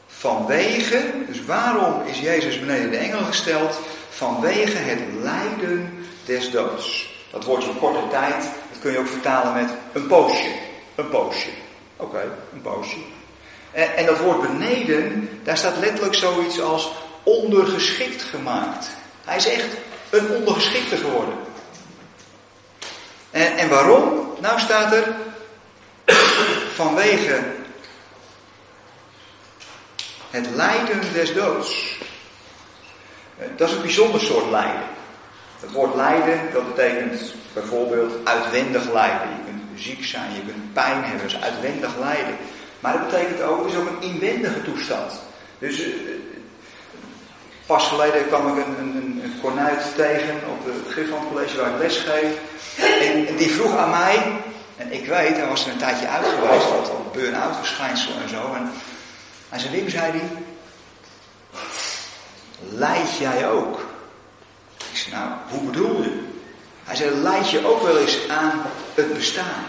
vanwege, 0.07 1.03
dus 1.27 1.45
waarom 1.45 2.05
is 2.05 2.19
Jezus 2.19 2.59
beneden 2.59 2.89
de 2.89 2.97
engelen 2.97 3.25
gesteld? 3.25 3.79
Vanwege 4.09 4.77
het 4.77 4.99
lijden 5.21 6.05
des 6.25 6.51
doods. 6.51 7.13
Dat 7.31 7.43
woordje 7.43 7.75
korte 7.79 8.07
tijd, 8.09 8.43
dat 8.71 8.79
kun 8.79 8.91
je 8.91 8.97
ook 8.97 9.07
vertalen 9.07 9.53
met 9.53 9.69
een 9.93 10.07
poosje. 10.07 10.51
Een 10.95 11.09
poosje. 11.09 11.49
Oké, 11.95 12.31
een 12.53 12.61
poosje. 12.61 12.97
En, 13.71 13.95
en 13.95 14.05
dat 14.05 14.19
woord 14.19 14.41
beneden, 14.41 15.29
daar 15.43 15.57
staat 15.57 15.77
letterlijk 15.77 16.15
zoiets 16.15 16.61
als 16.61 16.91
ondergeschikt 17.23 18.23
gemaakt. 18.23 18.87
Hij 19.25 19.37
is 19.37 19.47
echt 19.47 19.77
een 20.09 20.29
ondergeschikte 20.29 20.97
geworden. 20.97 21.44
En, 23.35 23.57
en 23.57 23.69
waarom? 23.69 24.33
Nou 24.41 24.59
staat 24.59 24.93
er 24.93 25.15
vanwege 26.73 27.43
het 30.29 30.47
lijden 30.55 31.13
des 31.13 31.33
doods. 31.33 31.99
Dat 33.55 33.69
is 33.69 33.75
een 33.75 33.81
bijzonder 33.81 34.21
soort 34.21 34.49
lijden. 34.49 34.83
Het 35.59 35.71
woord 35.71 35.95
lijden, 35.95 36.39
dat 36.53 36.75
betekent 36.75 37.33
bijvoorbeeld 37.53 38.13
uitwendig 38.23 38.91
lijden. 38.93 39.29
Je 39.29 39.43
kunt 39.45 39.81
ziek 39.81 40.05
zijn, 40.05 40.33
je 40.33 40.41
kunt 40.45 40.73
pijn 40.73 41.03
hebben, 41.03 41.27
dat 41.27 41.37
is 41.37 41.43
uitwendig 41.43 41.97
lijden. 41.99 42.37
Maar 42.79 42.93
dat 42.93 43.09
betekent 43.09 43.41
ook, 43.41 43.67
is 43.67 43.75
ook 43.75 43.89
een 43.89 44.09
inwendige 44.09 44.63
toestand. 44.63 45.13
Dus 45.59 45.79
uh, 45.79 45.93
pas 47.65 47.87
geleden 47.87 48.27
kwam 48.27 48.57
ik 48.57 48.65
een, 48.65 48.77
een, 48.79 49.21
een 49.23 49.67
tegen 49.95 50.35
op 50.49 50.65
het 50.65 50.91
Grifflandcollege 50.93 51.57
waar 51.57 51.69
ik 51.69 51.79
les 51.79 51.97
geef. 51.97 52.37
En, 53.01 53.27
en, 53.27 53.35
die 53.35 53.51
vroeg 53.51 53.77
aan 53.77 53.89
mij, 53.89 54.41
en 54.77 54.91
ik 54.91 55.05
weet, 55.05 55.35
hij 55.37 55.47
was 55.47 55.65
er 55.65 55.71
een 55.71 55.77
tijdje 55.77 56.07
uit 56.07 56.25
geweest, 56.25 56.69
wat 56.69 56.89
al 56.89 57.09
burn-out 57.13 57.55
verschijnsel 57.55 58.11
en 58.23 58.29
zo. 58.29 58.53
En 58.53 58.71
hij 59.49 59.59
zei, 59.59 59.75
Wim, 59.75 59.89
zei 59.89 60.11
hij, 60.11 60.29
leid 62.69 63.17
jij 63.17 63.49
ook? 63.49 63.79
Ik 64.91 64.97
zei, 64.97 65.15
nou, 65.15 65.29
hoe 65.49 65.61
bedoel 65.61 66.01
je? 66.01 66.23
Hij 66.83 66.95
zei, 66.95 67.15
leid 67.15 67.49
je 67.49 67.67
ook 67.67 67.81
wel 67.81 67.97
eens 67.97 68.17
aan 68.29 68.61
het 68.93 69.13
bestaan? 69.13 69.63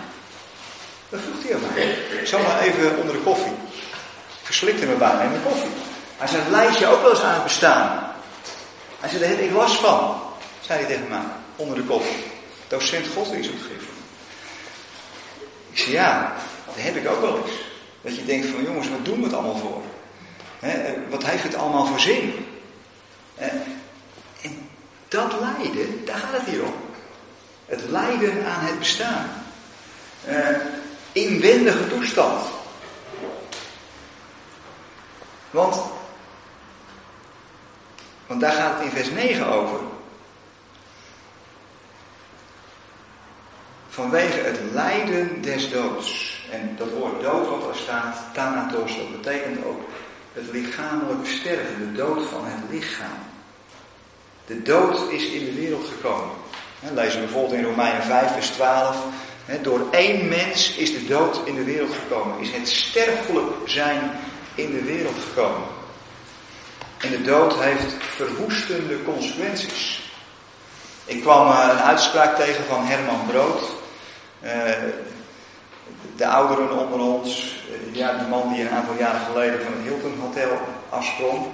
Dat 1.09 1.21
vroeg 1.21 1.43
hij 1.43 1.55
aan 1.55 1.61
mij. 1.75 2.27
Zomaar 2.27 2.61
even 2.61 2.97
onder 2.99 3.15
de 3.15 3.23
koffie. 3.23 3.55
Verslikte 4.43 4.87
me 4.87 4.95
bijna 4.95 5.23
in 5.23 5.31
mijn 5.31 5.43
koffie. 5.43 5.71
Hij 6.17 6.29
zei, 6.29 6.51
leid 6.51 6.79
je 6.79 6.87
ook 6.87 7.03
wel 7.03 7.11
eens 7.11 7.23
aan 7.23 7.35
het 7.35 7.43
bestaan? 7.43 8.13
Hij 9.01 9.09
zei, 9.09 9.21
daar 9.21 9.41
ik 9.41 9.53
last 9.53 9.75
van. 9.75 10.21
Zei 10.61 10.79
hij 10.79 10.89
tegen 10.89 11.09
mij, 11.09 11.23
onder 11.57 11.77
de 11.77 11.83
koffie. 11.83 12.25
Docent 12.69 13.07
godsdienstopgif. 13.15 13.83
Ik 15.71 15.79
zei, 15.79 15.93
ja, 15.93 16.33
dat 16.67 16.75
heb 16.77 16.97
ik 16.97 17.09
ook 17.09 17.21
wel 17.21 17.37
eens. 17.37 17.55
Dat 18.01 18.17
je 18.17 18.25
denkt 18.25 18.47
van, 18.47 18.63
jongens, 18.63 18.89
wat 18.89 19.05
doen 19.05 19.19
we 19.19 19.25
het 19.25 19.35
allemaal 19.35 19.57
voor? 19.57 19.83
wat 21.09 21.25
heeft 21.25 21.43
het 21.43 21.55
allemaal 21.55 21.87
voor 21.87 22.01
zin? 22.01 22.47
en 24.43 24.69
dat 25.09 25.33
lijden, 25.41 26.05
daar 26.05 26.17
gaat 26.17 26.33
het 26.33 26.49
hier 26.49 26.63
om. 26.63 26.75
Het 27.67 27.83
lijden 27.89 28.47
aan 28.47 28.65
het 28.65 28.79
bestaan. 28.79 29.45
Uh, 30.29 30.49
inwendige 31.13 31.89
toestand. 31.89 32.47
Want, 35.51 35.77
want 38.27 38.41
daar 38.41 38.53
gaat 38.53 38.75
het 38.75 38.85
in 38.85 38.91
vers 38.91 39.11
9 39.11 39.47
over. 39.47 39.79
Vanwege 43.89 44.41
het 44.41 44.61
lijden 44.73 45.43
des 45.43 45.71
doods. 45.71 46.41
En 46.51 46.75
dat 46.79 46.91
woord 46.91 47.23
dood 47.23 47.49
wat 47.49 47.69
er 47.69 47.77
staat, 47.77 48.19
thanatos, 48.33 48.97
dat 48.97 49.23
betekent 49.23 49.65
ook 49.65 49.81
het 50.33 50.45
lichamelijke 50.53 51.31
sterven, 51.31 51.79
de 51.79 51.93
dood 51.93 52.27
van 52.27 52.45
het 52.45 52.71
lichaam. 52.71 53.19
De 54.47 54.63
dood 54.63 55.11
is 55.11 55.27
in 55.27 55.45
de 55.45 55.53
wereld 55.53 55.87
gekomen. 55.87 56.35
Lezen 56.95 57.21
we 57.21 57.25
bijvoorbeeld 57.25 57.59
in 57.59 57.65
Romeinen 57.65 58.03
5, 58.03 58.33
vers 58.33 58.49
12. 58.49 59.05
Door 59.63 59.87
één 59.91 60.29
mens 60.29 60.75
is 60.75 60.93
de 60.93 61.07
dood 61.07 61.41
in 61.45 61.55
de 61.55 61.65
wereld 61.65 61.95
gekomen. 61.95 62.39
Is 62.41 62.51
het 62.51 62.69
sterfelijk 62.69 63.51
zijn 63.65 64.11
in 64.55 64.71
de 64.71 64.83
wereld 64.83 65.17
gekomen. 65.29 65.69
En 67.01 67.11
de 67.11 67.23
dood 67.23 67.55
heeft 67.61 67.95
verwoestende 67.99 69.03
consequenties. 69.03 70.05
Ik 71.05 71.21
kwam 71.21 71.51
eh, 71.51 71.69
een 71.71 71.83
uitspraak 71.83 72.37
tegen 72.37 72.65
van 72.65 72.85
Herman 72.85 73.27
Brood. 73.27 73.63
Eh, 74.41 74.53
de 76.17 76.27
ouderen 76.27 76.79
onder 76.79 77.01
ons. 77.01 77.57
Eh, 77.71 77.95
ja, 77.95 78.19
de 78.19 78.29
man 78.29 78.53
die 78.53 78.63
een 78.63 78.71
aantal 78.71 78.95
jaren 78.99 79.21
geleden 79.21 79.63
van 79.63 79.73
het 79.73 79.83
Hilton 79.83 80.19
Hotel 80.21 80.59
afsprong. 80.89 81.47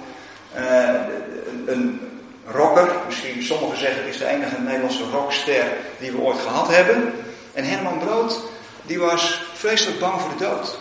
Een 1.65 2.11
rocker. 2.45 2.89
Misschien 3.05 3.43
sommigen 3.43 3.77
zeggen 3.77 4.07
is 4.07 4.17
de 4.17 4.27
enige 4.27 4.61
Nederlandse 4.61 5.09
rockster 5.11 5.65
die 5.99 6.11
we 6.11 6.17
ooit 6.17 6.39
gehad 6.39 6.67
hebben. 6.67 7.13
En 7.53 7.63
Herman 7.63 7.99
Brood, 7.99 8.39
die 8.81 8.99
was 8.99 9.41
vreselijk 9.53 9.99
bang 9.99 10.21
voor 10.21 10.29
de 10.37 10.43
dood. 10.45 10.77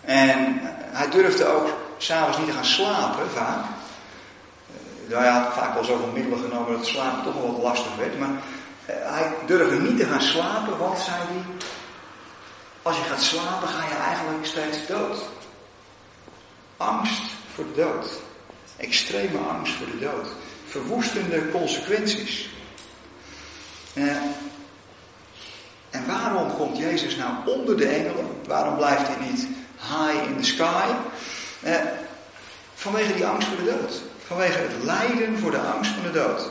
En 0.00 0.60
hij 0.92 1.10
durfde 1.10 1.46
ook 1.46 1.68
s'avonds 2.02 2.38
niet 2.38 2.46
te 2.46 2.52
gaan 2.52 2.64
slapen, 2.64 3.30
vaak. 3.30 3.64
Eh, 5.08 5.18
hij 5.18 5.28
had 5.28 5.52
vaak 5.52 5.74
wel 5.74 5.84
zoveel 5.84 6.10
middelen 6.12 6.38
genomen 6.38 6.72
dat 6.72 6.86
slapen 6.86 7.24
toch 7.24 7.34
wel 7.34 7.52
wat 7.52 7.62
lastig 7.62 7.96
werd. 7.96 8.18
Maar 8.18 8.30
eh, 8.86 8.94
hij 9.02 9.32
durfde 9.46 9.80
niet 9.80 9.98
te 9.98 10.06
gaan 10.06 10.22
slapen, 10.22 10.78
want, 10.78 10.98
zei 10.98 11.16
hij, 11.16 11.42
als 12.82 12.96
je 12.96 13.02
gaat 13.02 13.22
slapen 13.22 13.68
ga 13.68 13.84
je 13.88 13.94
eigenlijk 13.94 14.46
steeds 14.46 14.86
dood. 14.86 15.18
Angst 16.76 17.22
voor 17.54 17.64
de 17.64 17.80
dood. 17.80 18.20
Extreme 18.76 19.38
angst 19.38 19.72
voor 19.72 19.86
de 19.86 19.98
dood. 19.98 20.28
Verwoestende 20.66 21.50
consequenties. 21.50 22.50
Uh, 23.94 24.16
en 25.90 26.06
waarom 26.06 26.56
komt 26.56 26.78
Jezus 26.78 27.16
nou 27.16 27.32
onder 27.46 27.76
de 27.76 27.86
engelen? 27.86 28.26
Waarom 28.46 28.76
blijft 28.76 29.06
hij 29.06 29.26
niet 29.30 29.46
high 29.76 30.24
in 30.28 30.36
the 30.36 30.44
sky? 30.44 30.86
Eh, 31.62 31.74
vanwege 32.74 33.14
die 33.14 33.26
angst 33.26 33.48
voor 33.48 33.56
de 33.56 33.64
dood. 33.64 34.02
Vanwege 34.26 34.58
het 34.58 34.84
lijden 34.84 35.38
voor 35.38 35.50
de 35.50 35.58
angst 35.58 35.90
van 35.90 36.02
de 36.02 36.10
dood. 36.10 36.50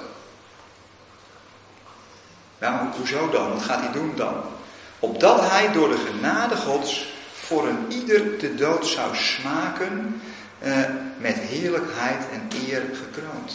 Nou, 2.59 2.87
hoezo 2.97 3.29
dan? 3.29 3.53
Wat 3.53 3.63
gaat 3.63 3.79
hij 3.79 3.91
doen 3.91 4.13
dan? 4.15 4.33
Opdat 4.99 5.49
hij 5.49 5.71
door 5.71 5.89
de 5.89 6.05
genade 6.11 6.55
Gods 6.55 7.13
voor 7.33 7.67
een 7.67 7.85
ieder 7.89 8.37
de 8.37 8.55
dood 8.55 8.87
zou 8.87 9.15
smaken, 9.15 10.21
eh, 10.59 10.77
met 11.17 11.35
heerlijkheid 11.35 12.23
en 12.31 12.47
eer 12.67 12.83
gekroond. 12.93 13.53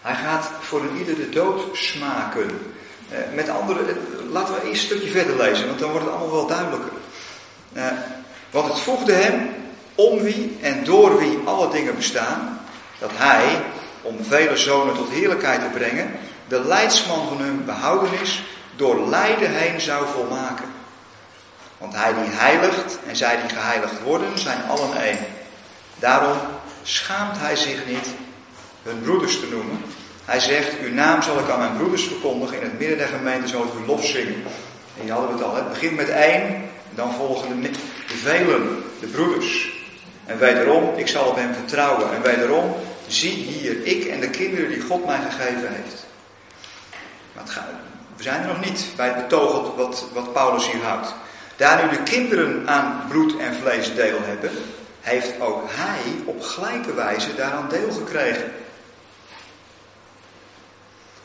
Hij 0.00 0.14
gaat 0.14 0.50
voor 0.60 0.80
een 0.80 0.96
ieder 0.96 1.16
de 1.16 1.28
dood 1.28 1.76
smaken. 1.76 2.74
Eh, 3.08 3.18
met 3.34 3.48
andere, 3.48 3.80
eh, 3.80 3.96
laten 4.30 4.54
we 4.54 4.68
een 4.68 4.76
stukje 4.76 5.10
verder 5.10 5.36
lezen, 5.36 5.66
want 5.66 5.78
dan 5.78 5.90
wordt 5.90 6.06
het 6.06 6.14
allemaal 6.14 6.36
wel 6.36 6.46
duidelijker. 6.46 6.92
Uh, 7.72 7.86
want 8.50 8.68
het 8.68 8.80
voegde 8.80 9.12
hem 9.12 9.48
om 10.08 10.22
wie 10.22 10.58
en 10.60 10.84
door 10.84 11.18
wie 11.18 11.38
alle 11.44 11.70
dingen 11.70 11.96
bestaan, 11.96 12.60
dat 12.98 13.10
hij, 13.14 13.62
om 14.02 14.16
vele 14.24 14.56
zonen 14.56 14.94
tot 14.94 15.10
heerlijkheid 15.10 15.60
te 15.60 15.78
brengen, 15.78 16.10
de 16.48 16.64
leidsman 16.64 17.28
van 17.28 17.40
hun 17.40 17.64
behoudenis 17.64 18.42
door 18.76 19.08
lijden 19.08 19.50
heen 19.54 19.80
zou 19.80 20.06
volmaken. 20.14 20.64
Want 21.78 21.94
hij 21.94 22.14
die 22.14 22.32
heiligt 22.32 22.98
en 23.06 23.16
zij 23.16 23.40
die 23.40 23.56
geheiligd 23.56 24.02
worden, 24.02 24.38
zijn 24.38 24.58
allen 24.68 25.02
één. 25.02 25.18
Daarom 25.98 26.38
schaamt 26.82 27.38
hij 27.38 27.56
zich 27.56 27.86
niet 27.86 28.06
hun 28.82 29.00
broeders 29.02 29.40
te 29.40 29.48
noemen, 29.50 29.82
hij 30.30 30.40
zegt, 30.40 30.78
uw 30.80 30.92
naam 30.92 31.22
zal 31.22 31.38
ik 31.38 31.48
aan 31.48 31.58
mijn 31.58 31.76
broeders 31.76 32.02
verkondigen. 32.02 32.56
In 32.56 32.62
het 32.62 32.78
midden 32.78 32.98
der 32.98 33.06
gemeente 33.06 33.48
zal 33.48 33.64
ik 33.64 33.72
uw 33.80 33.86
lof 33.86 34.06
zingen. 34.06 34.42
En 34.96 35.02
hier 35.02 35.12
hadden 35.12 35.30
we 35.30 35.36
het 35.36 35.44
al. 35.44 35.54
Het 35.54 35.68
begint 35.68 35.96
met 35.96 36.08
één. 36.08 36.70
Dan 36.90 37.12
volgen 37.12 37.62
de, 37.62 37.70
de 38.06 38.16
velen, 38.22 38.82
de 39.00 39.06
broeders. 39.06 39.79
En 40.30 40.38
wederom, 40.38 40.96
ik 40.96 41.08
zal 41.08 41.24
op 41.24 41.36
hem 41.36 41.54
vertrouwen. 41.54 42.14
En 42.14 42.22
wederom, 42.22 42.74
zie 43.06 43.32
hier, 43.32 43.86
ik 43.86 44.04
en 44.04 44.20
de 44.20 44.30
kinderen 44.30 44.68
die 44.68 44.80
God 44.80 45.06
mij 45.06 45.18
gegeven 45.30 45.68
heeft. 45.72 46.06
Maar 47.32 47.44
het 47.44 47.52
gaat, 47.52 47.64
we 48.16 48.22
zijn 48.22 48.42
er 48.42 48.46
nog 48.46 48.64
niet 48.64 48.84
bij 48.96 49.06
het 49.06 49.16
betogen 49.16 49.76
wat, 49.76 50.04
wat 50.12 50.32
Paulus 50.32 50.70
hier 50.70 50.82
houdt. 50.82 51.14
Daar 51.56 51.84
nu 51.84 51.90
de 51.90 52.02
kinderen 52.02 52.68
aan 52.68 53.04
bloed 53.08 53.38
en 53.38 53.54
vlees 53.54 53.94
deel 53.94 54.18
hebben, 54.22 54.50
heeft 55.00 55.40
ook 55.40 55.62
hij 55.68 56.00
op 56.24 56.42
gelijke 56.42 56.94
wijze 56.94 57.34
daaraan 57.34 57.68
deel 57.68 57.92
gekregen. 57.92 58.52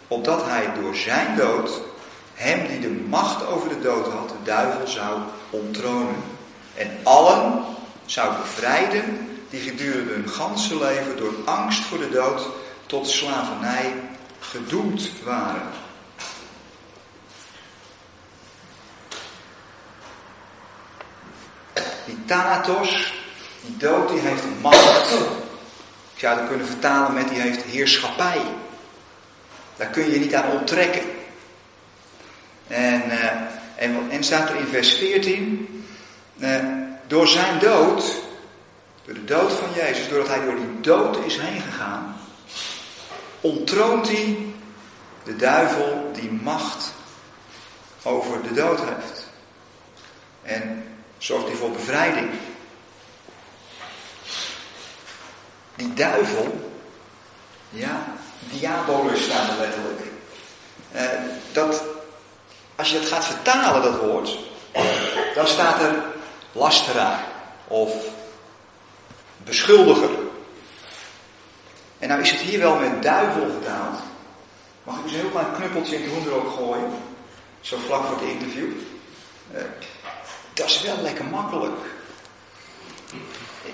opdat 0.08 0.46
hij 0.46 0.70
door 0.82 0.96
zijn 0.96 1.36
dood 1.36 1.82
hem 2.34 2.68
die 2.68 2.80
de 2.80 3.04
macht 3.10 3.48
over 3.48 3.70
de 3.70 3.80
dood 3.82 4.08
had, 4.08 4.30
de 4.30 4.36
duivel, 4.44 4.88
zou 4.88 5.20
onttronen. 5.50 6.16
En 6.76 6.98
allen 7.04 7.75
zou 8.06 8.36
bevrijden 8.36 9.30
die 9.50 9.60
gedurende 9.60 10.14
hun 10.14 10.30
ganse 10.30 10.78
leven 10.78 11.18
door 11.18 11.34
angst 11.46 11.84
voor 11.84 11.98
de 11.98 12.10
dood 12.10 12.48
tot 12.86 13.10
slavernij 13.10 13.94
gedoemd 14.40 15.10
waren. 15.24 15.70
Die 22.06 22.26
Thanatos, 22.26 23.14
die 23.62 23.78
dood, 23.78 24.10
die 24.10 24.20
heeft 24.20 24.44
macht. 24.62 25.12
Ik 26.14 26.22
zou 26.22 26.40
het 26.40 26.48
kunnen 26.48 26.68
vertalen 26.68 27.14
met 27.14 27.30
die 27.30 27.40
heeft 27.40 27.64
heerschappij. 27.64 28.42
Daar 29.76 29.88
kun 29.88 30.12
je 30.12 30.20
niet 30.20 30.36
aan 30.36 30.52
onttrekken. 30.52 31.04
En, 32.68 33.04
uh, 33.08 34.14
en, 34.14 34.24
staat 34.24 34.50
er 34.50 34.56
in 34.56 34.68
vers 34.68 34.94
14, 34.94 35.86
uh, 36.38 36.56
eh, 36.56 36.85
door 37.08 37.28
zijn 37.28 37.60
dood, 37.60 38.22
door 39.06 39.14
de 39.14 39.26
dood 39.26 39.54
van 39.54 39.70
Jezus, 39.76 40.10
doordat 40.10 40.28
hij 40.28 40.46
door 40.46 40.56
die 40.56 40.80
dood 40.82 41.26
is 41.26 41.38
heen 41.38 41.62
gegaan, 41.62 42.18
ontroont 43.42 44.08
hij 44.08 44.38
de 45.24 45.36
duivel 45.36 46.12
die 46.14 46.32
macht 46.32 46.94
over 48.04 48.42
de 48.44 48.54
dood 48.54 48.80
heeft. 48.80 49.28
En 50.42 50.88
zorgt 51.18 51.48
hij 51.48 51.56
voor 51.56 51.72
bevrijding. 51.72 52.30
Die 55.76 55.94
duivel, 55.94 56.72
ja, 57.70 58.06
diabolus 58.40 59.24
staat 59.24 59.50
er 59.50 59.58
letterlijk. 59.58 60.02
Uh, 60.96 61.02
dat, 61.52 61.84
als 62.76 62.90
je 62.90 62.98
het 62.98 63.08
gaat 63.08 63.26
vertalen, 63.26 63.82
dat 63.82 64.00
woord, 64.00 64.38
dan 65.36 65.48
staat 65.48 65.82
er 65.82 66.04
lasteraar 66.56 67.24
of 67.68 67.94
beschuldiger. 69.38 70.10
En 72.00 72.08
nou 72.08 72.22
is 72.22 72.32
het 72.32 72.40
hier 72.40 72.60
wel 72.60 72.76
met 72.76 73.04
duivel 73.04 73.50
vertaald. 73.52 74.00
Mag 74.84 74.98
ik 74.98 75.04
dus 75.04 75.12
een 75.12 75.20
heel 75.20 75.30
klein 75.30 75.54
knuppeltje 75.54 75.96
in 75.96 76.02
het 76.02 76.12
hoenderook 76.12 76.54
gooien? 76.56 76.92
Zo 77.62 77.78
vlak 77.78 78.06
voor 78.06 78.18
het 78.18 78.30
interview. 78.30 78.68
Uh, 79.54 79.62
dat 80.54 80.66
is 80.66 80.82
wel 80.82 81.02
lekker 81.02 81.26
makkelijk. 81.26 81.80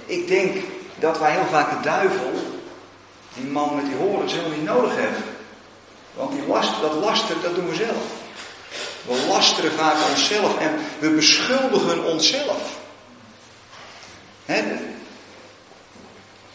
Ik 0.06 0.28
denk 0.28 0.64
dat 0.96 1.20
wij 1.20 1.32
heel 1.32 1.46
vaak 1.46 1.70
de 1.70 1.90
duivel, 1.90 2.32
die 3.34 3.46
man 3.46 3.76
met 3.76 3.86
die 3.86 3.96
horens, 3.96 4.34
helemaal 4.34 4.58
niet 4.58 4.66
nodig 4.66 4.96
hebben. 4.96 5.24
Want 6.14 6.32
die 6.32 6.48
last, 6.48 6.82
dat 6.82 6.94
laster, 6.94 7.42
dat 7.42 7.56
doen 7.56 7.70
we 7.70 7.76
zelf. 7.76 8.21
We 9.06 9.26
lasteren 9.28 9.72
vaak 9.72 9.96
onszelf 10.10 10.60
en 10.60 10.72
we 11.00 11.10
beschuldigen 11.10 12.06
onszelf. 12.06 12.80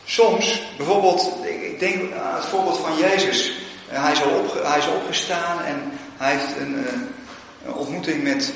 Soms, 0.05 0.63
bijvoorbeeld, 0.77 1.33
ik 1.45 1.79
denk 1.79 2.13
aan 2.13 2.35
het 2.35 2.45
voorbeeld 2.45 2.79
van 2.79 2.97
Jezus. 2.99 3.53
Hij 3.89 4.13
is, 4.13 4.19
hij 4.63 4.79
is 4.79 4.87
opgestaan 4.87 5.65
en 5.65 5.93
hij 6.17 6.33
heeft 6.33 6.57
een, 6.59 6.87
eh, 7.65 7.77
ontmoeting 7.77 8.23
met 8.23 8.53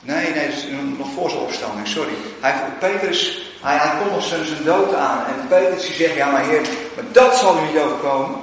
Nee, 0.00 0.30
nee, 0.30 0.48
is 0.48 0.64
nog 0.98 1.12
voor 1.14 1.30
zijn 1.30 1.42
opstanding, 1.42 1.88
sorry. 1.88 2.12
Hij, 2.40 2.54
Petrus, 2.78 3.38
hij, 3.60 3.98
komt 3.98 4.10
nog 4.10 4.24
zijn, 4.24 4.46
zijn 4.46 4.64
dood 4.64 4.94
aan. 4.94 5.26
En 5.26 5.48
Petrus 5.48 5.86
die 5.86 5.94
zegt, 5.94 6.14
ja 6.14 6.30
maar 6.30 6.44
heer, 6.44 6.60
maar 6.94 7.04
dat 7.12 7.36
zal 7.36 7.58
u 7.58 7.60
niet 7.66 7.78
overkomen. 7.78 8.40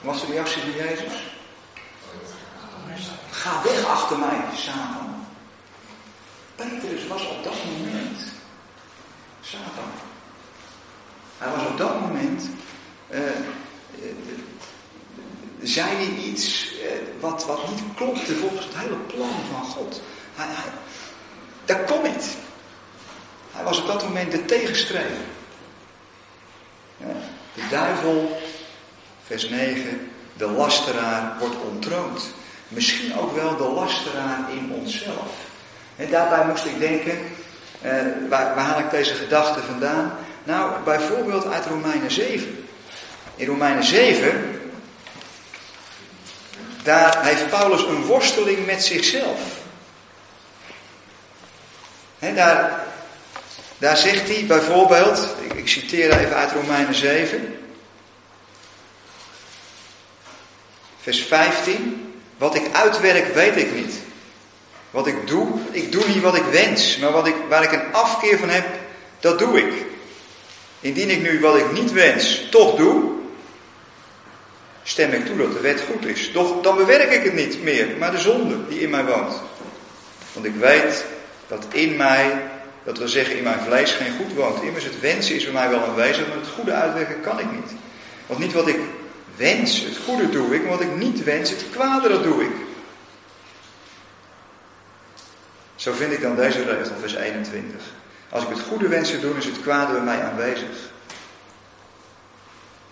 Wat 0.00 0.14
was 0.14 0.20
de 0.20 0.32
reactie 0.32 0.62
van 0.62 0.84
Jezus? 0.84 1.31
Ga 3.42 3.62
weg 3.62 3.84
achter 3.84 4.18
mij, 4.18 4.40
Satan. 4.56 5.26
Petrus 6.54 7.06
was 7.06 7.28
op 7.28 7.44
dat 7.44 7.54
moment 7.64 8.18
Satan. 9.40 9.90
Hij 11.38 11.50
was 11.50 11.66
op 11.66 11.78
dat 11.78 12.00
moment, 12.00 12.48
uh, 13.10 13.20
zei 15.62 15.94
hij 15.94 16.24
iets 16.24 16.72
uh, 16.72 16.80
wat, 17.20 17.46
wat 17.46 17.68
niet 17.68 17.82
klopte 17.94 18.36
volgens 18.36 18.64
het 18.64 18.76
hele 18.76 18.96
plan 18.96 19.34
van 19.50 19.64
God. 19.64 20.02
Hij, 20.34 20.46
hij, 20.48 20.72
dat 21.64 21.84
kon 21.84 22.02
niet. 22.02 22.36
Hij 23.52 23.64
was 23.64 23.80
op 23.80 23.86
dat 23.86 24.02
moment 24.02 24.32
de 24.32 24.44
tegenstrever. 24.44 25.24
Ja, 26.96 27.14
de 27.54 27.68
duivel, 27.70 28.40
vers 29.26 29.48
9, 29.48 30.10
de 30.36 30.46
lasteraar 30.46 31.38
wordt 31.38 31.56
ontroond. 31.56 32.32
Misschien 32.74 33.18
ook 33.18 33.34
wel 33.34 33.56
de 33.56 33.62
lasteraar 33.62 34.38
in 34.50 34.72
onszelf. 34.72 35.30
En 35.96 36.10
daarbij 36.10 36.46
moest 36.46 36.64
ik 36.64 36.78
denken, 36.78 37.18
eh, 37.80 37.92
waar, 38.28 38.54
waar 38.54 38.64
haal 38.64 38.78
ik 38.78 38.90
deze 38.90 39.14
gedachte 39.14 39.60
vandaan? 39.60 40.12
Nou, 40.44 40.82
bijvoorbeeld 40.84 41.46
uit 41.46 41.66
Romeinen 41.66 42.10
7. 42.10 42.66
In 43.36 43.46
Romeinen 43.46 43.84
7, 43.84 44.60
daar 46.82 47.24
heeft 47.24 47.50
Paulus 47.50 47.82
een 47.82 48.04
worsteling 48.04 48.66
met 48.66 48.84
zichzelf 48.84 49.60
daar, 52.30 52.86
daar 53.78 53.96
zegt 53.96 54.28
hij 54.28 54.44
bijvoorbeeld, 54.46 55.28
ik, 55.40 55.52
ik 55.52 55.68
citeer 55.68 56.18
even 56.18 56.36
uit 56.36 56.52
Romeinen 56.52 56.94
7, 56.94 57.56
vers 61.00 61.22
15. 61.22 62.11
Wat 62.42 62.54
ik 62.54 62.72
uitwerk, 62.72 63.34
weet 63.34 63.56
ik 63.56 63.74
niet. 63.74 63.94
Wat 64.90 65.06
ik 65.06 65.26
doe, 65.26 65.48
ik 65.70 65.92
doe 65.92 66.06
niet 66.06 66.22
wat 66.22 66.36
ik 66.36 66.44
wens, 66.50 66.96
maar 66.96 67.12
wat 67.12 67.26
ik, 67.26 67.34
waar 67.48 67.62
ik 67.62 67.72
een 67.72 67.92
afkeer 67.92 68.38
van 68.38 68.48
heb, 68.48 68.64
dat 69.20 69.38
doe 69.38 69.58
ik. 69.58 69.72
Indien 70.80 71.10
ik 71.10 71.22
nu 71.22 71.40
wat 71.40 71.56
ik 71.56 71.72
niet 71.72 71.92
wens 71.92 72.46
toch 72.50 72.76
doe, 72.76 73.02
stem 74.82 75.12
ik 75.12 75.26
toe 75.26 75.36
dat 75.36 75.52
de 75.52 75.60
wet 75.60 75.84
goed 75.90 76.06
is. 76.06 76.32
Doch 76.32 76.62
dan 76.62 76.76
bewerk 76.76 77.12
ik 77.12 77.24
het 77.24 77.34
niet 77.34 77.62
meer, 77.62 77.88
maar 77.98 78.10
de 78.10 78.18
zonde 78.18 78.68
die 78.68 78.80
in 78.80 78.90
mij 78.90 79.04
woont. 79.04 79.34
Want 80.32 80.46
ik 80.46 80.54
weet 80.54 81.04
dat 81.46 81.66
in 81.72 81.96
mij, 81.96 82.42
dat 82.84 82.98
wil 82.98 83.08
zeggen 83.08 83.36
in 83.36 83.42
mijn 83.42 83.60
vlees, 83.60 83.92
geen 83.92 84.16
goed 84.16 84.34
woont. 84.34 84.62
Immers 84.62 84.84
het 84.84 85.00
wensen 85.00 85.34
is 85.34 85.44
bij 85.44 85.52
mij 85.52 85.70
wel 85.70 85.84
aanwezig, 85.84 86.28
maar 86.28 86.36
het 86.36 86.54
goede 86.54 86.72
uitwerken 86.72 87.20
kan 87.20 87.38
ik 87.38 87.52
niet. 87.52 87.70
Want 88.26 88.40
niet 88.40 88.52
wat 88.52 88.68
ik 88.68 88.78
wens, 89.36 89.80
het 89.80 89.96
goede 89.96 90.28
doe 90.28 90.54
ik, 90.54 90.66
wat 90.66 90.80
ik 90.80 90.96
niet 90.96 91.24
wens, 91.24 91.50
het 91.50 91.64
kwade, 91.70 92.08
dat 92.08 92.22
doe 92.22 92.42
ik. 92.42 92.50
Zo 95.74 95.92
vind 95.92 96.12
ik 96.12 96.20
dan 96.20 96.36
deze 96.36 96.62
regel, 96.62 96.96
vers 97.00 97.14
21. 97.14 97.80
Als 98.28 98.42
ik 98.42 98.48
het 98.48 98.60
goede 98.60 98.88
wens 98.88 99.10
te 99.10 99.20
doen, 99.20 99.36
is 99.36 99.44
het 99.44 99.60
kwade 99.60 99.92
bij 99.92 100.02
mij 100.02 100.22
aanwezig. 100.22 100.90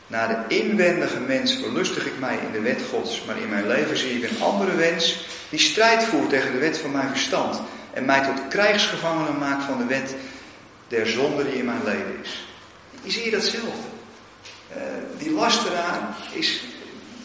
Na 0.07 0.27
de 0.27 0.55
inwendige 0.55 1.21
mens 1.21 1.55
verlustig 1.55 2.07
ik 2.07 2.19
mij 2.19 2.39
in 2.47 2.53
de 2.53 2.61
wet 2.61 2.83
Gods, 2.91 3.25
maar 3.25 3.39
in 3.39 3.49
mijn 3.49 3.67
leven 3.67 3.97
zie 3.97 4.23
ik 4.23 4.31
een 4.31 4.43
andere 4.43 4.75
wens 4.75 5.27
die 5.49 5.59
strijd 5.59 6.05
voert 6.05 6.29
tegen 6.29 6.53
de 6.53 6.59
wet 6.59 6.79
van 6.79 6.93
mijn 6.93 7.09
verstand 7.09 7.61
en 7.93 8.05
mij 8.05 8.25
tot 8.25 8.49
krijgsgevangene 8.49 9.39
maakt 9.39 9.65
van 9.65 9.79
de 9.79 9.85
wet 9.85 10.15
der 10.89 11.07
zonde 11.07 11.45
die 11.45 11.59
in 11.59 11.65
mijn 11.65 11.85
leven 11.85 12.19
is. 12.23 12.49
Zie 13.07 13.25
je 13.25 13.31
datzelfde. 13.31 14.00
Uh, 14.77 14.83
die 15.19 15.31
lasteraar 15.31 16.17
is, 16.33 16.63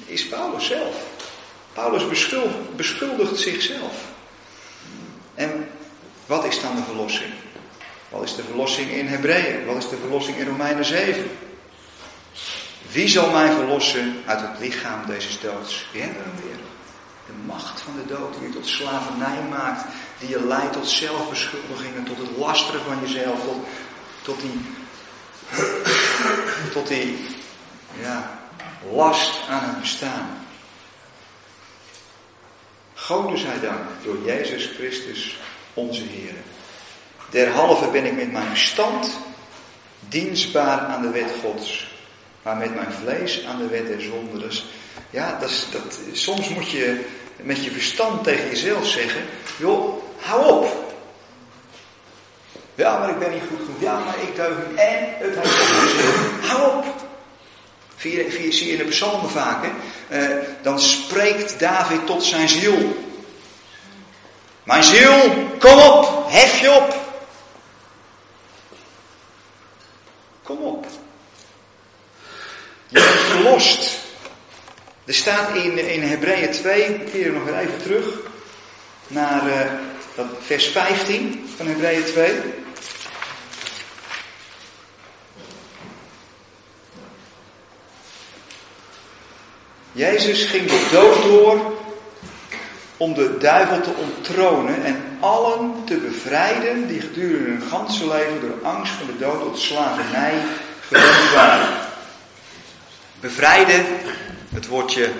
is 0.06 0.28
Paulus 0.28 0.66
zelf. 0.66 1.04
Paulus 1.74 2.08
beschuldigt, 2.76 3.40
zichzelf. 3.40 3.94
En 5.36 5.70
wat 6.26 6.46
is 6.46 6.62
dan 6.62 6.76
de 6.76 6.84
verlossing? 6.84 7.34
Wat 8.10 8.24
is 8.24 8.36
de 8.36 8.44
verlossing 8.44 8.92
in 8.92 9.08
Hebreeën? 9.08 9.66
Wat 9.66 9.76
is 9.76 9.90
de 9.90 9.98
verlossing 9.98 10.38
in 10.38 10.48
Romeinen 10.48 10.86
7? 10.86 11.30
Wie 12.92 13.08
zal 13.08 13.32
mij 13.32 13.52
verlossen 13.52 14.16
uit 14.26 14.42
het 14.42 14.60
lichaam 14.60 15.06
deze 15.06 15.40
doods? 15.42 15.88
Hebben 15.92 16.24
we 16.24 16.42
weer? 16.42 16.60
De 17.26 17.34
macht 17.46 17.82
van 17.82 17.94
de 17.96 18.14
dood 18.14 18.34
die 18.34 18.48
je 18.48 18.54
tot 18.54 18.68
slavernij 18.68 19.42
maakt, 19.50 19.86
die 20.20 20.30
je 20.30 20.46
leidt 20.46 20.74
tot 20.74 20.88
zelfbeschuldigingen, 20.88 22.04
tot 22.04 22.18
het 22.18 22.38
lasteren 22.38 22.82
van 22.82 22.98
jezelf, 23.02 23.44
tot, 23.44 23.66
tot 24.22 24.42
die, 24.42 24.62
tot 26.74 26.88
die 26.88 27.18
ja, 28.02 28.40
last 28.92 29.48
aan 29.50 29.64
het 29.64 29.80
bestaan. 29.80 30.46
Gode 32.94 33.38
zij 33.38 33.60
dank 33.60 33.80
door 34.04 34.18
Jezus 34.26 34.70
Christus 34.76 35.40
onze 35.74 36.04
Heer. 36.04 36.34
Derhalve 37.30 37.88
ben 37.88 38.06
ik 38.06 38.16
met 38.16 38.32
mijn 38.32 38.48
verstand 38.48 39.18
dienstbaar 40.00 40.80
aan 40.80 41.02
de 41.02 41.10
wet 41.10 41.32
Gods, 41.42 41.88
maar 42.42 42.58
met 42.58 42.76
mijn 42.76 42.92
vlees 42.92 43.46
aan 43.46 43.58
de 43.58 43.68
wet 43.68 43.88
der 43.88 44.02
zonde. 44.02 44.50
Ja, 45.10 45.38
dat 45.40 45.50
is, 45.50 45.68
dat, 45.72 46.00
soms 46.12 46.50
moet 46.50 46.72
je 46.72 47.06
met 47.36 47.64
je 47.64 47.72
verstand 47.72 48.24
tegen 48.24 48.50
jezelf 48.50 48.88
zeggen, 48.88 49.22
joh, 49.58 50.04
hou 50.20 50.52
op. 50.52 50.85
Ja, 52.76 53.00
maar 53.00 53.10
ik 53.10 53.20
ben 53.20 53.32
niet 53.32 53.44
goed 53.50 53.60
genoeg. 53.66 53.82
Ja, 53.82 54.00
maar 54.00 54.22
ik 54.22 54.36
deug 54.36 54.58
niet. 54.70 54.80
En 54.80 55.08
het 55.18 55.36
heeft. 55.36 56.50
Hou 56.50 56.78
op. 56.78 56.86
Zie 57.98 58.66
je 58.66 58.72
in 58.72 58.78
de 58.78 58.84
psalmen 58.84 59.30
vaak. 59.30 59.66
Uh, 60.10 60.28
dan 60.62 60.80
spreekt 60.80 61.60
David 61.60 62.06
tot 62.06 62.24
zijn 62.24 62.50
ziel. 62.50 63.04
Mijn 64.64 64.84
ziel, 64.84 65.32
kom 65.60 65.80
op, 65.80 66.26
hef 66.28 66.60
je 66.60 66.72
op. 66.72 66.96
Kom 70.44 70.58
op. 70.58 70.86
Je 72.88 73.00
bent 73.00 73.20
verlost. 73.20 74.00
Er 75.06 75.14
staat 75.14 75.56
in, 75.56 75.78
in 75.78 76.02
Hebreeën 76.02 76.52
2, 76.52 77.00
keer 77.00 77.32
nog 77.32 77.48
even 77.48 77.82
terug, 77.82 78.06
naar 79.08 79.70
dat 80.16 80.26
vers 80.46 80.68
15 80.68 81.50
van 81.58 81.68
Hebreeën 81.68 82.04
2. 82.04 82.34
Jezus 89.96 90.44
ging 90.44 90.68
de 90.70 90.88
dood 90.92 91.24
door 91.24 91.74
om 92.98 93.14
de 93.14 93.38
duivel 93.38 93.82
te 93.82 93.94
onttronen 94.02 94.84
en 94.84 95.18
allen 95.20 95.74
te 95.86 95.96
bevrijden 95.96 96.88
die 96.88 97.02
gedurende 97.02 97.50
hun 97.50 97.62
ganse 97.62 98.08
leven 98.08 98.42
door 98.42 98.72
angst 98.72 98.94
voor 98.94 99.06
de 99.06 99.18
dood 99.18 99.42
tot 99.42 99.60
slavernij 99.60 100.34
gewend 100.88 101.32
waren. 101.34 101.68
Bevrijden, 103.20 103.86
het 104.54 104.68
woordje 104.68 105.12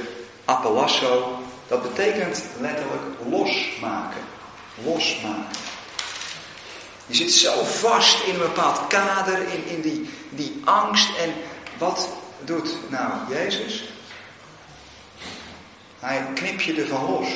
apelasso, 0.46 1.40
dat 1.68 1.82
betekent 1.82 2.44
letterlijk 2.60 3.04
losmaken. 3.30 4.22
Losmaken. 4.84 5.58
Je 7.08 7.16
zit 7.16 7.32
zo 7.32 7.64
vast 7.64 8.24
in 8.24 8.34
een 8.34 8.40
bepaald 8.40 8.88
kader, 8.88 9.38
in, 9.40 9.76
in 9.76 9.82
die, 9.82 10.10
die 10.30 10.62
angst. 10.64 11.10
En 11.18 11.34
wat 11.78 12.10
doet 12.44 12.76
nou 12.90 13.12
Jezus? 13.30 13.95
Hij 16.06 16.26
knip 16.34 16.62
je 16.62 16.82
ervan 16.82 17.10
los. 17.10 17.28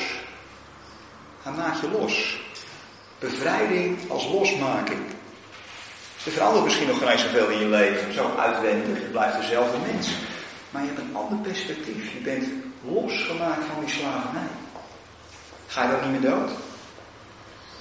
Hij 1.42 1.52
maakt 1.52 1.80
je 1.80 1.90
los. 1.90 2.40
Bevrijding 3.18 4.10
als 4.10 4.26
losmaking. 4.26 5.00
Er 6.24 6.32
verandert 6.32 6.64
misschien 6.64 6.86
nog 6.86 6.98
geen 6.98 7.18
zoveel 7.18 7.48
in 7.48 7.58
je 7.58 7.66
leven, 7.66 8.14
zo 8.14 8.36
uitwendig. 8.38 9.00
Je 9.00 9.06
blijft 9.06 9.36
dezelfde 9.36 9.78
mens. 9.92 10.08
Maar 10.70 10.82
je 10.82 10.88
hebt 10.88 11.00
een 11.00 11.16
ander 11.16 11.38
perspectief. 11.38 12.12
Je 12.12 12.18
bent 12.18 12.46
losgemaakt 12.84 13.64
van 13.72 13.84
die 13.84 13.94
slavernij. 13.94 14.50
Ga 15.66 15.88
je 15.88 15.94
ook 15.94 16.02
niet 16.02 16.20
meer 16.20 16.30
dood? 16.30 16.50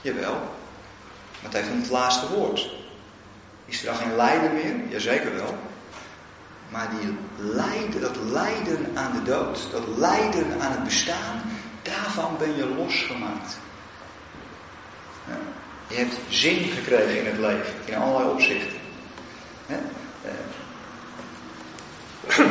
Jawel. 0.01 0.33
Maar 0.33 1.51
het 1.51 1.53
heeft 1.53 1.73
niet 1.73 1.81
het 1.81 1.91
laatste 1.91 2.27
woord. 2.33 2.69
Is 3.65 3.79
er 3.79 3.85
dan 3.85 3.95
geen 3.95 4.15
lijden 4.15 4.53
meer? 4.53 4.75
Jazeker 4.89 5.35
wel. 5.35 5.57
Maar 6.69 6.89
die 6.99 7.17
lijden, 7.37 8.01
dat 8.01 8.15
lijden 8.31 8.91
aan 8.93 9.11
de 9.11 9.23
dood, 9.23 9.67
dat 9.71 9.83
lijden 9.97 10.61
aan 10.61 10.71
het 10.71 10.83
bestaan, 10.83 11.41
daarvan 11.81 12.35
ben 12.37 12.55
je 12.55 12.65
losgemaakt. 12.65 13.57
Je 15.87 15.95
hebt 15.95 16.15
zin 16.29 16.63
gekregen 16.63 17.19
in 17.19 17.25
het 17.25 17.37
leven, 17.37 17.73
in 17.85 17.95
allerlei 17.95 18.29
opzichten. 18.29 18.77
Ja. 19.65 19.79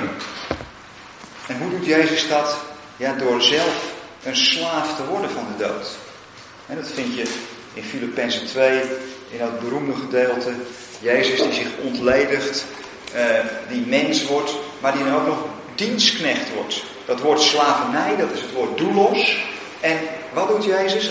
En 1.49 1.59
hoe 1.59 1.71
doet 1.71 1.87
Jezus 1.87 2.29
dat? 2.29 2.59
Ja, 2.97 3.13
door 3.15 3.43
zelf 3.43 3.93
een 4.23 4.37
slaaf 4.37 4.97
te 4.97 5.07
worden 5.07 5.31
van 5.31 5.47
de 5.57 5.65
dood. 5.65 5.89
En 6.67 6.77
dat 6.77 6.89
vind 6.89 7.15
je 7.15 7.35
in 7.75 7.83
Filippenzen 7.83 8.47
2, 8.47 8.83
in 9.31 9.39
dat 9.39 9.61
beroemde 9.61 9.95
gedeelte. 9.95 10.53
Jezus 11.01 11.43
die 11.43 11.53
zich 11.53 11.69
ontledigt 11.83 12.65
uh, 13.15 13.23
die 13.69 13.87
mens 13.87 14.27
wordt, 14.27 14.55
maar 14.81 14.93
die 14.93 15.05
dan 15.05 15.15
ook 15.15 15.27
nog 15.27 15.39
dienstknecht 15.75 16.55
wordt. 16.55 16.83
Dat 17.05 17.21
woord 17.21 17.41
slavernij, 17.41 18.17
dat 18.17 18.31
is 18.31 18.41
het 18.41 18.53
woord 18.53 18.79
doelos. 18.79 19.45
En 19.81 19.99
wat 20.33 20.49
doet 20.49 20.65
Jezus? 20.65 21.11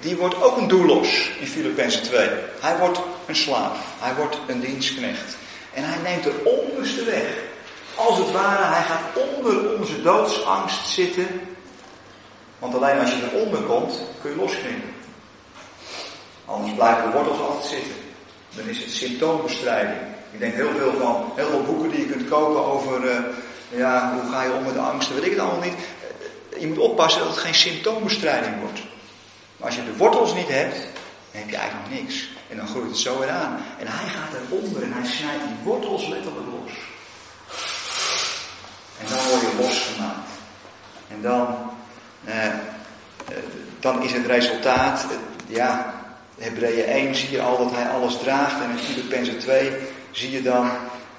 Die 0.00 0.16
wordt 0.16 0.42
ook 0.42 0.56
een 0.56 0.68
doelos 0.68 1.30
in 1.40 1.46
Filippenzen 1.46 2.02
2. 2.02 2.28
Hij 2.60 2.78
wordt 2.78 3.00
een 3.26 3.36
slaaf, 3.36 3.78
hij 3.98 4.14
wordt 4.14 4.38
een 4.46 4.60
dienstknecht. 4.60 5.36
En 5.74 5.84
hij 5.84 5.98
neemt 6.02 6.24
de 6.24 6.64
onderste 6.66 7.04
weg. 7.04 7.26
Als 7.94 8.18
het 8.18 8.32
ware, 8.32 8.64
hij 8.64 8.82
gaat 8.82 9.24
onder 9.36 9.78
onze 9.78 10.02
doodsangst 10.02 10.88
zitten. 10.88 11.26
Want 12.58 12.74
alleen 12.74 12.98
als 12.98 13.10
je 13.10 13.28
eronder 13.32 13.60
komt, 13.60 14.00
kun 14.20 14.30
je 14.30 14.36
losknippen. 14.36 14.94
Anders 16.44 16.74
blijven 16.74 17.04
de 17.04 17.16
wortels 17.16 17.38
altijd 17.38 17.64
zitten. 17.64 17.94
Dan 18.56 18.68
is 18.68 18.78
het 18.78 18.90
symptoombestrijding. 18.90 20.00
Ik 20.30 20.38
denk 20.38 20.54
heel 20.54 20.70
veel 20.76 20.92
van, 21.00 21.32
heel 21.36 21.48
veel 21.48 21.62
boeken 21.62 21.90
die 21.90 22.00
je 22.00 22.12
kunt 22.12 22.28
kopen 22.28 22.64
over, 22.64 23.04
uh, 23.04 23.18
ja, 23.68 24.12
hoe 24.12 24.32
ga 24.32 24.42
je 24.42 24.52
om 24.52 24.64
met 24.64 24.74
de 24.74 24.80
angsten, 24.80 25.14
weet 25.14 25.24
ik 25.24 25.30
het 25.30 25.40
allemaal 25.40 25.64
niet. 25.64 25.76
Je 26.58 26.66
moet 26.66 26.78
oppassen 26.78 27.20
dat 27.20 27.30
het 27.30 27.38
geen 27.38 27.54
symptoombestrijding 27.54 28.60
wordt. 28.60 28.80
Maar 29.56 29.66
als 29.66 29.76
je 29.76 29.84
de 29.84 29.96
wortels 29.96 30.34
niet 30.34 30.48
hebt, 30.48 30.74
dan 31.30 31.40
heb 31.40 31.50
je 31.50 31.56
eigenlijk 31.56 31.90
niks. 31.90 32.28
En 32.48 32.56
dan 32.56 32.66
groeit 32.66 32.86
het 32.86 32.98
zo 32.98 33.18
weer 33.18 33.30
aan. 33.30 33.62
En 33.78 33.86
hij 33.86 34.08
gaat 34.08 34.32
eronder 34.50 34.82
en 34.82 34.92
hij 34.92 35.06
snijdt 35.06 35.42
die 35.42 35.56
wortels 35.64 36.06
letterlijk 36.06 36.46
los. 36.46 36.72
En 39.00 39.06
dan 39.08 39.18
word 39.28 39.40
je 39.40 39.56
losgemaakt. 39.60 40.30
En 41.08 41.22
dan, 41.22 41.56
eh, 42.24 42.46
eh, 42.46 42.54
dan 43.80 44.02
is 44.02 44.12
het 44.12 44.26
resultaat, 44.26 45.02
eh, 45.02 45.16
ja, 45.56 45.94
Hebreeën 46.38 46.88
1 46.88 47.14
zie 47.14 47.30
je 47.30 47.42
al 47.42 47.58
dat 47.58 47.74
hij 47.74 47.88
alles 47.88 48.18
draagt. 48.18 48.62
En 48.62 48.70
in 48.70 48.78
Filippenzen 48.78 49.38
2 49.38 49.72
zie 50.10 50.30
je 50.30 50.42
dan 50.42 50.70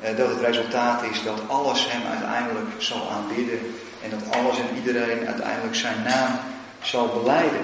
eh, 0.02 0.18
dat 0.18 0.30
het 0.30 0.40
resultaat 0.40 1.04
is 1.04 1.24
dat 1.24 1.40
alles 1.48 1.86
hem 1.90 2.02
uiteindelijk 2.12 2.68
zal 2.78 3.10
aanbidden. 3.10 3.76
En 4.04 4.10
dat 4.10 4.36
alles 4.36 4.58
en 4.58 4.76
iedereen 4.76 5.28
uiteindelijk 5.28 5.76
zijn 5.76 6.02
naam 6.04 6.40
zal 6.82 7.08
beleiden. 7.08 7.62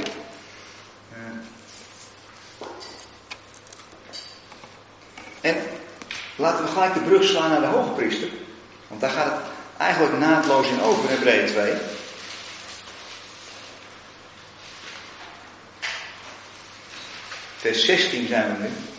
Eh. 1.12 1.18
En 5.42 5.56
laten 6.36 6.66
we 6.66 6.72
gelijk 6.72 6.94
de 6.94 7.00
brug 7.00 7.24
slaan 7.24 7.50
naar 7.50 7.62
de 7.62 7.68
hoge 7.68 7.90
priester. 7.90 8.30
Want 8.88 9.02
daar 9.02 9.10
gaat 9.10 9.32
het 9.32 9.42
eigenlijk 9.78 10.18
naadloos 10.20 10.68
in 10.68 10.82
over, 10.82 11.10
Hebreeën 11.10 11.48
2. 11.48 11.74
Vers 17.58 17.86
16 17.86 18.28
zijn 18.28 18.58
we 18.58 18.64
nu. 18.64 18.95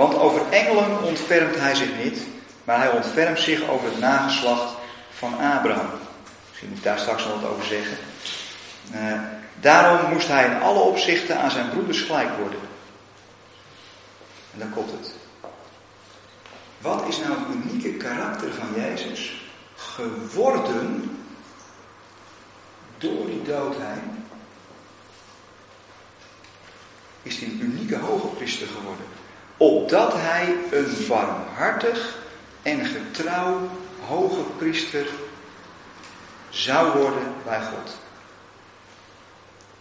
Want 0.00 0.14
over 0.14 0.48
engelen 0.50 1.02
ontfermt 1.02 1.56
hij 1.56 1.74
zich 1.74 1.96
niet, 2.04 2.18
maar 2.64 2.78
hij 2.78 2.90
ontfermt 2.90 3.38
zich 3.38 3.68
over 3.68 3.86
het 3.86 3.98
nageslacht 3.98 4.74
van 5.10 5.32
Abraham. 5.32 5.90
Misschien 6.48 6.68
moet 6.68 6.78
ik 6.78 6.84
daar 6.84 6.98
straks 6.98 7.24
nog 7.24 7.40
wat 7.40 7.50
over 7.50 7.64
zeggen. 7.64 7.96
Uh, 8.94 9.20
daarom 9.60 10.12
moest 10.12 10.28
hij 10.28 10.44
in 10.44 10.60
alle 10.60 10.78
opzichten 10.80 11.40
aan 11.40 11.50
zijn 11.50 11.68
broeders 11.68 12.00
gelijk 12.00 12.36
worden. 12.38 12.60
En 14.52 14.58
dan 14.58 14.70
komt 14.70 14.90
het. 14.90 15.14
Wat 16.78 17.08
is 17.08 17.18
nou 17.18 17.30
het 17.30 17.54
unieke 17.54 17.92
karakter 17.92 18.52
van 18.52 18.82
Jezus? 18.82 19.42
Geworden 19.74 21.18
door 22.98 23.26
die 23.26 23.42
dood 23.42 23.76
heen. 23.76 24.24
Is 27.22 27.38
hij 27.38 27.48
een 27.48 27.60
unieke 27.62 27.96
hoge 27.96 28.26
priester 28.26 28.66
geworden 28.66 29.19
opdat 29.60 30.12
hij 30.12 30.56
een 30.70 31.06
barmhartig 31.08 32.18
en 32.62 32.86
getrouw 32.86 33.68
hoge 34.06 34.42
priester 34.58 35.06
zou 36.48 36.98
worden 36.98 37.34
bij 37.44 37.60
God. 37.60 37.98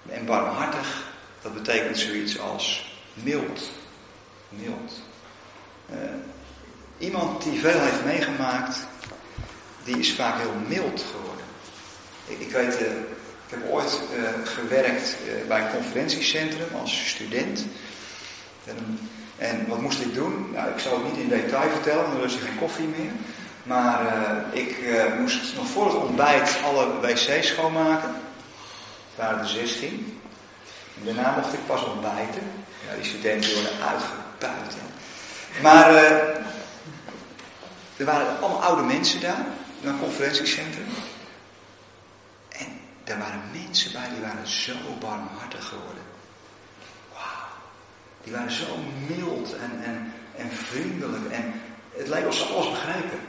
En 0.10 0.26
barmhartig, 0.26 1.04
dat 1.42 1.54
betekent 1.54 1.98
zoiets 1.98 2.40
als 2.40 2.94
mild. 3.14 3.70
Mild. 4.50 4.94
Uh, 5.92 5.98
iemand 6.98 7.44
die 7.44 7.60
veel 7.60 7.80
heeft 7.80 8.06
meegemaakt, 8.06 8.78
die 9.84 9.98
is 9.98 10.14
vaak 10.14 10.40
heel 10.40 10.56
mild 10.68 11.06
geworden. 11.12 11.46
Ik, 12.26 12.40
ik 12.40 12.52
weet, 12.52 12.82
uh, 12.82 12.88
ik 13.48 13.50
heb 13.50 13.70
ooit 13.70 14.00
uh, 14.16 14.30
gewerkt 14.48 15.16
bij 15.48 15.62
een 15.62 15.72
conferentiecentrum 15.72 16.80
als 16.80 17.10
student. 17.10 17.66
En 18.66 19.00
en 19.40 19.68
wat 19.68 19.82
moest 19.82 20.02
ik 20.02 20.14
doen? 20.14 20.50
Nou, 20.54 20.70
ik 20.70 20.80
zal 20.80 20.94
het 20.94 21.04
niet 21.04 21.22
in 21.22 21.30
detail 21.30 21.70
vertellen, 21.70 22.04
want 22.08 22.22
lust 22.22 22.36
je 22.36 22.42
geen 22.42 22.58
koffie 22.58 22.88
meer. 22.88 23.12
Maar 23.64 24.06
uh, 24.06 24.62
ik 24.62 24.78
uh, 24.78 25.04
moest 25.20 25.56
nog 25.56 25.68
voor 25.68 25.86
het 25.86 25.96
ontbijt 25.96 26.58
alle 26.66 27.00
wc's 27.00 27.48
schoonmaken. 27.48 28.10
Het 28.10 29.16
waren 29.16 29.40
er 29.40 29.48
16. 29.48 30.22
En 31.00 31.06
daarna 31.06 31.36
mocht 31.36 31.54
ik 31.54 31.66
pas 31.68 31.86
ontbijten. 31.86 32.44
Ja, 32.88 32.96
die 32.96 33.06
studenten 33.06 33.54
worden 33.54 33.72
uitgebuit. 33.72 34.76
Maar 35.62 35.92
uh, 35.92 36.02
er 37.98 38.06
waren 38.06 38.40
allemaal 38.40 38.64
oude 38.64 38.82
mensen 38.82 39.22
daar, 39.22 39.46
in 39.82 39.88
een 39.88 40.00
conferentiecentrum. 40.00 40.88
En 42.50 42.80
er 43.04 43.18
waren 43.18 43.42
mensen 43.52 43.92
bij 43.92 44.10
die 44.10 44.22
waren 44.22 44.48
zo 44.48 44.74
barmhartig 45.00 45.68
geworden. 45.68 45.99
Die 48.30 48.38
waren 48.38 48.54
zo 48.54 48.78
mild 49.08 49.54
en, 49.54 49.84
en, 49.84 50.14
en 50.36 50.52
vriendelijk. 50.52 51.32
En 51.32 51.54
het 51.98 52.08
lijkt 52.08 52.28
alsof 52.28 52.48
ze 52.48 52.54
alles 52.54 52.70
begrijpen. 52.70 53.20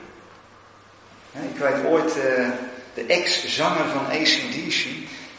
Ik 1.32 1.58
weet 1.58 1.84
ooit 1.84 2.16
uh, 2.16 2.48
de 2.94 3.04
ex-zanger 3.06 3.88
van 3.88 4.06
ACDC. 4.06 4.86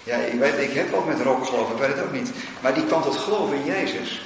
Ja, 0.04 0.16
ik, 0.16 0.40
weet, 0.40 0.58
ik 0.58 0.74
heb 0.74 0.90
wat 0.90 1.06
met 1.06 1.22
rock 1.22 1.46
geloof, 1.46 1.72
ik 1.72 1.78
weet 1.78 1.96
het 1.96 2.04
ook 2.04 2.12
niet. 2.12 2.32
Maar 2.62 2.74
die 2.74 2.86
kwam 2.86 3.02
tot 3.02 3.16
geloven 3.16 3.58
in 3.58 3.66
Jezus. 3.66 4.22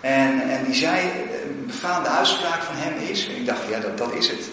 En, 0.00 0.50
en 0.50 0.64
die 0.64 0.74
zei, 0.74 1.00
een 1.44 1.66
befaamde 1.66 2.08
uitspraak 2.08 2.62
van 2.62 2.74
hem 2.76 3.08
is, 3.08 3.28
en 3.28 3.36
ik 3.36 3.46
dacht, 3.46 3.68
ja, 3.68 3.78
dat, 3.78 3.98
dat 3.98 4.12
is 4.12 4.28
het. 4.28 4.50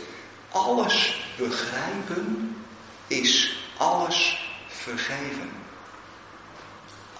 Alles 0.50 1.26
begrijpen 1.38 2.56
is 3.08 3.62
alles 3.78 4.50
vergeven. 4.68 5.50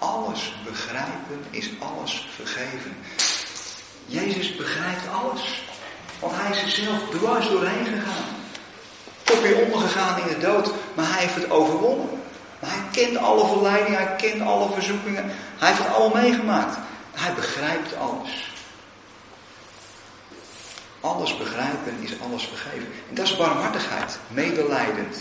Alles 0.00 0.54
begrijpen 0.64 1.44
is 1.50 1.70
alles 1.78 2.28
vergeven. 2.34 2.96
Jezus 4.06 4.56
begrijpt 4.56 5.08
alles. 5.12 5.62
Want 6.20 6.32
hij 6.36 6.50
is 6.50 6.62
er 6.62 6.84
zelf 6.84 7.08
dwars 7.10 7.48
doorheen 7.48 7.84
gegaan. 7.84 8.28
Kopje 9.24 9.64
ondergegaan 9.64 10.20
in 10.20 10.28
de 10.28 10.38
dood, 10.38 10.72
maar 10.94 11.12
hij 11.12 11.20
heeft 11.20 11.34
het 11.34 11.50
overwonnen. 11.50 12.08
Maar 12.60 12.70
hij 12.70 13.04
kent 13.04 13.16
alle 13.16 13.46
verleidingen, 13.46 14.06
hij 14.06 14.16
kent 14.16 14.42
alle 14.42 14.72
verzoekingen. 14.72 15.24
Hij 15.58 15.68
heeft 15.68 15.82
het 15.82 15.94
allemaal 15.94 16.22
meegemaakt. 16.22 16.78
Hij 17.12 17.34
begrijpt 17.34 17.96
alles. 17.96 18.52
Alles 21.00 21.36
begrijpen 21.36 21.96
is 22.00 22.12
alles 22.20 22.46
vergeven. 22.46 22.88
En 23.08 23.14
dat 23.14 23.24
is 23.24 23.36
barmhartigheid. 23.36 24.18
Medelijdend. 24.28 25.16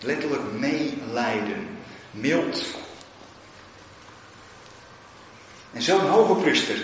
Letterlijk 0.00 0.52
meelijden. 0.52 1.78
Mild. 2.10 2.64
En 5.72 5.82
zo'n 5.82 6.08
hoge 6.08 6.34
priester 6.34 6.76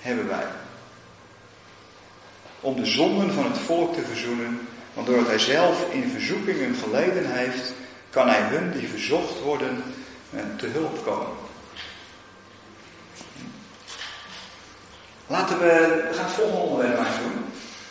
hebben 0.00 0.28
wij. 0.28 0.46
Om 2.60 2.76
de 2.76 2.86
zonden 2.86 3.32
van 3.32 3.44
het 3.44 3.58
volk 3.58 3.94
te 3.94 4.02
verzoenen. 4.02 4.68
Want 4.94 5.06
doordat 5.06 5.26
hij 5.26 5.38
zelf 5.38 5.92
in 5.92 6.10
verzoekingen 6.10 6.74
geleden 6.74 7.32
heeft, 7.32 7.72
kan 8.10 8.28
hij 8.28 8.40
hun 8.40 8.72
die 8.72 8.88
verzocht 8.88 9.40
worden 9.40 9.82
eh, 10.30 10.40
te 10.56 10.66
hulp 10.66 11.04
komen. 11.04 11.26
Laten 15.26 15.58
we, 15.58 16.06
we 16.10 16.14
gaan 16.16 16.24
het 16.24 16.34
volgende 16.34 16.60
onderwerp 16.60 16.98
maar 16.98 17.18
doen. 17.22 17.44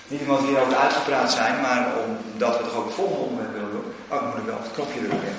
Niet 0.08 0.22
omdat 0.22 0.42
we 0.42 0.48
hierover 0.48 0.76
uitgepraat 0.76 1.32
zijn, 1.32 1.62
maar 1.62 1.88
omdat 2.06 2.58
we 2.58 2.64
toch 2.64 2.76
ook 2.76 2.86
het 2.86 2.94
volgende 2.94 3.24
onderwerp 3.24 3.54
willen 3.54 3.72
doen. 3.72 3.94
Oh, 4.08 4.20
dan 4.20 4.30
moet 4.30 4.38
ik 4.38 4.46
wel 4.46 4.60
het 4.62 4.74
knopje 4.74 5.00
drukken. 5.00 5.36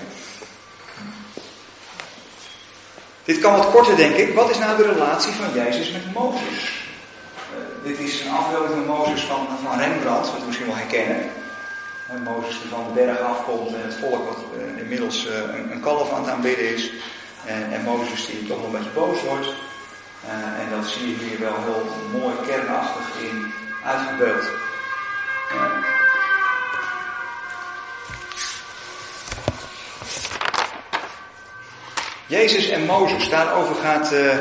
Dit 3.25 3.39
kan 3.39 3.57
wat 3.57 3.71
korter, 3.71 3.97
denk 3.97 4.17
ik. 4.17 4.35
Wat 4.35 4.51
is 4.51 4.59
nou 4.59 4.77
de 4.77 4.93
relatie 4.93 5.33
van 5.33 5.55
Jezus 5.55 5.93
met 5.93 6.15
Mozes? 6.15 6.87
Uh, 7.53 7.87
dit 7.89 7.99
is 7.99 8.21
een 8.21 8.31
afbeelding 8.31 8.73
van 8.75 8.97
Mozes 8.97 9.21
van, 9.21 9.47
van 9.65 9.79
Rembrandt, 9.79 10.31
wat 10.31 10.41
we 10.41 10.47
misschien 10.47 10.67
wel 10.67 10.77
herkennen. 10.77 11.31
En 12.09 12.23
Mozes 12.23 12.61
die 12.61 12.71
van 12.71 12.85
de 12.87 12.93
berg 12.93 13.21
afkomt 13.21 13.75
en 13.75 13.83
het 13.83 13.95
volk 13.95 14.29
wat 14.29 14.45
uh, 14.57 14.81
inmiddels 14.83 15.27
uh, 15.27 15.33
een, 15.35 15.73
een 15.73 15.81
kalf 15.81 16.13
aan 16.13 16.23
het 16.25 16.33
aanbidden 16.33 16.75
is. 16.75 16.91
En, 17.45 17.73
en 17.73 17.83
Mozes 17.83 18.27
die 18.27 18.47
toch 18.47 18.57
wel 18.57 18.67
een 18.67 18.73
beetje 18.73 18.91
boos 18.91 19.23
wordt. 19.23 19.49
En 20.61 20.71
dat 20.71 20.87
zie 20.87 21.09
je 21.09 21.25
hier 21.25 21.41
wel 21.41 21.57
heel 21.63 21.87
mooi 22.21 22.35
kernachtig 22.47 23.23
in 23.23 23.53
uitgebeeld. 23.85 24.45
Jezus 32.33 32.69
en 32.69 32.85
Mozes, 32.85 33.29
daarover 33.29 33.75
gaat 33.75 34.13
uh, 34.13 34.35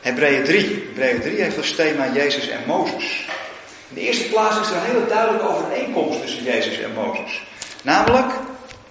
Hebreeën 0.00 0.44
3. 0.44 0.84
Hebreeën 0.86 1.20
3 1.20 1.40
heeft 1.40 1.56
als 1.56 1.74
thema 1.74 2.12
Jezus 2.12 2.48
en 2.48 2.60
Mozes. 2.66 3.26
In 3.88 3.94
de 3.94 4.00
eerste 4.00 4.28
plaats 4.28 4.60
is 4.60 4.70
er 4.70 4.76
een 4.76 4.82
hele 4.82 5.06
duidelijke 5.06 5.48
overeenkomst 5.48 6.20
tussen 6.20 6.42
Jezus 6.42 6.78
en 6.78 6.92
Mozes. 6.92 7.42
Namelijk, 7.82 8.32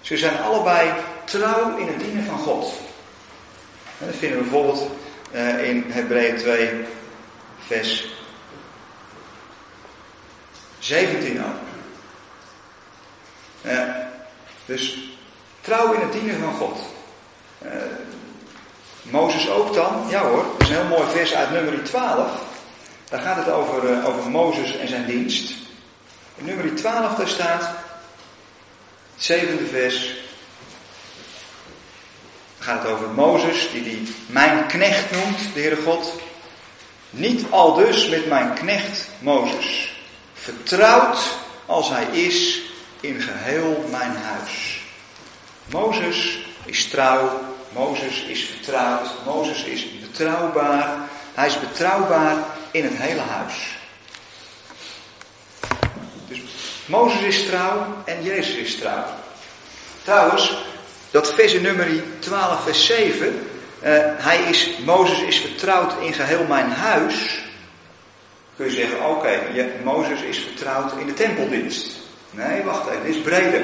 ze 0.01 0.17
zijn 0.17 0.41
allebei 0.41 0.89
trouw 1.23 1.77
in 1.77 1.87
het 1.87 1.99
dienen 1.99 2.23
van 2.23 2.37
God. 2.37 2.73
En 3.99 4.05
dat 4.05 4.15
vinden 4.15 4.37
we 4.37 4.43
bijvoorbeeld 4.43 4.89
uh, 5.31 5.69
in 5.69 5.85
Hebreeën 5.87 6.37
2, 6.37 6.69
vers 7.67 8.05
17 10.79 11.43
ook. 11.43 11.59
Uh, 13.65 13.81
dus 14.65 15.11
trouw 15.61 15.93
in 15.93 16.01
het 16.01 16.11
dienen 16.11 16.39
van 16.39 16.53
God. 16.53 16.79
Mozes 19.01 19.49
ook 19.49 19.73
dan? 19.73 20.05
Ja 20.09 20.21
hoor, 20.21 20.45
dat 20.57 20.61
is 20.61 20.69
een 20.69 20.75
heel 20.75 20.97
mooi 20.97 21.09
vers 21.09 21.33
uit 21.33 21.51
nummer 21.51 21.83
12. 21.83 22.31
Daar 23.09 23.21
gaat 23.21 23.45
het 23.45 23.49
over, 23.49 23.91
uh, 23.91 24.07
over 24.07 24.29
Mozes 24.29 24.77
en 24.77 24.87
zijn 24.87 25.05
dienst. 25.05 25.53
In 26.35 26.45
nummer 26.45 26.75
12 26.75 27.15
daar 27.15 27.27
staat, 27.27 27.61
het 29.13 29.23
zevende 29.23 29.65
vers. 29.65 30.13
Gaat 32.59 32.83
het 32.83 32.91
over 32.91 33.09
Mozes, 33.09 33.71
die 33.71 33.83
die 33.83 34.15
mijn 34.27 34.67
knecht 34.67 35.11
noemt, 35.11 35.53
de 35.53 35.59
Heere 35.59 35.81
God. 35.81 36.13
Niet 37.09 37.45
al 37.49 37.73
dus 37.73 38.07
met 38.07 38.27
mijn 38.27 38.53
knecht 38.53 39.07
Mozes. 39.19 39.95
Vertrouwd 40.33 41.19
als 41.65 41.89
hij 41.89 42.05
is 42.05 42.61
in 42.99 43.21
geheel 43.21 43.85
mijn 43.89 44.15
huis. 44.15 44.81
Mozes 45.65 46.45
is 46.65 46.87
trouw 46.87 47.50
Mozes 47.73 48.23
is 48.23 48.43
vertrouwd, 48.43 49.09
Mozes 49.25 49.63
is 49.63 49.99
betrouwbaar. 49.99 50.97
Hij 51.33 51.47
is 51.47 51.59
betrouwbaar 51.59 52.35
in 52.71 52.83
het 52.83 52.97
hele 52.97 53.21
huis. 53.21 53.77
Dus 56.27 56.41
Mozes 56.85 57.21
is 57.21 57.45
trouw 57.45 57.85
en 58.05 58.23
Jezus 58.23 58.55
is 58.55 58.75
trouw. 58.75 59.05
Trouwens, 60.03 60.63
dat 61.11 61.33
vers 61.33 61.53
in 61.53 61.61
nummer 61.61 61.87
12, 62.19 62.63
vers 62.63 62.85
7. 62.85 63.47
Uh, 63.83 63.89
hij 64.17 64.43
is, 64.43 64.69
Mozes 64.85 65.21
is 65.21 65.39
vertrouwd 65.39 65.93
in 66.01 66.13
geheel 66.13 66.43
mijn 66.43 66.71
huis. 66.71 67.41
Kun 68.55 68.65
je 68.65 68.71
zeggen, 68.71 69.09
oké, 69.09 69.09
okay, 69.09 69.71
Mozes 69.83 70.21
is 70.21 70.37
vertrouwd 70.39 70.91
in 70.97 71.05
de 71.05 71.13
tempeldienst. 71.13 71.91
Nee, 72.31 72.63
wacht 72.63 72.89
even, 72.89 73.03
dit 73.03 73.15
is 73.15 73.21
breder. 73.21 73.61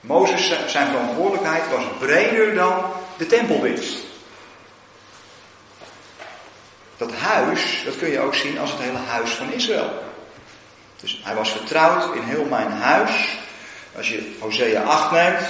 Mozes 0.00 0.52
zijn 0.66 0.90
verantwoordelijkheid 0.90 1.70
was 1.70 1.84
breder 1.98 2.54
dan 2.54 2.84
de 3.16 3.26
tempeldienst. 3.26 3.96
Dat 6.96 7.12
huis, 7.12 7.82
dat 7.84 7.96
kun 7.96 8.10
je 8.10 8.20
ook 8.20 8.34
zien 8.34 8.58
als 8.58 8.70
het 8.70 8.80
hele 8.80 8.98
huis 8.98 9.30
van 9.30 9.52
Israël. 9.52 9.90
Dus 11.00 11.20
hij 11.24 11.34
was 11.34 11.50
vertrouwd 11.50 12.14
in 12.14 12.22
heel 12.22 12.44
mijn 12.44 12.70
huis. 12.70 13.38
Als 13.96 14.08
je 14.08 14.36
Hosea 14.38 14.82
8 14.82 15.10
neemt, 15.10 15.46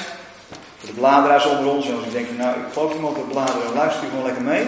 voor 0.78 0.88
de 0.88 0.92
bladeraars 0.92 1.44
onder 1.44 1.66
ons, 1.72 1.86
en 1.86 1.94
als 1.94 2.04
ik 2.04 2.12
denk, 2.12 2.26
nou, 2.36 2.60
ik 2.60 2.72
geloof 2.72 2.94
iemand 2.94 3.16
op 3.16 3.28
bladeren, 3.28 3.74
luister 3.74 4.08
gewoon 4.08 4.24
lekker 4.24 4.42
mee. 4.42 4.66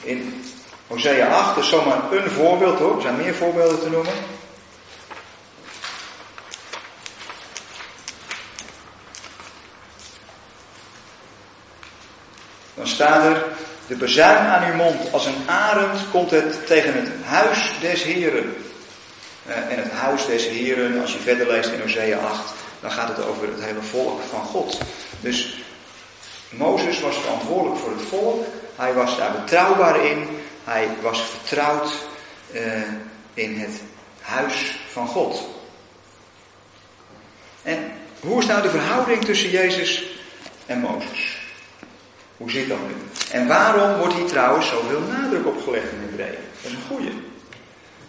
In 0.00 0.44
Hosea 0.86 1.28
8 1.28 1.56
is 1.56 1.68
zomaar 1.68 2.12
een 2.12 2.30
voorbeeld 2.30 2.78
hoor, 2.78 2.96
er 2.96 3.02
zijn 3.02 3.16
meer 3.16 3.34
voorbeelden 3.34 3.80
te 3.80 3.90
noemen. 3.90 4.12
Dan 12.82 12.90
staat 12.90 13.24
er, 13.24 13.44
de 13.86 13.96
bezuin 13.96 14.46
aan 14.46 14.70
uw 14.70 14.74
mond, 14.74 15.12
als 15.12 15.26
een 15.26 15.42
arend 15.46 16.10
komt 16.10 16.30
het 16.30 16.66
tegen 16.66 16.94
het 16.94 17.08
huis 17.24 17.70
des 17.80 18.02
Heren. 18.02 18.56
Uh, 19.46 19.56
en 19.56 19.78
het 19.82 19.92
huis 19.92 20.26
des 20.26 20.48
Heren, 20.48 21.00
als 21.00 21.12
je 21.12 21.18
verder 21.18 21.46
leest 21.46 21.70
in 21.70 21.80
Hosea 21.80 22.18
8, 22.18 22.52
dan 22.80 22.90
gaat 22.90 23.08
het 23.08 23.26
over 23.26 23.48
het 23.48 23.64
hele 23.64 23.82
volk 23.82 24.20
van 24.30 24.40
God. 24.40 24.78
Dus 25.20 25.64
Mozes 26.48 27.00
was 27.00 27.16
verantwoordelijk 27.16 27.80
voor 27.80 27.90
het 27.90 28.08
volk. 28.08 28.46
Hij 28.76 28.94
was 28.94 29.16
daar 29.16 29.32
betrouwbaar 29.32 30.04
in. 30.04 30.28
Hij 30.64 30.88
was 31.02 31.20
vertrouwd 31.20 31.92
uh, 32.52 32.62
in 33.34 33.60
het 33.60 33.80
huis 34.20 34.78
van 34.92 35.06
God. 35.06 35.48
En 37.62 37.92
hoe 38.20 38.38
is 38.38 38.46
nou 38.46 38.62
de 38.62 38.70
verhouding 38.70 39.24
tussen 39.24 39.50
Jezus 39.50 40.02
en 40.66 40.78
Mozes? 40.78 41.31
Hoe 42.42 42.50
zit 42.50 42.68
dat 42.68 42.78
nu? 42.86 42.94
En 43.30 43.46
waarom 43.46 43.98
wordt 43.98 44.14
hier 44.14 44.26
trouwens 44.26 44.68
zoveel 44.68 45.00
nadruk 45.00 45.46
op 45.46 45.62
gelegd 45.64 45.92
in 45.92 46.00
Hebreeën? 46.00 46.44
Dat 46.62 46.70
is 46.70 46.72
een 46.72 46.84
goeie. 46.88 47.22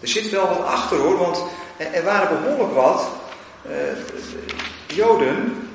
Er 0.00 0.08
zit 0.08 0.30
wel 0.30 0.48
wat 0.48 0.66
achter 0.66 0.98
hoor, 0.98 1.18
want 1.18 1.42
er 1.76 2.04
waren 2.04 2.42
behoorlijk 2.42 2.74
wat 2.74 3.08
uh, 3.66 3.72
Joden 4.86 5.68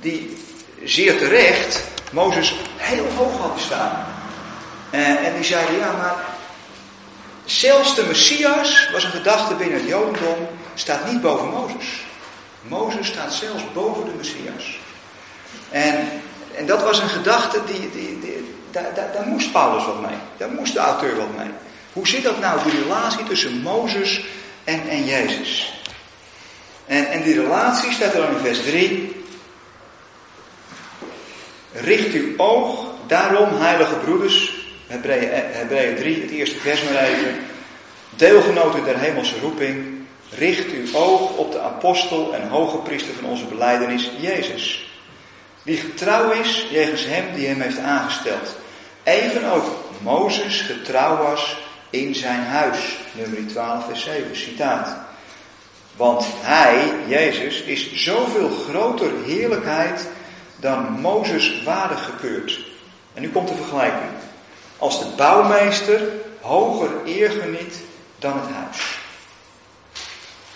die 0.00 0.36
zeer 0.84 1.18
terecht 1.18 1.84
Mozes 2.12 2.54
heel 2.76 3.06
hoog 3.16 3.38
hadden 3.38 3.62
staan. 3.62 4.06
Uh, 4.94 5.26
en 5.26 5.34
die 5.34 5.44
zeiden, 5.44 5.78
ja 5.78 5.92
maar 5.92 6.24
zelfs 7.44 7.94
de 7.94 8.04
Messias, 8.04 8.88
was 8.92 9.04
een 9.04 9.10
gedachte 9.10 9.54
binnen 9.54 9.78
het 9.78 9.88
Jodendom, 9.88 10.48
staat 10.74 11.12
niet 11.12 11.20
boven 11.20 11.48
Mozes. 11.48 12.06
Mozes 12.62 13.06
staat 13.06 13.32
zelfs 13.32 13.62
boven 13.72 14.04
de 14.04 14.12
Messias. 14.16 14.78
En 15.70 16.08
en 16.58 16.66
dat 16.66 16.82
was 16.82 16.98
een 16.98 17.08
gedachte, 17.08 17.60
die, 17.66 17.90
die, 17.90 18.18
die 18.20 18.54
daar, 18.70 18.94
daar, 18.94 19.12
daar, 19.12 19.26
moest 19.26 19.52
Paulus 19.52 19.84
wat 19.84 20.00
mee. 20.00 20.18
Daar 20.36 20.50
moest 20.50 20.72
de 20.72 20.78
auteur 20.78 21.16
wat 21.16 21.36
mee. 21.36 21.50
Hoe 21.92 22.08
zit 22.08 22.22
dat 22.22 22.40
nou, 22.40 22.62
die 22.62 22.82
relatie 22.82 23.24
tussen 23.24 23.60
Mozes 23.62 24.24
en, 24.64 24.88
en 24.88 25.04
Jezus? 25.04 25.82
En, 26.86 27.10
en 27.10 27.22
die 27.22 27.40
relatie 27.40 27.92
staat 27.92 28.14
er 28.14 28.20
dan 28.20 28.30
in 28.30 28.44
vers 28.44 28.62
3. 28.62 29.16
Richt 31.72 32.12
uw 32.12 32.36
oog 32.36 32.86
daarom, 33.06 33.60
heilige 33.60 33.94
broeders, 33.94 34.66
Hebreeën 34.86 35.96
3, 35.96 36.20
het 36.20 36.30
eerste 36.30 36.58
vers 36.58 36.82
maar 36.82 37.02
even. 37.02 37.36
Deelgenoten 38.16 38.84
der 38.84 38.98
hemelse 38.98 39.40
roeping, 39.40 40.06
richt 40.30 40.70
uw 40.70 40.96
oog 40.96 41.36
op 41.36 41.52
de 41.52 41.60
apostel 41.60 42.34
en 42.34 42.48
hoge 42.48 42.76
priester 42.76 43.14
van 43.14 43.30
onze 43.30 43.44
beleidenis, 43.44 44.10
Jezus. 44.20 44.87
Die 45.68 45.76
getrouw 45.76 46.30
is 46.30 46.66
jegens 46.70 47.04
hem 47.04 47.34
die 47.34 47.46
hem 47.46 47.60
heeft 47.60 47.78
aangesteld. 47.78 48.56
Even 49.02 49.52
ook 49.52 49.64
Mozes 50.02 50.60
getrouw 50.60 51.16
was 51.16 51.58
in 51.90 52.14
zijn 52.14 52.44
huis. 52.44 52.96
Nummer 53.12 53.46
12, 53.46 53.84
vers 53.84 54.02
7, 54.02 54.36
citaat. 54.36 54.96
Want 55.96 56.26
hij, 56.40 56.94
Jezus, 57.06 57.60
is 57.60 57.94
zoveel 57.94 58.50
groter 58.68 59.10
heerlijkheid 59.24 60.08
dan 60.56 61.00
Mozes 61.00 61.62
waardig 61.62 62.04
gekeurd. 62.04 62.60
En 63.14 63.22
nu 63.22 63.28
komt 63.28 63.48
de 63.48 63.54
vergelijking. 63.54 64.10
Als 64.78 64.98
de 64.98 65.06
bouwmeester 65.16 66.02
hoger 66.40 66.90
eer 67.04 67.30
geniet 67.30 67.74
dan 68.18 68.40
het 68.40 68.50
huis. 68.54 68.98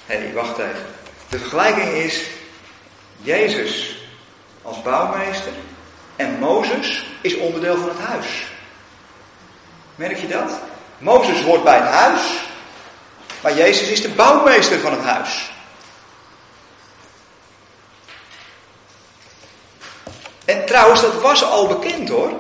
Hé, 0.06 0.16
hey, 0.16 0.32
wacht 0.32 0.58
even. 0.58 0.86
De 1.28 1.38
vergelijking 1.38 1.88
is 1.88 2.22
Jezus 3.22 4.00
als 4.62 4.82
bouwmeester 4.82 5.52
en 6.16 6.38
Mozes 6.38 7.06
is 7.20 7.36
onderdeel 7.36 7.76
van 7.76 7.88
het 7.88 7.98
huis. 7.98 8.26
Merk 9.94 10.18
je 10.18 10.28
dat? 10.28 10.58
Mozes 10.98 11.42
hoort 11.42 11.64
bij 11.64 11.76
het 11.76 11.88
huis, 11.88 12.22
maar 13.42 13.56
Jezus 13.56 13.88
is 13.88 14.02
de 14.02 14.08
bouwmeester 14.08 14.78
van 14.78 14.92
het 14.92 15.02
huis. 15.02 15.50
En 20.44 20.66
trouwens, 20.66 21.00
dat 21.00 21.20
was 21.20 21.44
al 21.44 21.66
bekend 21.66 22.08
hoor. 22.08 22.32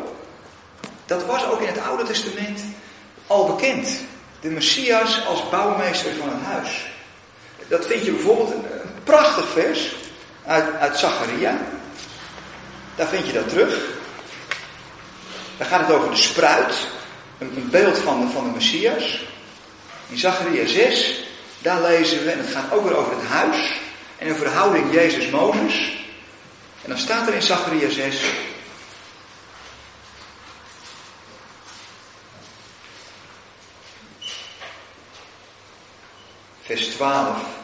Dat 1.06 1.24
was 1.24 1.46
ook 1.46 1.60
in 1.60 1.66
het 1.66 1.78
Oude 1.78 2.04
Testament 2.04 2.60
al 3.26 3.46
bekend. 3.46 3.88
De 4.40 4.48
Messias 4.48 5.26
als 5.26 5.48
bouwmeester 5.48 6.10
van 6.18 6.28
het 6.28 6.46
huis. 6.46 6.86
Dat 7.68 7.86
vind 7.86 8.04
je 8.04 8.12
bijvoorbeeld 8.12 8.50
een, 8.50 8.64
prachtig 9.04 9.48
vers 9.48 9.94
uit, 10.46 10.74
uit 10.78 10.98
Zacharia. 10.98 11.58
Daar 13.02 13.10
vind 13.10 13.26
je 13.26 13.32
dat 13.32 13.48
terug. 13.48 13.78
Daar 15.56 15.66
gaat 15.66 15.80
het 15.80 15.96
over 15.96 16.10
de 16.10 16.16
spruit. 16.16 16.86
Een, 17.38 17.68
beeld 17.70 17.98
van 17.98 18.20
de, 18.20 18.32
van 18.32 18.44
de 18.44 18.50
Messias. 18.50 19.24
In 20.08 20.18
Zacharia 20.18 20.66
6, 20.66 21.24
daar 21.58 21.80
lezen 21.80 22.24
we, 22.24 22.30
en 22.30 22.38
het 22.38 22.50
gaat 22.50 22.72
ook 22.72 22.84
weer 22.84 22.96
over 22.96 23.12
het 23.12 23.28
huis. 23.28 23.80
En 24.18 24.28
een 24.28 24.36
verhouding 24.36 24.92
Jezus-Mozes. 24.92 26.04
En 26.82 26.88
dan 26.88 26.98
staat 26.98 27.28
er 27.28 27.34
in 27.34 27.42
Zacharia 27.42 27.90
6. 27.90 28.20
Vers 36.62 36.86
12. 36.86 37.61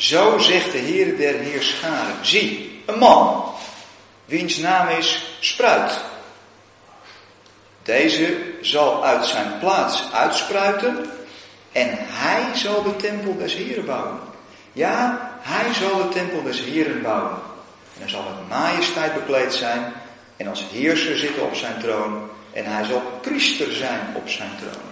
Zo 0.00 0.38
zegt 0.38 0.72
de 0.72 0.78
Heer 0.78 1.16
der 1.16 1.34
Heerscharen. 1.34 2.26
Zie, 2.26 2.82
een 2.86 2.98
man, 2.98 3.44
wiens 4.24 4.56
naam 4.56 4.88
is 4.88 5.22
Spruit. 5.40 6.00
Deze 7.82 8.36
zal 8.60 9.04
uit 9.04 9.26
zijn 9.26 9.58
plaats 9.58 10.12
uitspruiten 10.12 11.10
en 11.72 11.88
hij 11.98 12.56
zal 12.56 12.82
de 12.82 12.96
tempel 12.96 13.36
des 13.36 13.54
Heren 13.54 13.84
bouwen. 13.84 14.20
Ja, 14.72 15.30
hij 15.40 15.74
zal 15.74 15.96
de 15.96 16.08
tempel 16.08 16.42
des 16.42 16.60
Heren 16.60 17.02
bouwen. 17.02 17.38
En 17.94 18.00
hij 18.00 18.08
zal 18.08 18.22
met 18.22 18.48
majesteit 18.48 19.14
bekleed 19.14 19.54
zijn 19.54 19.92
en 20.36 20.46
als 20.46 20.64
heerser 20.72 21.18
zitten 21.18 21.42
op 21.42 21.54
zijn 21.54 21.78
troon. 21.78 22.30
En 22.52 22.64
hij 22.64 22.84
zal 22.84 23.02
priester 23.20 23.72
zijn 23.72 24.00
op 24.14 24.28
zijn 24.28 24.52
troon. 24.58 24.88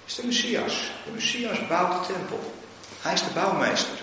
Dat 0.00 0.06
is 0.06 0.14
de 0.14 0.26
Messias. 0.26 0.90
De 1.04 1.10
Messias 1.14 1.66
bouwt 1.66 2.06
de 2.06 2.12
tempel. 2.12 2.59
Hij 3.00 3.12
is 3.12 3.22
de 3.22 3.30
bouwmeester. 3.34 3.98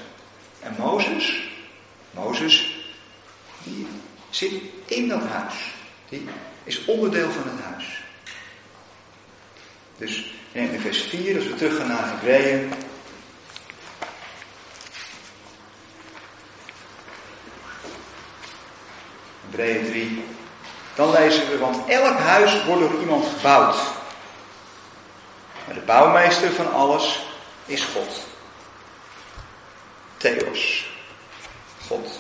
En 0.60 0.76
Mozes, 0.78 1.50
Mozes, 2.12 2.76
die 3.64 3.88
zit 4.30 4.62
in 4.86 5.08
dat 5.08 5.22
huis. 5.22 5.54
Die 6.10 6.28
is 6.64 6.86
onderdeel 6.86 7.32
van 7.32 7.44
het 7.44 7.64
huis. 7.64 8.02
Dus 9.98 10.34
in 10.52 10.80
vers 10.80 11.02
4, 11.02 11.36
als 11.36 11.48
we 11.48 11.56
teruggaan 11.56 11.88
naar 11.88 12.08
Hebreeën, 12.08 12.74
Hebreeën 19.50 19.86
3. 19.86 20.24
Dan 20.96 21.12
lezen 21.12 21.50
we, 21.50 21.58
want 21.58 21.88
elk 21.88 22.18
huis 22.18 22.66
wordt 22.66 22.82
door 22.82 23.00
iemand 23.00 23.26
gebouwd. 23.36 23.76
Maar 25.66 25.76
de 25.76 25.82
bouwmeester 25.82 26.52
van 26.52 26.74
alles 26.74 27.20
is 27.66 27.84
God. 27.84 28.27
Theos. 30.18 30.86
God. 31.88 32.20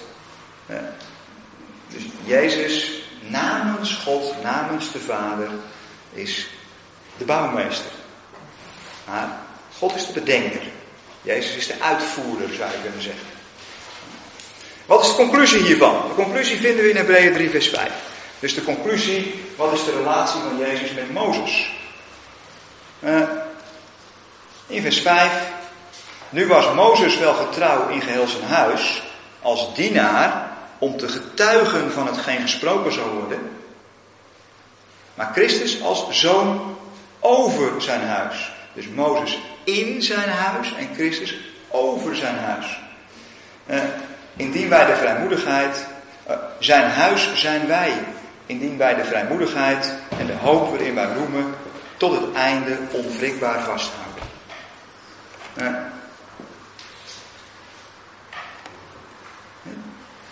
Dus 1.87 2.03
Jezus 2.23 3.01
namens 3.19 3.93
God, 3.93 4.43
namens 4.43 4.91
de 4.91 4.99
Vader, 4.99 5.49
is 6.13 6.47
de 7.17 7.25
bouwmeester. 7.25 7.91
Maar 9.05 9.39
God 9.77 9.95
is 9.95 10.05
de 10.05 10.13
bedenker. 10.13 10.61
Jezus 11.21 11.55
is 11.55 11.67
de 11.67 11.81
uitvoerder, 11.81 12.53
zou 12.53 12.71
je 12.71 12.81
kunnen 12.81 13.01
zeggen. 13.01 13.25
Wat 14.85 15.03
is 15.03 15.09
de 15.09 15.15
conclusie 15.15 15.63
hiervan? 15.63 16.07
De 16.07 16.13
conclusie 16.13 16.57
vinden 16.57 16.83
we 16.83 16.89
in 16.89 16.95
Hebreeën 16.95 17.33
3, 17.33 17.49
vers 17.49 17.67
5. 17.67 17.91
Dus 18.39 18.53
de 18.53 18.63
conclusie, 18.63 19.43
wat 19.55 19.73
is 19.73 19.83
de 19.83 19.91
relatie 19.91 20.41
van 20.41 20.57
Jezus 20.57 20.93
met 20.93 21.13
Mozes? 21.13 21.71
Uh, 22.99 23.21
in 24.67 24.81
vers 24.81 24.99
5. 24.99 25.31
Nu 26.29 26.47
was 26.47 26.73
Mozes 26.73 27.17
wel 27.17 27.33
getrouw 27.33 27.87
in 27.87 28.01
geheel 28.01 28.27
zijn 28.27 28.43
huis, 28.43 29.01
als 29.41 29.75
dienaar, 29.75 30.47
om 30.77 30.97
te 30.97 31.07
getuigen 31.07 31.91
van 31.91 32.07
hetgeen 32.07 32.41
gesproken 32.41 32.93
zou 32.93 33.09
worden. 33.09 33.39
Maar 35.13 35.31
Christus 35.33 35.81
als 35.81 36.05
zoon 36.09 36.77
over 37.19 37.81
zijn 37.81 38.07
huis. 38.07 38.51
Dus 38.73 38.87
Mozes 38.87 39.39
in 39.63 40.01
zijn 40.01 40.29
huis 40.29 40.73
en 40.75 40.89
Christus 40.93 41.37
over 41.69 42.15
zijn 42.15 42.37
huis. 42.37 42.79
Uh, 43.65 43.79
Indien 44.35 44.69
wij 44.69 44.85
de 44.85 44.95
vrijmoedigheid, 44.95 45.87
uh, 46.29 46.35
zijn 46.59 46.89
huis 46.89 47.29
zijn 47.35 47.67
wij. 47.67 47.93
Indien 48.45 48.77
wij 48.77 48.95
de 48.95 49.03
vrijmoedigheid 49.03 49.93
en 50.17 50.25
de 50.25 50.35
hoop 50.35 50.69
waarin 50.69 50.95
wij 50.95 51.07
roemen, 51.17 51.55
tot 51.97 52.11
het 52.11 52.33
einde 52.33 52.77
onwrikbaar 52.91 53.63
vasthouden. 53.63 54.23
Uh, 55.55 55.67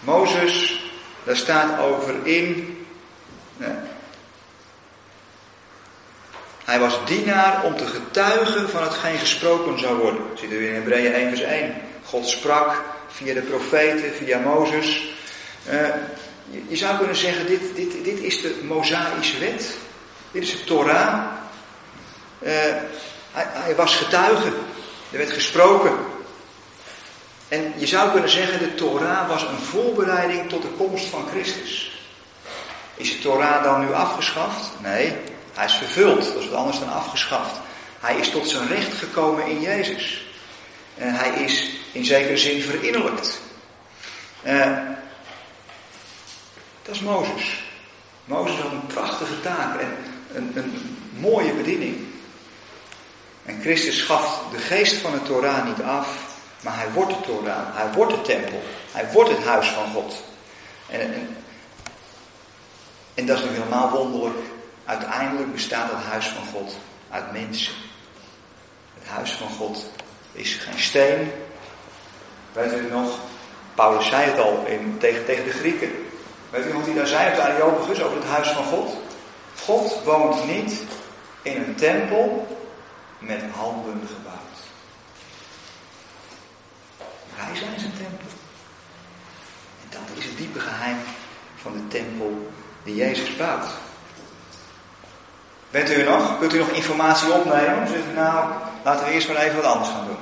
Mozes, 0.06 0.80
daar 1.24 1.38
staat 1.38 1.80
over 1.80 2.16
in. 2.24 2.78
Hij 6.66 6.80
was 6.80 7.00
dienaar 7.06 7.64
om 7.64 7.76
te 7.76 7.86
getuigen 7.86 8.70
van 8.70 8.84
hetgeen 8.84 9.18
gesproken 9.18 9.80
zou 9.80 9.98
worden. 9.98 10.22
Dat 10.30 10.40
ziet 10.40 10.52
u 10.52 10.68
in 10.68 10.74
Hebreeën 10.74 11.14
1 11.14 11.30
vers 11.30 11.42
1. 11.42 11.74
God 12.04 12.28
sprak, 12.28 12.84
via 13.08 13.34
de 13.34 13.42
profeten, 13.42 14.14
via 14.14 14.40
Mozes. 14.40 15.14
Uh, 15.70 15.88
je, 16.68 16.76
zou 16.76 16.98
kunnen 16.98 17.16
zeggen, 17.16 17.46
dit, 17.46 17.76
dit, 17.76 18.04
dit 18.04 18.20
is 18.20 18.42
de 18.42 18.60
Mosaïsche 18.64 19.40
wet. 19.40 19.78
Dit 20.32 20.44
is 20.44 20.52
de 20.52 20.64
Torah. 20.64 21.24
Uh, 22.40 22.52
hij, 23.32 23.46
hij, 23.50 23.76
was 23.76 23.96
getuige. 23.96 24.48
Er 25.12 25.18
werd 25.18 25.32
gesproken. 25.32 25.98
En 27.48 27.74
je 27.78 27.88
zou 27.88 28.12
kunnen 28.12 28.30
zeggen, 28.30 28.60
de 28.60 28.76
Torah 28.76 29.28
was 29.28 29.44
een 29.44 29.58
voorbereiding 29.58 30.50
tot 30.50 30.62
de 30.62 30.68
komst 30.78 31.06
van 31.06 31.28
Christus. 31.32 32.00
Is 32.96 33.12
de 33.12 33.20
Torah 33.20 33.64
dan 33.64 33.86
nu 33.86 33.94
afgeschaft? 33.94 34.72
Nee, 34.82 35.14
hij 35.54 35.66
is 35.66 35.74
vervuld. 35.74 36.24
Dat 36.24 36.42
is 36.42 36.50
wat 36.50 36.60
anders 36.60 36.80
dan 36.80 36.94
afgeschaft. 36.94 37.56
Hij 38.00 38.16
is 38.18 38.30
tot 38.30 38.50
zijn 38.50 38.68
recht 38.68 38.94
gekomen 38.94 39.48
in 39.48 39.62
Jezus. 39.62 40.26
En 40.98 41.14
hij 41.14 41.30
is 41.30 41.70
in 41.92 42.06
zekere 42.06 42.38
zin 42.38 42.62
verinnerlijkt. 42.62 43.42
Uh, 44.44 44.78
dat 46.84 46.96
is 46.96 47.02
Mozes. 47.02 47.64
Mozes 48.26 48.60
had 48.60 48.72
een 48.72 48.86
prachtige 48.88 49.42
taak 49.42 49.80
en 49.80 49.98
een, 50.34 50.52
een 50.56 50.98
mooie 51.18 51.54
bediening. 51.54 51.98
En 53.46 53.62
Christus 53.62 54.02
gaf 54.02 54.42
de 54.52 54.58
geest 54.58 54.96
van 54.96 55.12
de 55.12 55.22
Torah 55.22 55.66
niet 55.66 55.82
af, 55.82 56.25
maar 56.66 56.78
hij 56.78 56.92
wordt 56.92 57.10
de 57.10 57.22
Torah, 57.22 57.76
hij 57.76 57.92
wordt 57.92 58.12
de 58.12 58.22
tempel, 58.22 58.62
hij 58.92 59.12
wordt 59.12 59.30
het 59.30 59.44
huis 59.44 59.68
van 59.68 59.92
God. 59.94 60.24
En, 60.90 61.00
en, 61.00 61.38
en 63.14 63.26
dat 63.26 63.38
is 63.38 63.44
nog 63.44 63.54
helemaal 63.54 63.90
wonderlijk. 63.90 64.40
Uiteindelijk 64.86 65.52
bestaat 65.52 65.92
het 65.92 66.04
huis 66.04 66.28
van 66.28 66.46
God 66.54 66.78
uit 67.10 67.32
mensen. 67.32 67.74
Het 69.00 69.08
huis 69.08 69.32
van 69.32 69.50
God 69.50 69.92
is 70.32 70.54
geen 70.54 70.80
steen. 70.80 71.32
Weet 72.54 72.74
u 72.74 72.90
nog? 72.90 73.20
Paulus 73.76 74.08
zei 74.08 74.24
het 74.30 74.40
al 74.40 74.66
in, 74.66 74.98
tegen, 75.00 75.26
tegen 75.26 75.44
de 75.44 75.52
Grieken. 75.52 75.92
Weet 76.50 76.66
u 76.66 76.74
wat 76.74 76.86
hij 76.86 76.94
daar 76.94 77.08
zei 77.08 77.30
op 77.30 77.36
de 77.36 77.42
Areopagus 77.42 78.02
over 78.02 78.18
het 78.18 78.28
huis 78.28 78.48
van 78.48 78.64
God? 78.64 78.98
God 79.64 80.04
woont 80.04 80.48
niet 80.48 80.84
in 81.42 81.62
een 81.62 81.76
tempel 81.76 82.48
met 83.20 83.42
handen 83.56 84.02
gebouwd. 84.16 84.36
Wij 87.36 87.56
zijn 87.56 87.80
zijn 87.80 87.94
tempel. 87.98 88.30
En 89.84 89.88
dat 89.90 90.18
is 90.18 90.26
het 90.26 90.38
diepe 90.38 90.60
geheim 90.60 90.98
van 91.62 91.74
de 91.74 91.88
tempel 91.88 92.52
die 92.84 92.96
Jezus 92.96 93.36
bouwt. 93.36 93.68
Bent 95.70 95.92
u 95.92 95.94
er 95.94 96.10
nog? 96.10 96.40
Kunt 96.40 96.54
u 96.54 96.58
nog 96.58 96.70
informatie 96.70 97.34
opnemen? 97.34 97.88
Zegt 97.88 98.16
nou, 98.16 98.52
laten 98.84 99.06
we 99.06 99.12
eerst 99.12 99.28
maar 99.28 99.38
even 99.38 99.56
wat 99.56 99.66
anders 99.66 99.90
gaan 99.90 100.06
doen. 100.06 100.18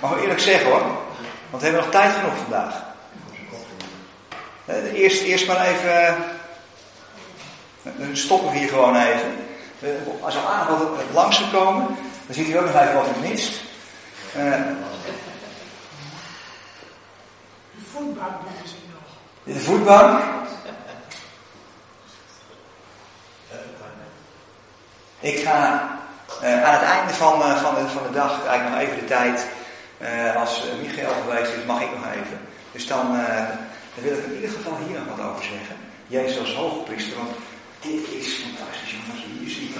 Mag 0.00 0.12
ik 0.12 0.20
eerlijk 0.20 0.40
zeggen 0.40 0.70
hoor, 0.70 0.82
want 1.50 1.62
we 1.62 1.68
hebben 1.68 1.82
nog 1.82 1.90
tijd 1.90 2.14
genoeg 2.14 2.36
vandaag. 2.36 2.86
Eh, 4.64 4.92
eerst, 4.92 5.22
eerst 5.22 5.46
maar 5.46 5.66
even. 5.66 6.06
Eh, 6.06 6.14
dan 7.82 8.16
stoppen 8.16 8.50
we 8.50 8.58
hier 8.58 8.68
gewoon 8.68 8.96
even. 8.96 9.36
Eh, 9.80 10.24
als 10.24 10.34
er 10.34 10.44
aardig 10.44 10.78
wat 10.78 10.88
langs 11.12 11.50
komen, 11.52 11.86
dan 12.26 12.34
ziet 12.34 12.48
u 12.48 12.58
ook 12.58 12.64
nog 12.64 12.82
even 12.82 12.94
wat 12.94 13.06
u 13.16 13.28
mist. 13.28 13.60
Uh, 14.36 14.52
de 17.74 17.84
voetbank 17.98 18.32
nog. 18.92 19.04
De 19.42 19.60
voetbank. 19.60 20.22
Ik 25.20 25.38
ga 25.38 25.88
uh, 26.42 26.64
aan 26.64 26.72
het 26.72 26.82
einde 26.82 27.14
van, 27.14 27.40
uh, 27.40 27.62
van, 27.62 27.74
de, 27.74 27.88
van 27.88 28.02
de 28.02 28.12
dag, 28.12 28.46
eigenlijk 28.46 28.70
nog 28.70 28.80
even 28.80 28.98
de 28.98 29.04
tijd, 29.04 29.46
uh, 30.00 30.36
als 30.36 30.62
Michael 30.82 31.14
geweest 31.22 31.52
is, 31.52 31.64
mag 31.66 31.80
ik 31.80 31.90
nog 31.90 32.06
even. 32.10 32.40
Dus 32.72 32.86
dan, 32.86 33.16
wil 33.94 34.18
ik 34.18 34.24
in 34.24 34.34
ieder 34.34 34.50
geval 34.50 34.78
hier 34.86 34.98
nog 34.98 35.16
wat 35.16 35.26
over 35.26 35.44
zeggen. 35.44 35.76
Jezus 36.06 36.38
als 36.38 36.54
hoogpriester, 36.54 37.16
want 37.16 37.30
dit 37.80 38.08
is 38.20 38.28
fantastisch 38.44 38.90
jongens. 38.90 39.24
Hier 39.24 39.50
zie 39.50 39.68
je, 39.68 39.74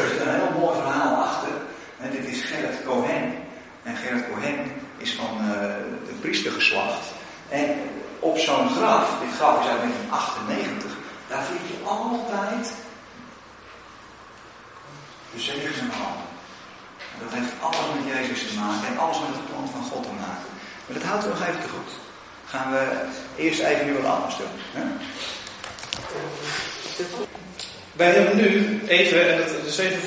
er 0.00 0.08
zit 0.08 0.20
een 0.20 0.40
heel 0.40 0.60
mooi 0.60 0.76
verhaal 0.80 1.24
achter. 1.24 1.52
En 2.00 2.10
dit 2.10 2.24
is 2.24 2.42
Gerrit 2.42 2.84
Cohen. 2.84 3.34
En 3.82 3.96
Gerrit 3.96 4.24
Cohen 4.28 4.85
is 4.96 5.14
van 5.14 5.38
de 6.06 6.14
priestergeslacht. 6.20 7.06
En 7.48 7.68
op 8.18 8.38
zo'n 8.38 8.68
graf, 8.68 9.18
dit 9.20 9.34
graf 9.36 9.60
is 9.60 9.68
uit 9.70 9.80
1998, 9.80 10.90
daar 11.28 11.44
vind 11.44 11.60
je 11.68 11.88
altijd 11.88 12.72
de 15.34 15.40
zegens 15.40 15.78
en 15.78 15.90
handen. 15.90 16.28
En 17.12 17.18
dat 17.24 17.32
heeft 17.38 17.52
alles 17.60 17.86
met 17.94 18.14
Jezus 18.14 18.48
te 18.48 18.54
maken 18.58 18.88
en 18.88 18.98
alles 18.98 19.18
met 19.18 19.36
het 19.38 19.46
plan 19.50 19.68
van 19.74 19.84
God 19.90 20.02
te 20.02 20.16
maken. 20.24 20.50
Maar 20.84 20.98
dat 20.98 21.08
houdt 21.08 21.24
u 21.26 21.28
nog 21.28 21.42
even 21.42 21.60
te 21.60 21.74
goed. 21.76 21.90
Gaan 22.46 22.72
we 22.72 22.82
eerst 23.36 23.60
even 23.60 23.86
nu 23.86 23.92
wat 23.92 24.12
anders 24.12 24.36
doen. 24.36 24.54
Hè? 24.76 24.84
Wij 27.92 28.10
hebben 28.10 28.36
nu 28.36 28.82
even, 28.86 29.32
en 29.32 29.38
dat 29.38 29.66
is 29.66 29.78
even 29.78 30.00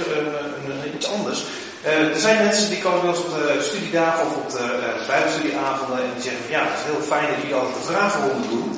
een, 0.65 0.95
iets 0.95 1.07
anders. 1.07 1.43
Uh, 1.85 2.15
er 2.15 2.23
zijn 2.27 2.43
mensen 2.45 2.69
die 2.69 2.81
komen 2.81 3.01
bij 3.01 3.09
ons 3.09 3.25
op 3.25 3.31
de 3.37 3.45
studiedagen 3.69 4.25
of 4.27 4.33
op 4.35 4.49
de 4.57 4.65
uh, 4.79 5.07
bijbelstudieavonden 5.07 5.99
en 6.05 6.13
die 6.15 6.25
zeggen 6.27 6.43
van 6.45 6.55
ja, 6.57 6.63
het 6.67 6.79
is 6.79 6.89
heel 6.91 7.03
fijn 7.13 7.27
dat 7.29 7.39
jullie 7.41 7.59
altijd 7.59 7.79
de 7.79 7.89
vragenronde 7.91 8.47
doen. 8.55 8.69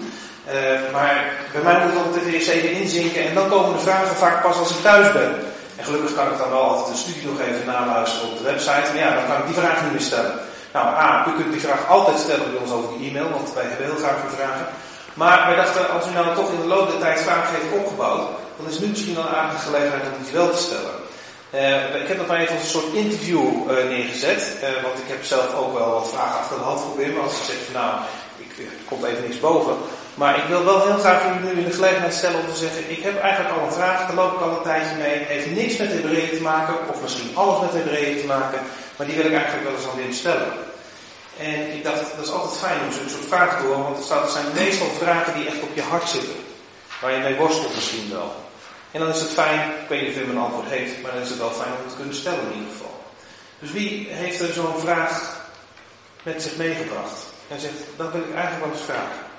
Uh, 0.48 0.94
maar 0.96 1.16
bij 1.54 1.64
mij 1.68 1.78
moet 1.80 1.94
het 1.94 2.04
altijd 2.06 2.26
eerst 2.26 2.54
even 2.56 2.72
inzinken 2.82 3.22
en 3.28 3.34
dan 3.40 3.50
komen 3.54 3.74
de 3.78 3.88
vragen 3.88 4.22
vaak 4.26 4.38
pas 4.46 4.58
als 4.58 4.74
ik 4.76 4.82
thuis 4.88 5.10
ben. 5.20 5.32
En 5.78 5.84
gelukkig 5.88 6.14
kan 6.16 6.32
ik 6.32 6.38
dan 6.42 6.54
wel 6.56 6.68
altijd 6.70 6.88
de 6.94 7.04
studie 7.04 7.30
nog 7.32 7.40
even 7.48 7.66
naluisteren 7.74 8.30
op 8.30 8.38
de 8.38 8.50
website. 8.52 8.88
Maar 8.92 9.04
ja, 9.06 9.16
dan 9.18 9.28
kan 9.28 9.40
ik 9.42 9.50
die 9.50 9.62
vraag 9.62 9.78
niet 9.82 9.96
meer 9.96 10.10
stellen. 10.10 10.36
Nou, 10.76 10.86
A, 11.06 11.08
u 11.30 11.32
kunt 11.38 11.52
die 11.56 11.66
vraag 11.68 11.84
altijd 11.96 12.20
stellen 12.26 12.52
bij 12.52 12.62
ons 12.64 12.72
over 12.72 12.90
de 12.94 13.00
e-mail, 13.08 13.30
want 13.38 13.54
wij 13.58 13.68
hebben 13.70 13.86
heel 13.90 14.02
graag 14.04 14.18
uw 14.26 14.36
vragen. 14.40 14.66
Maar 15.14 15.40
wij 15.48 15.56
dachten, 15.62 15.90
als 15.96 16.08
u 16.08 16.12
nou 16.14 16.36
toch 16.36 16.52
in 16.52 16.62
de 16.62 16.72
loop 16.74 16.88
der 16.92 17.00
tijd 17.00 17.20
vragen 17.28 17.56
heeft 17.56 17.78
opgebouwd, 17.80 18.24
dan 18.58 18.66
is 18.72 18.80
nu 18.80 18.88
misschien 18.88 19.16
wel 19.16 19.28
een 19.28 19.40
aardige 19.40 19.66
gelegenheid 19.68 20.04
om 20.04 20.24
die 20.24 20.34
wel 20.34 20.52
te 20.52 20.64
stellen. 20.68 21.01
Uh, 21.54 22.02
ik 22.02 22.08
heb 22.08 22.18
dat 22.18 22.28
maar 22.28 22.40
even 22.40 22.56
als 22.56 22.64
een 22.64 22.80
soort 22.80 22.94
interview 22.94 23.44
uh, 23.44 23.90
neergezet, 23.90 24.42
uh, 24.64 24.84
want 24.84 24.98
ik 25.04 25.08
heb 25.08 25.24
zelf 25.24 25.56
ook 25.56 25.74
wel 25.78 25.90
wat 25.92 26.10
vragen 26.10 26.40
achter 26.40 26.58
de 26.58 26.64
hand 26.64 26.80
geprobeerd. 26.80 27.14
Maar 27.16 27.24
als 27.24 27.38
ik 27.38 27.44
zeg 27.44 27.56
van 27.66 27.82
nou, 27.82 27.94
ik, 28.38 28.52
er 28.58 28.88
komt 28.90 29.04
even 29.04 29.24
niks 29.24 29.40
boven, 29.40 29.76
maar 30.14 30.38
ik 30.38 30.44
wil 30.44 30.64
wel 30.64 30.82
heel 30.88 30.98
graag 30.98 31.24
jullie 31.24 31.54
nu 31.54 31.60
in 31.62 31.70
de 31.70 31.80
gelegenheid 31.80 32.14
stellen 32.14 32.40
om 32.40 32.52
te 32.52 32.64
zeggen, 32.66 32.92
ik 32.92 33.04
heb 33.04 33.22
eigenlijk 33.22 33.56
al 33.56 33.66
een 33.66 33.80
vraag, 33.80 34.08
daar 34.08 34.16
loop 34.16 34.34
ik 34.34 34.42
al 34.42 34.58
een 34.58 34.70
tijdje 34.72 34.96
mee, 34.96 35.18
heeft 35.34 35.52
niks 35.52 35.78
met 35.78 35.92
Hebreeën 35.92 36.38
te 36.38 36.42
maken, 36.42 36.76
of 36.92 37.02
misschien 37.02 37.32
alles 37.34 37.62
met 37.62 37.74
Hebreeën 37.74 38.22
te 38.22 38.28
maken, 38.28 38.60
maar 38.96 39.08
die 39.08 39.16
wil 39.16 39.26
ik 39.26 39.34
eigenlijk 39.34 39.66
wel 39.68 39.76
eens 39.76 39.88
aan 39.90 39.98
Wim 40.02 40.14
stellen. 40.14 40.52
En 41.40 41.74
ik 41.76 41.84
dacht, 41.84 42.00
dat 42.16 42.26
is 42.26 42.32
altijd 42.32 42.60
fijn 42.60 42.80
om 42.86 42.92
zo'n 42.92 43.10
soort 43.10 43.32
vragen 43.34 43.58
te 43.58 43.64
horen, 43.66 43.84
want 43.84 44.10
er 44.10 44.30
zijn 44.38 44.46
meestal 44.54 44.92
vragen 45.02 45.34
die 45.34 45.48
echt 45.48 45.62
op 45.62 45.76
je 45.76 45.82
hart 45.82 46.10
zitten. 46.10 46.36
Waar 47.02 47.12
je 47.12 47.20
mee 47.20 47.36
worstelt 47.36 47.76
misschien 47.76 48.10
wel. 48.12 48.41
En 48.92 49.00
dan 49.00 49.10
is 49.10 49.20
het 49.20 49.30
fijn, 49.30 49.60
ik 49.60 49.88
weet 49.88 50.02
niet 50.02 50.10
of 50.10 50.16
Wim 50.16 50.30
een 50.30 50.38
antwoord 50.38 50.70
heeft, 50.70 51.02
maar 51.02 51.12
dan 51.12 51.22
is 51.22 51.30
het 51.30 51.38
wel 51.38 51.52
fijn 51.52 51.72
om 51.72 51.78
het 51.78 51.90
te 51.90 51.96
kunnen 51.96 52.16
stellen 52.16 52.44
in 52.46 52.54
ieder 52.54 52.72
geval. 52.72 53.04
Dus 53.60 53.72
wie 53.72 54.08
heeft 54.10 54.40
er 54.40 54.54
zo'n 54.54 54.80
vraag 54.80 55.46
met 56.24 56.42
zich 56.42 56.58
meegebracht? 56.58 57.26
En 57.48 57.60
zegt, 57.60 57.74
dat 57.98 58.12
wil 58.12 58.22
ik 58.22 58.34
eigenlijk 58.34 58.66
wel 58.66 58.74
eens 58.74 58.86
vragen. 58.86 59.30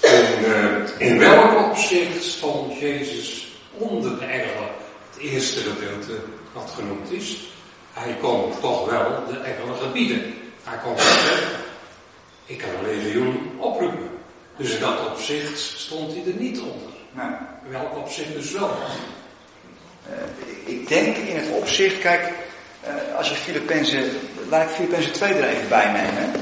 En 0.00 0.44
uh, 0.44 1.08
in 1.08 1.18
welk 1.18 1.70
opzicht 1.70 2.24
stond 2.24 2.78
Jezus 2.78 3.48
onder 3.72 4.18
de 4.18 4.24
engelen? 4.24 4.70
Het 5.10 5.20
eerste 5.20 5.60
gedeelte 5.60 6.18
wat 6.52 6.72
genoemd 6.74 7.10
is. 7.10 7.36
Hij 7.92 8.16
kon 8.20 8.52
toch 8.60 8.90
wel 8.90 9.22
de 9.30 9.38
engelen 9.38 9.76
gebieden. 9.76 10.34
Hij 10.64 10.78
kon 10.84 10.98
zeggen, 10.98 11.58
ik 12.46 12.58
kan 12.58 12.68
een 12.68 12.96
legioen 12.96 13.50
oproepen. 13.58 14.10
Dus 14.56 14.74
in 14.74 14.80
dat 14.80 15.06
opzicht 15.10 15.58
stond 15.58 16.12
hij 16.12 16.22
er 16.26 16.40
niet 16.40 16.60
onder. 16.60 16.91
Nou, 17.12 17.30
welk 17.68 17.96
opzicht 17.96 18.32
dus 18.32 18.50
wel? 18.50 18.76
Uh, 20.08 20.74
ik 20.74 20.88
denk 20.88 21.16
in 21.16 21.36
het 21.36 21.48
opzicht, 21.50 21.98
kijk, 21.98 22.32
uh, 22.86 23.16
als 23.16 23.28
je 23.28 23.34
Filippenzen, 23.34 24.10
laat 24.48 24.62
ik 24.62 24.68
Filippenzen 24.68 25.12
2 25.12 25.34
er 25.34 25.48
even 25.48 25.68
bij 25.68 25.92
nemen. 25.92 26.32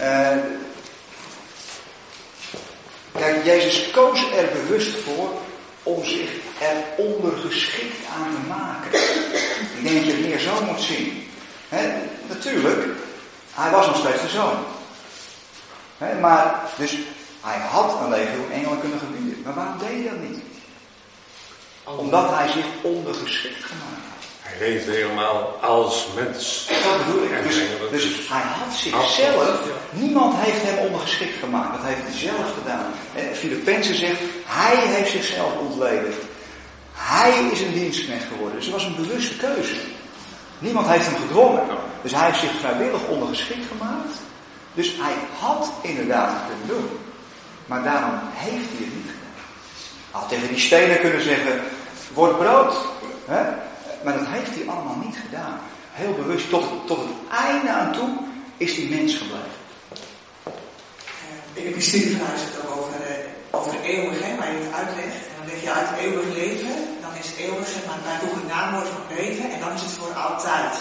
Uh, 0.00 0.44
Kijk, 3.12 3.44
Jezus 3.44 3.90
koos 3.90 4.32
er 4.32 4.48
bewust 4.52 4.96
voor 4.96 5.30
om 5.82 6.04
zich 6.04 6.30
er 6.58 7.04
ondergeschikt 7.04 7.96
aan 8.18 8.34
te 8.34 8.48
maken. 8.48 9.00
Ik 9.76 9.82
denk 9.82 9.96
dat 9.96 10.04
je 10.04 10.12
het 10.12 10.28
meer 10.28 10.38
zo 10.38 10.64
moet 10.64 10.80
zien. 10.80 11.28
Natuurlijk, 12.28 12.86
hij 13.54 13.70
was 13.70 13.86
nog 13.86 13.96
steeds 13.96 14.22
de 14.22 14.28
zoon. 14.28 14.56
Maar, 16.20 16.60
dus 16.76 16.98
hij 17.40 17.58
had 17.58 18.00
een 18.00 18.10
legioen 18.10 18.50
engelen 18.52 18.80
kunnen 18.80 18.98
gebieden. 18.98 19.21
Maar 19.44 19.54
waarom 19.54 19.78
deed 19.78 19.88
hij 19.88 20.08
dat 20.08 20.28
niet? 20.28 20.40
Omdat 21.84 22.30
hij 22.30 22.48
zich 22.48 22.64
ondergeschikt 22.82 23.64
gemaakt 23.64 24.04
had. 24.10 24.22
Hij 24.40 24.68
leefde 24.68 24.92
helemaal 24.92 25.58
als 25.60 26.08
mens. 26.14 26.68
Dat 26.68 27.06
bedoel 27.06 27.22
ik. 27.24 27.42
Dus, 27.42 27.54
dus 27.90 28.28
hij 28.28 28.42
had 28.42 28.74
zichzelf, 28.74 29.60
niemand 29.90 30.34
heeft 30.36 30.62
hem 30.62 30.78
ondergeschikt 30.86 31.38
gemaakt. 31.38 31.76
Dat 31.76 31.86
heeft 31.86 32.02
hij 32.02 32.18
zelf 32.18 32.54
gedaan. 32.58 32.92
En 33.14 33.36
Filippenzen 33.36 33.94
zegt, 33.94 34.20
hij 34.44 34.76
heeft 34.76 35.10
zichzelf 35.10 35.58
ontledigd. 35.58 36.22
Hij 36.92 37.48
is 37.52 37.60
een 37.60 37.72
dienstknecht 37.72 38.24
geworden. 38.32 38.56
Dus 38.56 38.64
het 38.64 38.74
was 38.74 38.84
een 38.84 38.96
bewuste 38.96 39.36
keuze. 39.36 39.76
Niemand 40.58 40.86
heeft 40.86 41.06
hem 41.06 41.16
gedwongen. 41.16 41.64
Dus 42.02 42.12
hij 42.12 42.26
heeft 42.26 42.40
zich 42.40 42.58
vrijwillig 42.60 43.06
ondergeschikt 43.08 43.66
gemaakt. 43.66 44.14
Dus 44.74 44.96
hij 44.96 45.14
had 45.38 45.72
inderdaad 45.82 46.30
het 46.32 46.42
kunnen 46.48 46.66
doen. 46.66 46.98
Maar 47.66 47.82
daarom 47.82 48.18
heeft 48.32 48.68
hij 48.68 48.84
het 48.84 48.94
niet 48.94 49.06
gedaan. 49.06 49.21
Had 50.12 50.28
tegen 50.28 50.48
die 50.48 50.58
stenen 50.58 51.00
kunnen 51.00 51.22
zeggen, 51.22 51.60
word 52.14 52.38
brood. 52.38 52.74
Hè? 53.24 53.42
Maar 54.04 54.18
dat 54.18 54.26
heeft 54.26 54.54
hij 54.54 54.68
allemaal 54.68 54.98
niet 55.04 55.16
gedaan. 55.24 55.60
Heel 55.92 56.14
bewust, 56.14 56.48
tot, 56.48 56.86
tot 56.86 56.98
het 56.98 57.38
einde 57.48 57.70
aan 57.70 57.92
toe 57.92 58.08
is 58.56 58.76
hij 58.76 58.86
mens 58.86 59.14
gebleven. 59.14 59.60
In 61.52 61.72
de 61.72 61.80
studie 61.80 62.16
van 62.16 62.26
het 62.26 62.58
ook 62.64 62.76
over, 62.78 63.00
uh, 63.00 63.60
over 63.60 63.80
eeuwig, 63.80 64.22
hè, 64.22 64.36
waar 64.36 64.52
je 64.52 64.58
het 64.58 64.74
uitlegt. 64.74 65.22
En 65.28 65.34
dan 65.38 65.46
leg 65.46 65.62
je 65.62 65.72
uit 65.72 65.98
eeuwig 65.98 66.28
leven, 66.40 66.74
dan 67.00 67.14
is 67.22 67.30
eeuwig 67.44 67.68
zeg 67.68 67.86
maar 67.86 68.02
bijvoeglijk 68.04 68.48
naamwoord 68.54 68.88
van 68.88 69.16
leven 69.16 69.50
en 69.52 69.60
dan 69.60 69.72
is 69.72 69.80
het 69.80 69.90
voor 69.90 70.14
altijd. 70.14 70.74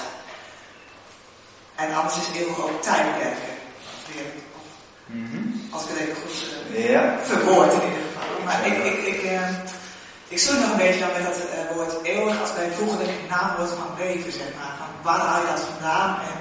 En 1.75 1.93
anders 1.93 2.17
is 2.17 2.39
eeuwig 2.39 2.59
ook 2.63 2.81
tijdperken. 2.81 3.53
Mm 5.05 5.29
-hmm. 5.31 5.67
Als 5.71 5.83
ik 5.83 5.89
het 5.89 5.99
even 5.99 6.15
goed 6.21 6.37
uh, 6.71 6.89
ja. 6.89 7.17
verwoord 7.23 7.73
in 7.73 7.81
ieder 7.81 8.01
geval. 8.07 8.10
Maar 8.45 8.65
ik, 8.65 8.77
ik, 8.77 8.97
ik, 9.13 9.23
uh, 9.23 9.47
ik 10.27 10.39
zoek 10.39 10.59
nog 10.59 10.72
een 10.72 10.77
beetje 10.77 10.99
dan 10.99 11.13
met 11.13 11.23
dat 11.23 11.38
uh, 11.38 11.76
woord 11.76 11.93
eeuwig 12.03 12.41
als 12.41 12.53
bijvoeglijk 12.53 13.11
naamwoord 13.30 13.69
van 13.69 13.89
leven, 13.97 14.31
zeg 14.31 14.47
maar. 14.57 14.76
Van 14.77 14.88
waar 15.01 15.19
haal 15.19 15.41
je 15.41 15.47
dat 15.47 15.68
vandaan 15.73 16.19
en, 16.30 16.38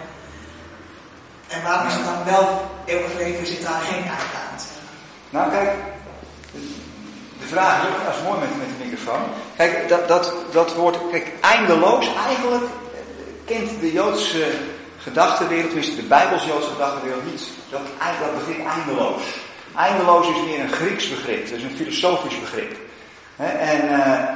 en 1.57 1.63
waarom 1.63 1.87
is 1.87 1.95
het 1.95 2.05
dan 2.05 2.25
wel 2.25 2.71
eeuwig 2.85 3.15
leven, 3.17 3.47
zit 3.47 3.63
daar 3.63 3.81
geen 3.81 4.03
einde 4.03 4.39
aan. 4.45 4.59
Nou 5.31 5.51
kijk, 5.51 5.71
de 7.41 7.47
vraag 7.47 7.83
dat 7.83 8.15
is 8.15 8.23
mooi 8.23 8.41
met, 8.41 8.57
met 8.59 8.67
de 8.69 8.85
microfoon. 8.85 9.23
Kijk, 9.57 9.89
dat, 9.89 10.09
dat, 10.09 10.35
dat 10.53 10.75
woord, 10.75 10.99
kijk, 11.11 11.33
eindeloos, 11.41 12.07
eigenlijk 12.27 12.65
kent 13.45 13.81
de 13.81 13.93
Joodse 13.93 14.53
gedachtenwereld, 14.99 15.67
tenminste 15.67 15.97
de 15.97 16.03
Bijbels-Joodse 16.03 16.71
gedachtenwereld, 16.71 17.25
niet. 17.25 17.49
Dat, 17.71 17.81
dat 18.21 18.35
begrip 18.39 18.67
eindeloos. 18.67 19.23
Eindeloos 19.81 20.29
is 20.29 20.43
meer 20.45 20.61
een 20.61 20.73
Grieks 20.73 21.09
begrip, 21.09 21.49
dus 21.49 21.63
een 21.63 21.77
filosofisch 21.77 22.41
begrip. 22.41 22.77
en 23.37 23.85
uh, 23.85 24.29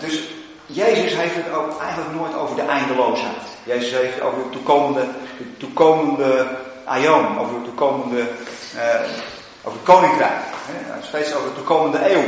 dus 0.00 0.22
Jezus 0.66 1.14
heeft 1.14 1.34
het 1.34 1.52
ook 1.54 1.80
eigenlijk 1.80 2.14
nooit 2.14 2.34
over 2.34 2.56
de 2.56 2.62
eindeloosheid. 2.62 3.42
Jezus 3.64 3.92
heeft 3.92 4.14
het 4.14 4.22
over 4.22 4.42
de 4.42 4.50
toekomende, 4.50 5.06
de 5.38 5.56
toekomende 5.56 6.46
aion, 6.84 7.38
over 7.38 7.54
de 7.54 7.64
toekomende, 7.64 8.20
uh, 8.20 9.00
over 9.62 9.78
het 9.78 9.82
koninkrijk. 9.82 10.40
Steeds 11.00 11.34
over 11.34 11.48
de 11.48 11.54
toekomende 11.54 12.12
eeuw. 12.14 12.24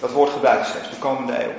Dat 0.00 0.12
woord 0.12 0.30
gebruikt 0.30 0.66
steeds, 0.66 0.88
toekomende 0.88 1.44
eeuw. 1.44 1.52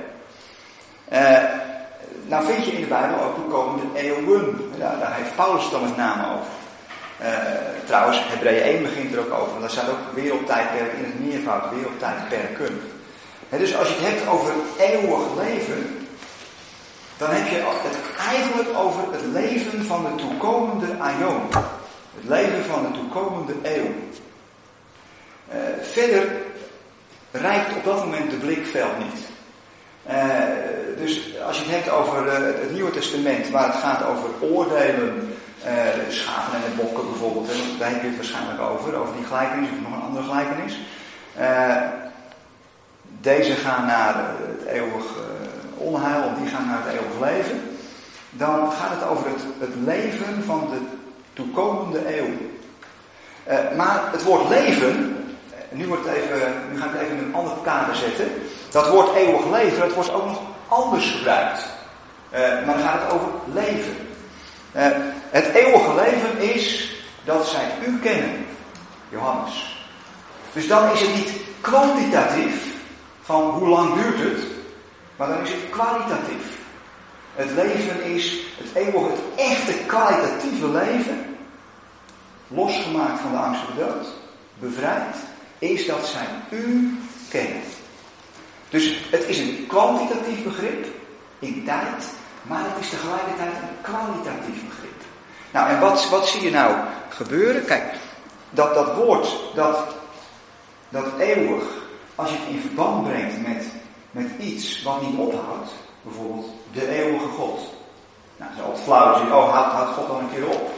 Nou 2.26 2.44
vind 2.44 2.64
je 2.64 2.72
in 2.72 2.80
de 2.80 2.86
Bijbel 2.86 3.22
ook 3.22 3.34
toekomende 3.34 3.82
eeuwen. 3.94 4.72
Daar, 4.78 4.98
daar 4.98 5.14
heeft 5.14 5.36
Paulus 5.36 5.70
dan 5.70 5.82
met 5.82 5.96
name 5.96 6.22
over. 6.22 6.63
Uh, 7.20 7.28
trouwens, 7.84 8.18
Hebreeën 8.22 8.62
1 8.62 8.82
begint 8.82 9.14
er 9.14 9.18
ook 9.18 9.32
over. 9.32 9.48
Want 9.48 9.60
daar 9.60 9.70
staat 9.70 9.88
ook 9.88 10.14
wereldtijdperk 10.14 10.92
in 10.92 11.04
het 11.04 11.20
meervoud, 11.20 11.70
wereldtijdperken. 11.70 12.80
He, 13.48 13.58
dus 13.58 13.76
als 13.76 13.88
je 13.88 13.94
het 13.94 14.06
hebt 14.06 14.28
over 14.28 14.52
eeuwig 14.78 15.36
leven, 15.36 16.06
dan 17.16 17.30
heb 17.30 17.48
je 17.48 17.56
het 17.56 17.96
eigenlijk 18.28 18.78
over 18.78 19.12
het 19.12 19.24
leven 19.32 19.84
van 19.84 20.04
de 20.04 20.14
toekomende 20.14 20.86
aion. 20.98 21.42
Het 22.14 22.28
leven 22.28 22.64
van 22.64 22.82
de 22.82 22.98
toekomende 22.98 23.54
eeuw. 23.62 23.92
Uh, 25.48 25.60
verder 25.82 26.32
reikt 27.30 27.76
op 27.76 27.84
dat 27.84 28.04
moment 28.04 28.30
de 28.30 28.36
blikveld 28.36 28.98
niet. 28.98 29.20
Uh, 30.10 30.34
dus 30.96 31.40
als 31.46 31.58
je 31.58 31.64
het 31.64 31.74
hebt 31.74 31.90
over 31.90 32.32
het 32.60 32.72
Nieuwe 32.72 32.90
Testament, 32.90 33.50
waar 33.50 33.66
het 33.66 33.82
gaat 33.82 34.06
over 34.06 34.28
oordelen, 34.40 35.34
de 35.64 36.06
schapen 36.08 36.54
en 36.54 36.60
de 36.68 36.82
bokken 36.82 37.10
bijvoorbeeld, 37.10 37.46
daar 37.78 37.90
heb 37.90 38.02
je 38.02 38.06
het 38.06 38.16
waarschijnlijk 38.16 38.60
over, 38.60 38.94
over 38.94 39.14
die 39.16 39.26
gelijkenis 39.26 39.68
of 39.70 39.80
nog 39.80 39.92
een 39.92 40.08
andere 40.08 40.24
gelijkenis. 40.24 40.78
deze 43.20 43.52
gaan 43.52 43.86
naar 43.86 44.14
het 44.16 44.64
eeuwig 44.66 45.04
onheil, 45.76 46.22
of 46.22 46.38
die 46.38 46.48
gaan 46.48 46.66
naar 46.66 46.82
het 46.84 46.92
eeuwig 46.94 47.18
leven. 47.30 47.62
Dan 48.30 48.72
gaat 48.72 48.90
het 48.90 49.08
over 49.08 49.26
het, 49.26 49.42
het 49.58 49.74
leven 49.84 50.44
van 50.44 50.68
de 50.70 50.80
toekomende 51.32 52.18
eeuw. 52.18 52.32
Uh, 53.48 53.76
maar 53.76 54.02
het 54.12 54.22
woord 54.22 54.48
leven, 54.48 55.16
nu, 55.70 55.86
wordt 55.86 56.06
even, 56.06 56.52
nu 56.72 56.78
ga 56.78 56.84
ik 56.84 56.90
het 56.92 57.00
even 57.00 57.16
in 57.16 57.24
een 57.24 57.34
ander 57.34 57.52
kader 57.62 57.96
zetten. 57.96 58.26
Dat 58.70 58.88
woord 58.88 59.14
eeuwig 59.14 59.50
leven, 59.50 59.78
dat 59.78 59.94
wordt 59.94 60.12
ook 60.12 60.26
nog 60.26 60.40
anders 60.68 61.10
gebruikt. 61.10 61.66
Uh, 62.32 62.38
maar 62.38 62.74
dan 62.74 62.84
gaat 62.84 63.02
het 63.02 63.12
over 63.12 63.28
leven. 63.52 63.96
Uh, 64.76 64.86
het 65.30 65.46
eeuwige 65.46 65.94
leven 65.94 66.54
is 66.54 66.94
dat 67.24 67.48
zij 67.48 67.70
u 67.86 67.98
kennen, 67.98 68.46
Johannes. 69.08 69.86
Dus 70.52 70.68
dan 70.68 70.92
is 70.92 71.00
het 71.00 71.14
niet 71.14 71.32
kwantitatief 71.60 72.74
van 73.22 73.50
hoe 73.50 73.68
lang 73.68 73.94
duurt 73.94 74.18
het, 74.18 74.44
maar 75.16 75.28
dan 75.28 75.42
is 75.42 75.50
het 75.50 75.70
kwalitatief. 75.70 76.58
Het 77.34 77.50
leven 77.50 78.04
is 78.04 78.38
het 78.56 78.74
eeuwige, 78.74 79.10
het 79.10 79.20
echte 79.36 79.72
kwalitatieve 79.86 80.68
leven, 80.68 81.36
losgemaakt 82.48 83.20
van 83.20 83.30
de 83.30 83.36
angst 83.36 83.62
voor 83.62 83.84
dood, 83.84 84.06
bevrijd, 84.58 85.16
is 85.58 85.86
dat 85.86 86.06
zij 86.06 86.26
u 86.58 86.98
kennen. 87.28 87.62
Dus 88.68 88.98
het 89.10 89.24
is 89.28 89.38
een 89.38 89.64
kwantitatief 89.68 90.42
begrip 90.42 90.86
in 91.38 91.64
tijd, 91.64 92.04
maar 92.44 92.64
het 92.64 92.80
is 92.80 92.90
tegelijkertijd 92.90 93.52
een 93.52 93.80
kwalitatief 93.80 94.66
begrip. 94.68 95.00
Nou, 95.50 95.68
en 95.68 95.80
wat, 95.80 96.08
wat 96.08 96.28
zie 96.28 96.42
je 96.42 96.50
nou 96.50 96.74
gebeuren? 97.08 97.64
Kijk, 97.64 97.94
dat, 98.50 98.74
dat 98.74 98.94
woord, 98.94 99.36
dat, 99.54 99.78
dat 100.88 101.18
eeuwig, 101.18 101.64
als 102.14 102.30
je 102.30 102.36
het 102.36 102.48
in 102.48 102.60
verband 102.60 103.04
brengt 103.04 103.46
met, 103.46 103.66
met 104.10 104.30
iets 104.38 104.82
wat 104.82 105.02
niet 105.02 105.18
ophoudt, 105.18 105.70
bijvoorbeeld 106.02 106.50
de 106.72 106.88
eeuwige 106.88 107.28
God. 107.28 107.60
Nou, 108.36 108.50
dat 108.50 108.58
is 108.58 108.64
altijd 108.64 108.84
flauw 108.84 109.26
je, 109.26 109.34
oh, 109.34 109.72
houdt, 109.72 109.94
God 109.94 110.06
dan 110.06 110.18
een 110.18 110.34
keer 110.34 110.48
op? 110.48 110.70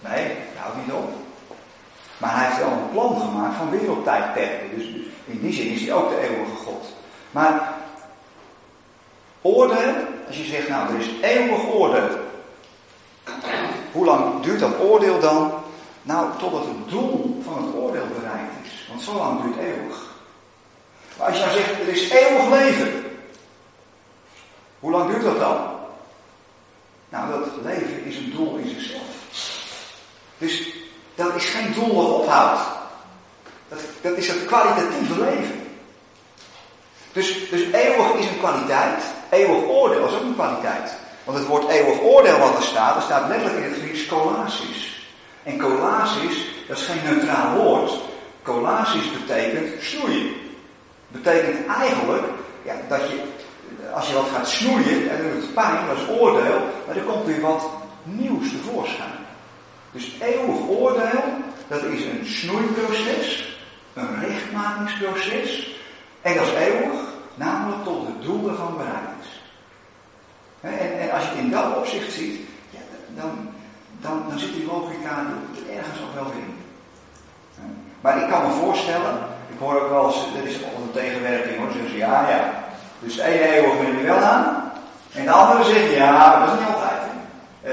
Nee, 0.00 0.24
hij 0.24 0.62
houdt 0.62 0.76
niet 0.76 0.94
op. 0.94 1.10
Maar 2.18 2.36
hij 2.36 2.46
heeft 2.46 2.58
wel 2.58 2.70
een 2.70 2.90
plan 2.92 3.20
gemaakt 3.20 3.56
van 3.56 3.70
wereldtijdperken. 3.70 4.76
Dus, 4.76 4.84
dus 4.84 5.02
in 5.24 5.40
die 5.40 5.52
zin 5.52 5.66
is 5.66 5.80
hij 5.80 5.92
ook 5.92 6.08
de 6.08 6.20
eeuwige 6.20 6.56
God. 6.64 6.86
Maar 7.30 7.74
oordeel, 9.42 9.94
als 10.26 10.36
je 10.36 10.44
zegt, 10.44 10.68
nou, 10.68 10.94
er 10.94 11.00
is 11.00 11.08
eeuwig 11.20 11.72
oordeel. 11.72 12.08
Hoe 13.92 14.04
lang 14.04 14.42
duurt 14.42 14.60
dat 14.60 14.80
oordeel 14.80 15.20
dan? 15.20 15.52
Nou, 16.02 16.38
totdat 16.38 16.64
het 16.64 16.90
doel 16.90 17.42
van 17.44 17.64
het 17.64 17.74
oordeel 17.74 18.06
bereikt 18.18 18.52
is. 18.64 18.86
Want 18.88 19.02
zo 19.02 19.14
lang 19.14 19.42
duurt 19.42 19.56
eeuwig. 19.56 20.10
Maar 21.18 21.26
als 21.26 21.36
je 21.36 21.44
nou 21.44 21.56
zegt, 21.56 21.80
er 21.80 21.88
is 21.88 22.10
eeuwig 22.10 22.48
leven. 22.48 23.04
Hoe 24.80 24.90
lang 24.90 25.10
duurt 25.10 25.24
dat 25.24 25.38
dan? 25.38 25.70
Nou, 27.08 27.30
dat 27.30 27.48
leven 27.62 28.04
is 28.04 28.16
een 28.16 28.32
doel 28.36 28.56
in 28.56 28.68
zichzelf. 28.68 29.06
Dus 30.38 30.68
dat 31.14 31.34
is 31.34 31.44
geen 31.44 31.72
doel 31.72 31.94
wat 31.94 32.20
ophoudt. 32.20 32.60
Dat, 33.68 33.78
dat 34.00 34.16
is 34.16 34.28
het 34.28 34.44
kwalitatieve 34.44 35.20
leven. 35.20 35.66
Dus, 37.12 37.50
dus 37.50 37.62
eeuwig 37.72 38.14
is 38.14 38.26
een 38.26 38.38
kwaliteit. 38.38 39.02
Eeuwig 39.32 39.64
oordeel 39.68 40.06
is 40.06 40.14
ook 40.14 40.22
een 40.22 40.34
kwaliteit. 40.34 40.94
Want 41.24 41.38
het 41.38 41.46
woord 41.46 41.68
eeuwig 41.68 42.00
oordeel 42.00 42.38
wat 42.38 42.56
er 42.56 42.62
staat, 42.62 42.96
er 42.96 43.02
staat 43.02 43.28
letterlijk 43.28 43.64
in 43.64 43.72
het 43.72 43.80
Grieks 43.80 44.06
kolasis. 44.06 45.06
En 45.42 45.58
kolasis, 45.58 46.46
dat 46.68 46.78
is 46.78 46.84
geen 46.84 47.04
neutraal 47.04 47.56
woord. 47.56 47.92
Kolasis 48.42 49.12
betekent 49.12 49.82
snoeien. 49.82 50.30
Betekent 51.08 51.66
eigenlijk 51.66 52.24
ja, 52.62 52.74
dat 52.88 53.00
je, 53.10 53.22
als 53.94 54.08
je 54.08 54.14
wat 54.14 54.28
gaat 54.34 54.48
snoeien, 54.48 55.10
en 55.10 55.22
doet 55.22 55.42
het 55.42 55.54
pijn, 55.54 55.86
dat 55.86 55.96
is 55.96 56.18
oordeel, 56.18 56.60
maar 56.86 56.96
er 56.96 57.02
komt 57.02 57.26
weer 57.26 57.40
wat 57.40 57.70
nieuws 58.02 58.50
tevoorschijn. 58.50 59.18
Dus 59.92 60.12
eeuwig 60.20 60.68
oordeel, 60.68 61.22
dat 61.68 61.82
is 61.82 62.04
een 62.04 62.26
snoeiproces, 62.26 63.56
een 63.94 64.20
rechtmakingsproces, 64.20 65.76
en 66.22 66.34
dat 66.34 66.46
is 66.46 66.52
eeuwig, 66.52 67.00
namelijk 67.34 67.84
tot 67.84 68.06
het 68.06 68.22
doel 68.22 68.48
ervan 68.48 68.76
bereikt. 68.76 69.11
En, 70.62 71.00
en, 71.00 71.10
als 71.10 71.22
je 71.22 71.28
het 71.28 71.38
in 71.38 71.50
dat 71.50 71.76
opzicht 71.76 72.12
ziet, 72.12 72.40
ja, 72.70 72.80
dan, 73.08 73.48
dan, 74.00 74.24
dan 74.28 74.38
zit 74.38 74.52
die 74.52 74.66
logica 74.66 75.12
er 75.18 75.76
ergens 75.76 76.00
ook 76.02 76.14
wel 76.14 76.32
in. 76.32 76.50
Maar 78.00 78.22
ik 78.22 78.28
kan 78.28 78.46
me 78.46 78.52
voorstellen, 78.52 79.14
ik 79.52 79.58
hoor 79.58 79.80
ook 79.80 79.90
wel 79.90 80.06
eens, 80.06 80.26
dit 80.34 80.44
is 80.44 80.64
al 80.64 80.82
een 80.82 80.92
tegenwerking 80.92 81.58
hoor, 81.58 81.72
zeggen 81.72 81.90
ze 81.90 81.96
ja, 81.96 82.28
ja. 82.28 82.52
Dus 82.98 83.14
de 83.14 83.22
ene 83.22 83.54
eeuwig 83.54 83.78
wil 83.80 83.98
je 83.98 84.02
wel 84.02 84.18
aan, 84.18 84.72
en 85.12 85.24
de 85.24 85.30
andere 85.30 85.64
zegt 85.64 85.92
ja, 85.92 86.38
dat 86.38 86.52
is 86.52 86.58
niet 86.58 86.68
altijd. 86.74 87.00
Uh, 87.64 87.72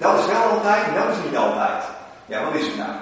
dat 0.00 0.18
is 0.18 0.26
wel 0.26 0.42
altijd 0.42 0.84
en 0.86 0.94
dat 0.94 1.08
is 1.16 1.24
niet 1.24 1.36
altijd. 1.36 1.82
Ja, 2.26 2.44
wat 2.44 2.54
is 2.54 2.66
het 2.66 2.76
nou? 2.76 2.92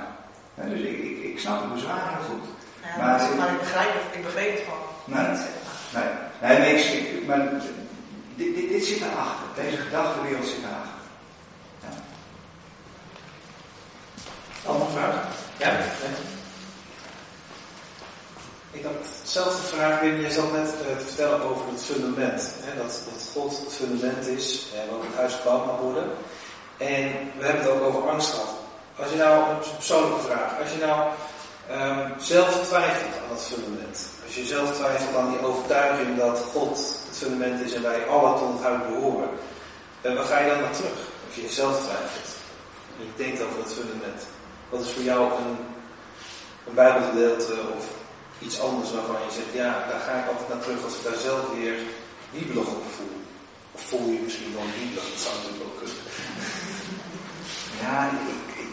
Dus 0.54 0.80
ik, 0.80 0.98
ik, 0.98 1.22
ik 1.22 1.38
snap 1.38 1.60
het 1.60 1.72
bezwaar 1.72 2.02
heel 2.08 2.28
goed. 2.30 2.46
Ja, 2.82 2.96
maar, 2.96 3.20
maar, 3.38 3.52
ik 3.52 3.58
begrijp 3.58 3.92
het, 3.92 4.16
ik 4.16 4.24
begreep 4.24 4.52
het 4.52 4.62
gewoon. 4.64 4.86
Nee, 5.04 5.26
nee, 5.94 6.58
nee, 6.58 6.58
nee 6.58 6.84
ik, 6.84 7.26
maar 7.26 7.38
dit, 8.40 8.54
dit, 8.54 8.68
dit 8.68 8.84
zit 8.84 9.00
daarachter. 9.00 9.46
Deze 9.54 9.76
gedachtenwereld 9.76 10.46
zit 10.46 10.62
daarachter. 10.62 11.04
Ja. 11.82 11.88
Andere 14.70 14.90
vraag? 14.90 15.14
Ja. 15.56 15.70
Ik 18.72 18.84
had 18.84 18.92
dezelfde 19.22 19.62
vraag, 19.62 20.00
Wim. 20.00 20.20
Je 20.20 20.30
zat 20.30 20.52
net 20.52 20.66
uh, 20.66 20.96
te 20.96 21.04
vertellen 21.06 21.42
over 21.42 21.64
het 21.72 21.84
fundament. 21.84 22.54
Hè, 22.60 22.76
dat, 22.76 23.02
dat 23.12 23.28
God 23.32 23.58
het 23.58 23.72
fundament 23.72 24.26
is 24.26 24.66
en 24.74 24.94
ook 24.94 25.02
het 25.02 25.16
huis 25.16 25.34
gebouwd 25.34 25.66
mag 25.66 25.78
worden. 25.78 26.04
En 26.76 27.02
we 27.38 27.44
hebben 27.44 27.62
het 27.62 27.70
ook 27.70 27.82
over 27.82 28.10
angst 28.10 28.30
gehad. 28.30 28.54
Als 28.96 29.10
je 29.10 29.16
nou, 29.16 29.50
een 29.50 29.74
persoonlijke 29.76 30.22
vraag, 30.22 30.60
als 30.60 30.72
je 30.72 30.78
nou 30.78 31.10
um, 31.70 32.12
zelf 32.20 32.66
twijfelt 32.68 33.14
aan 33.22 33.28
dat 33.28 33.44
fundament. 33.44 34.08
Als 34.26 34.34
je 34.34 34.44
zelf 34.44 34.74
twijfelt 34.76 35.16
aan 35.16 35.30
die 35.30 35.46
overtuiging 35.46 36.18
dat 36.18 36.38
God 36.38 36.99
het 37.10 37.18
fundament 37.22 37.60
is 37.66 37.72
en 37.72 37.82
wij 37.82 38.06
alle 38.06 38.38
tot 38.38 38.52
het 38.52 38.62
huis 38.68 38.82
behoren. 38.88 39.30
Uh, 40.02 40.16
waar 40.16 40.28
ga 40.30 40.38
je 40.38 40.50
dan 40.50 40.60
naar 40.60 40.78
terug? 40.80 40.98
Als 41.26 41.34
je 41.34 41.42
jezelf 41.42 41.74
twijfelt. 41.84 42.30
En 42.96 43.04
je 43.08 43.14
denkt 43.22 43.42
over 43.42 43.58
het 43.64 43.72
fundament. 43.78 44.22
Wat 44.70 44.84
is 44.84 44.92
voor 44.94 45.02
jou 45.02 45.22
een, 45.40 45.56
een 46.66 46.76
bijbelgedeelte 46.82 47.54
of 47.76 47.84
iets 48.46 48.60
anders 48.60 48.92
waarvan 48.92 49.20
je 49.26 49.32
zegt, 49.38 49.52
ja, 49.62 49.70
daar 49.88 50.02
ga 50.06 50.12
ik 50.20 50.28
altijd 50.30 50.48
naar 50.48 50.62
terug 50.64 50.84
als 50.84 50.96
ik 50.96 51.04
daar 51.04 51.20
zelf 51.28 51.42
weer 51.58 51.76
wiebelig 52.36 52.68
op 52.78 52.84
voel. 52.96 53.16
Of 53.76 53.80
voel 53.88 54.06
je 54.14 54.20
misschien 54.24 54.54
wel 54.56 54.68
wiebelig, 54.78 55.06
dat 55.10 55.22
zou 55.24 55.34
natuurlijk 55.34 55.64
ook 55.68 55.78
kunnen. 55.80 56.02
Ja, 57.82 58.10
ik, 58.14 58.28
ik, 58.62 58.72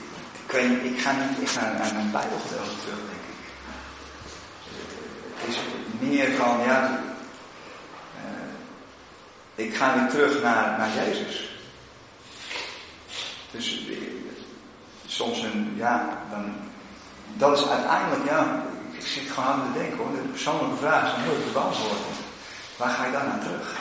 ik, 0.91 0.99
ga 0.99 1.11
niet 1.11 1.41
ik 1.41 1.49
ga 1.49 1.61
naar 1.61 1.93
mijn 1.93 2.11
bijbelgedeelte 2.11 2.77
terug, 2.83 3.01
denk 3.11 3.25
ik. 3.33 3.39
Het 5.35 5.47
is 5.49 5.59
meer 5.99 6.31
van, 6.31 6.59
ja, 6.59 7.03
ik 9.57 9.75
ga 9.75 9.99
weer 9.99 10.09
terug 10.09 10.41
naar, 10.43 10.77
naar 10.77 10.89
Jezus. 10.95 11.49
Dus 13.51 13.87
eh, 13.89 13.97
soms 15.05 15.41
een, 15.41 15.73
ja, 15.75 16.23
dan, 16.29 16.53
dat 17.33 17.57
is 17.57 17.67
uiteindelijk, 17.67 18.25
ja, 18.25 18.63
ik 18.91 19.05
zit 19.07 19.31
gewoon 19.31 19.49
aan 19.49 19.71
te 19.73 19.79
denken 19.79 19.97
hoor, 19.97 20.11
de 20.11 20.17
persoonlijke 20.17 20.77
vraag 20.77 21.03
is 21.05 21.11
dan 21.11 21.21
heel 21.21 21.43
te 21.43 21.51
beantwoorden. 21.53 21.97
Waar 22.77 22.89
ga 22.89 23.05
je 23.05 23.11
dan 23.11 23.27
naar 23.27 23.39
terug? 23.39 23.75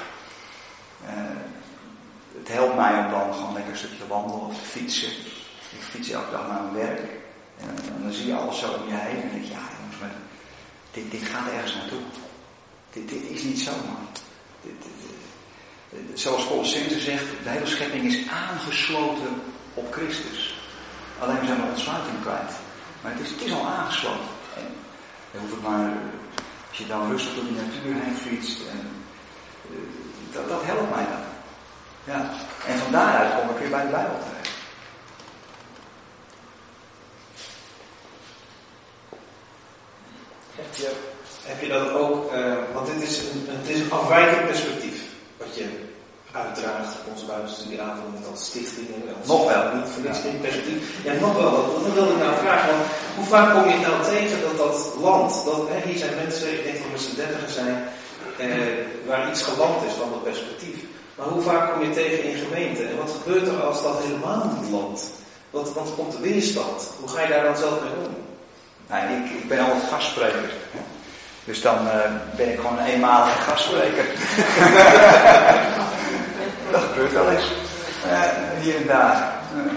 Uh, 1.04 1.10
het 2.38 2.48
helpt 2.48 2.76
mij 2.76 2.98
om 2.98 3.10
dan 3.10 3.34
gewoon 3.34 3.52
lekker 3.52 3.72
een 3.72 3.78
stukje 3.78 4.06
wandelen 4.06 4.40
of 4.40 4.60
fietsen. 4.60 5.08
Ik 5.76 5.82
fiets 5.90 6.10
elke 6.10 6.30
dag 6.30 6.48
naar 6.48 6.62
mijn 6.62 6.86
werk. 6.86 7.00
En, 7.60 8.02
dan 8.02 8.12
zie 8.12 8.26
je 8.26 8.34
alles 8.34 8.58
zo 8.58 8.72
om 8.72 8.88
je 8.88 8.94
heen. 8.94 9.22
En 9.22 9.30
denk 9.30 9.44
je, 9.44 9.50
ja 9.50 9.68
jongens, 9.78 9.98
maar 10.00 10.14
dit, 10.90 11.10
dit 11.10 11.22
gaat 11.22 11.50
ergens 11.52 11.74
naartoe. 11.74 12.00
Dit, 12.92 13.08
dit 13.08 13.22
is 13.22 13.42
niet 13.42 13.60
zomaar. 13.60 14.06
Dit, 14.62 14.74
zoals 16.14 16.46
Colossense 16.46 17.00
zegt, 17.00 17.24
de 17.42 17.48
hele 17.48 17.66
schepping 17.66 18.04
is 18.04 18.28
aangesloten 18.28 19.42
op 19.74 19.92
Christus. 19.92 20.54
Alleen 21.18 21.40
we 21.40 21.46
zijn 21.46 21.60
de 21.60 21.66
ontsluiting 21.66 22.20
kwijt. 22.20 22.52
Maar 23.00 23.12
het 23.12 23.20
is, 23.20 23.30
het 23.30 23.52
al 23.52 23.66
aangesloten. 23.66 24.34
En 24.56 24.66
dan 25.30 25.40
hoef 25.40 25.52
ik 25.52 25.62
maar, 25.62 25.92
als 26.68 26.78
je 26.78 26.86
dan 26.86 27.10
rustig 27.10 27.34
door 27.34 27.44
die 27.44 27.52
natuur 27.52 28.02
heen 28.02 28.16
fietst. 28.16 28.60
En, 28.70 29.04
uh, 29.70 29.76
dat, 30.32 30.48
dat 30.48 30.64
helpt 30.64 30.94
mij 30.94 31.04
dan. 31.04 31.24
Ja. 32.04 32.30
En 32.66 32.78
van 32.78 32.92
daaruit 32.92 33.40
kom 33.40 33.50
ik 33.50 33.58
weer 33.58 33.70
bij 33.70 33.82
de 33.82 33.90
Bijbel 33.90 34.18
terecht. 34.18 34.54
Heb 40.54 40.74
je, 40.74 40.92
heb 41.44 41.60
je 41.60 41.68
dat 41.68 41.90
ook, 41.90 42.32
uh, 42.32 42.54
want 42.72 42.86
dit 42.86 43.02
is 43.02 43.18
een, 43.18 43.46
het 43.48 43.68
is 43.68 43.80
een 43.80 43.92
afwijkend 43.92 44.46
perspectief 44.46 44.95
wat 45.46 45.56
je 45.58 45.66
uitdraagt 46.42 46.92
op 46.98 47.12
onze 47.12 47.26
met 48.16 48.26
als 48.30 48.44
stichtingen. 48.44 49.00
Nog 49.26 49.44
wel. 49.52 49.64
Niet 49.74 49.90
voor 49.92 50.02
niks 50.02 50.18
geen 50.18 50.40
perspectief. 50.40 50.80
Ja, 51.04 51.12
nog 51.12 51.34
wel. 51.42 51.52
Dat 51.84 51.92
wilde 51.94 52.12
ik 52.12 52.22
nou 52.24 52.36
vragen. 52.44 52.68
Want 52.72 52.84
hoe 53.16 53.28
vaak 53.34 53.48
kom 53.54 53.64
je 53.70 53.78
nou 53.86 53.96
tegen 54.14 54.38
dat 54.46 54.56
dat 54.64 54.78
land, 55.00 55.44
dat, 55.44 55.62
hè, 55.70 55.78
hier 55.88 55.98
zijn 55.98 56.14
mensen, 56.22 56.52
ik 56.52 56.64
denk 56.64 56.78
dat 56.82 56.92
we 56.92 56.98
z'n 56.98 57.58
zijn, 57.58 57.74
eh, 58.38 58.48
waar 59.06 59.30
iets 59.30 59.42
geland 59.42 59.84
is 59.88 59.92
van 60.00 60.10
dat 60.10 60.22
perspectief. 60.22 60.78
Maar 61.16 61.26
hoe 61.26 61.42
vaak 61.42 61.72
kom 61.72 61.82
je 61.82 61.90
tegen 61.90 62.22
in 62.30 62.36
gemeenten? 62.44 62.88
En 62.88 62.96
wat 62.96 63.16
gebeurt 63.18 63.48
er 63.48 63.62
als 63.62 63.82
dat 63.82 64.02
helemaal 64.02 64.52
niet 64.54 64.70
landt? 64.70 65.10
Wat, 65.50 65.72
wat 65.72 65.94
komt 65.96 66.12
de 66.12 66.20
weerstand? 66.20 66.90
Hoe 67.00 67.08
ga 67.08 67.22
je 67.22 67.28
daar 67.28 67.44
dan 67.44 67.56
zelf 67.56 67.80
mee 67.82 68.06
om? 68.06 68.14
Nou, 68.88 69.02
ik, 69.16 69.42
ik 69.42 69.48
ben 69.48 69.58
altijd 69.58 69.90
gastspreker. 69.90 70.50
Dus 71.46 71.62
dan 71.62 71.86
uh, 71.86 71.92
ben 72.36 72.52
ik 72.52 72.60
gewoon 72.60 72.78
een 72.78 72.84
eenmalige 72.84 73.38
gastspreker. 73.38 74.04
dat 76.72 76.82
gebeurt 76.82 77.12
wel 77.12 77.30
eens. 77.30 77.52
Uh, 78.06 78.20
hier 78.60 78.76
en 78.76 78.86
daar. 78.86 79.32
Uh, 79.56 79.72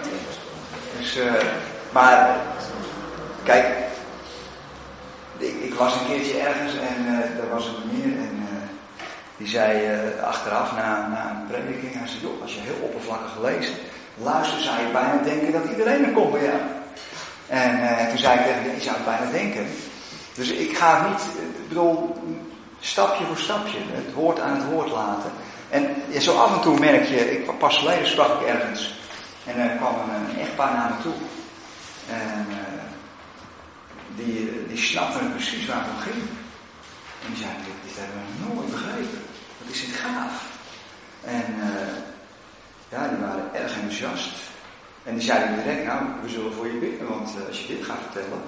dus, 0.98 1.18
maar, 1.91 2.36
kijk, 3.44 3.66
ik, 5.38 5.56
ik, 5.62 5.74
was 5.74 5.94
een 5.94 6.06
keertje 6.08 6.40
ergens 6.40 6.74
en 6.74 7.06
daar 7.38 7.50
was 7.50 7.66
een 7.66 7.76
meneer 7.91 8.18
en 8.18 8.48
die 9.38 9.48
zei 9.48 9.88
achteraf 10.24 10.72
na, 10.76 11.08
na 11.08 11.30
een 11.30 11.48
prediking, 11.48 11.94
hij 11.94 12.08
zei, 12.08 12.22
joh, 12.22 12.41
als 12.41 12.54
je 12.54 12.60
heel 12.60 12.80
oppervlakkig 12.82 13.40
leest, 13.41 13.72
luister, 14.18 14.60
zou 14.60 14.80
je 14.80 14.91
bijna 14.91 15.24
denken 15.24 15.52
dat 15.52 15.70
iedereen 15.70 16.06
er 16.06 16.12
komt 16.12 16.32
bij 16.32 16.44
jou. 16.44 16.60
En 17.48 18.08
toen 18.10 18.18
zei 18.18 18.40
ik 18.40 18.46
tegen 18.46 18.62
hem, 18.62 18.76
je 18.76 18.82
zou 18.82 18.96
het 18.96 19.06
bijna 19.06 19.32
denken. 19.32 19.68
Dus 20.40 20.49
ik 20.49 20.78
ga 20.78 21.07
niet, 21.10 21.22
ik 21.22 21.68
bedoel, 21.68 22.16
stapje 22.80 23.26
voor 23.26 23.38
stapje, 23.38 23.78
het 23.80 24.14
woord 24.14 24.40
aan 24.40 24.56
het 24.56 24.72
woord 24.72 24.90
laten. 24.90 25.32
En 25.70 25.95
zo 26.22 26.38
af 26.38 26.56
en 26.56 26.61
toe 26.61 26.80
merk 26.80 27.07
je, 27.07 27.32
ik, 27.32 27.57
pas 27.57 27.78
geleden 27.78 28.07
sprak 28.07 28.41
ik 28.41 28.48
ergens. 28.48 28.94
En 29.45 29.60
er 29.60 29.78
kwam 29.78 29.94
een, 29.94 30.30
een 30.30 30.40
echtpaar 30.40 30.74
naar 30.74 30.90
me 30.90 31.02
toe. 31.02 31.14
En 32.10 32.45
uh, 32.49 32.56
die, 34.16 34.68
die 34.68 34.78
snapte 34.78 35.18
precies 35.18 35.66
waar 35.66 35.78
het 35.78 35.94
om 35.95 36.02
ging. 36.02 36.24
En 37.24 37.28
die 37.34 37.38
zei, 37.38 37.52
dit, 37.66 37.74
dit 37.86 37.95
hebben 37.98 38.22
we 38.22 38.53
nooit 38.53 38.72
begrepen. 38.72 39.22
Wat 39.57 39.74
is 39.74 39.86
dit 39.86 39.95
gaaf. 39.95 40.34
En 41.24 41.45
uh, 41.57 41.95
ja, 42.90 43.07
die 43.07 43.18
waren 43.18 43.53
erg 43.53 43.74
enthousiast. 43.74 44.30
En 45.03 45.14
die 45.14 45.24
zeiden 45.24 45.56
direct, 45.56 45.86
nou, 45.86 46.03
we 46.22 46.30
zullen 46.30 46.53
voor 46.53 46.68
je 46.68 46.80
bidden, 46.80 47.07
want 47.07 47.30
uh, 47.40 47.48
als 47.48 47.61
je 47.61 47.68
dit 47.68 47.86
gaat 47.86 48.02
vertellen, 48.11 48.41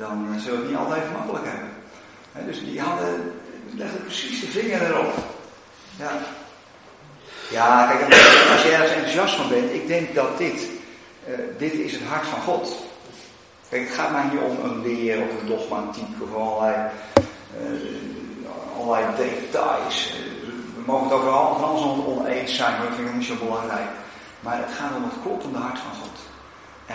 dan 0.00 0.26
uh, 0.30 0.40
zullen 0.40 0.58
we 0.58 0.62
het 0.62 0.70
niet 0.70 0.84
altijd 0.84 1.12
makkelijk 1.12 1.44
hebben. 1.44 1.68
He, 2.32 2.44
dus 2.44 2.64
die 2.64 2.80
hadden, 2.80 3.32
legden 3.74 4.02
precies 4.02 4.40
de 4.40 4.46
vinger 4.46 4.82
erop. 4.82 5.12
Ja. 5.98 6.10
Ja, 7.50 7.86
kijk, 7.86 8.02
als 8.52 8.62
je 8.62 8.70
ergens 8.70 8.90
enthousiast 8.90 9.34
van 9.34 9.48
bent, 9.48 9.72
ik 9.72 9.86
denk 9.86 10.14
dat 10.14 10.38
dit, 10.38 10.66
dit 11.58 11.72
is 11.72 11.92
het 11.92 12.02
hart 12.02 12.26
van 12.26 12.40
God. 12.40 12.84
Kijk, 13.68 13.82
het 13.88 13.94
gaat 13.94 14.12
mij 14.12 14.24
niet 14.24 14.40
om 14.40 14.64
een 14.64 14.82
leer 14.82 15.22
of 15.22 15.40
een 15.40 15.46
dogmatiek 15.46 16.22
of 16.22 16.34
allerlei 16.34 16.90
allerlei 18.80 19.16
details. 19.16 20.14
We 20.76 20.82
mogen 20.86 21.04
het 21.04 21.14
over 21.14 21.30
alles 21.30 21.82
oneens 22.06 22.56
zijn, 22.56 22.76
maar 22.76 22.86
dat 22.86 22.94
vind 22.94 23.08
ik 23.08 23.14
niet 23.14 23.26
zo 23.26 23.34
belangrijk. 23.34 23.88
Maar 24.40 24.58
het 24.58 24.72
gaat 24.72 24.96
om 24.96 25.02
het 25.02 25.22
kloppende 25.22 25.58
hart 25.58 25.78
van 25.78 25.94
God. 26.00 26.09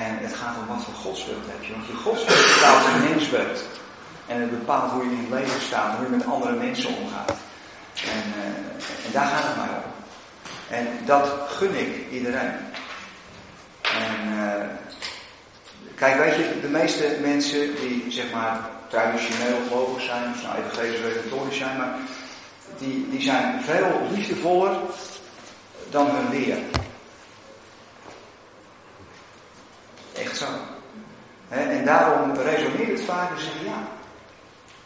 En 0.04 0.18
het 0.26 0.36
gaat 0.36 0.56
om 0.58 0.68
wat 0.68 0.84
voor 0.84 0.94
godsbeeld 0.94 1.46
heb 1.46 1.64
je. 1.64 1.72
Want 1.72 1.88
je 1.88 1.94
godsbeeld 1.94 2.54
bepaalt 2.54 2.84
je 2.86 3.10
mensbeeld. 3.10 3.64
En 4.28 4.42
het 4.42 4.50
bepaalt 4.60 4.92
hoe 4.92 5.04
je 5.04 5.12
in 5.12 5.18
het 5.18 5.30
leven 5.30 5.62
staat, 5.62 5.96
hoe 5.96 6.06
je 6.06 6.16
met 6.16 6.26
andere 6.26 6.54
mensen 6.54 6.90
omgaat. 6.96 7.36
En, 8.16 8.24
uh, 8.38 9.06
en 9.06 9.12
daar 9.12 9.26
gaat 9.26 9.44
het 9.44 9.56
mij 9.56 9.76
om. 9.84 9.92
En 10.70 10.88
dat 11.06 11.28
gun 11.48 11.76
ik 11.76 12.12
iedereen. 12.12 12.54
En 13.82 14.16
uh, 14.34 14.66
kijk, 15.96 16.18
weet 16.18 16.36
je, 16.36 16.60
de 16.62 16.68
meeste 16.68 17.18
mensen 17.22 17.76
die 17.76 18.06
zeg 18.08 18.32
maar 18.32 18.70
traditioneel 18.88 19.58
gelovig 19.68 20.04
zijn, 20.04 20.32
of 20.32 20.44
nou 20.44 20.58
evangelisch 20.58 21.00
reformatorisch 21.00 21.58
zijn, 21.58 21.78
maar 21.78 21.96
die, 22.78 23.10
die 23.10 23.22
zijn 23.22 23.62
veel 23.62 24.02
liefdevoller 24.12 24.76
dan 25.90 26.10
hun 26.10 26.30
leer. 26.30 26.58
Echt 30.16 30.38
zo. 30.38 30.46
en 31.50 31.86
daarom 31.86 32.34
resoneert 32.34 33.00
het 33.00 33.08
vaak 33.08 33.32
en 33.32 33.42
zeggen, 33.42 33.66
ja, 33.66 33.88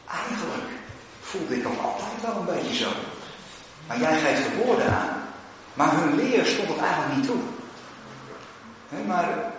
eigenlijk 0.06 0.68
voelde 1.22 1.56
ik 1.56 1.64
nog 1.64 1.86
altijd 1.86 2.22
wel 2.22 2.36
een 2.36 2.56
beetje 2.56 2.76
zo. 2.76 2.90
Maar 3.88 4.00
jij 4.00 4.20
geeft 4.20 4.44
de 4.44 4.64
woorden 4.66 4.90
aan. 4.90 5.24
Maar 5.74 5.92
hun 5.94 6.16
leer 6.16 6.46
stond 6.46 6.70
het 6.70 6.78
eigenlijk 6.78 7.16
niet 7.16 7.26
toe. 7.26 7.42
maar, 9.08 9.52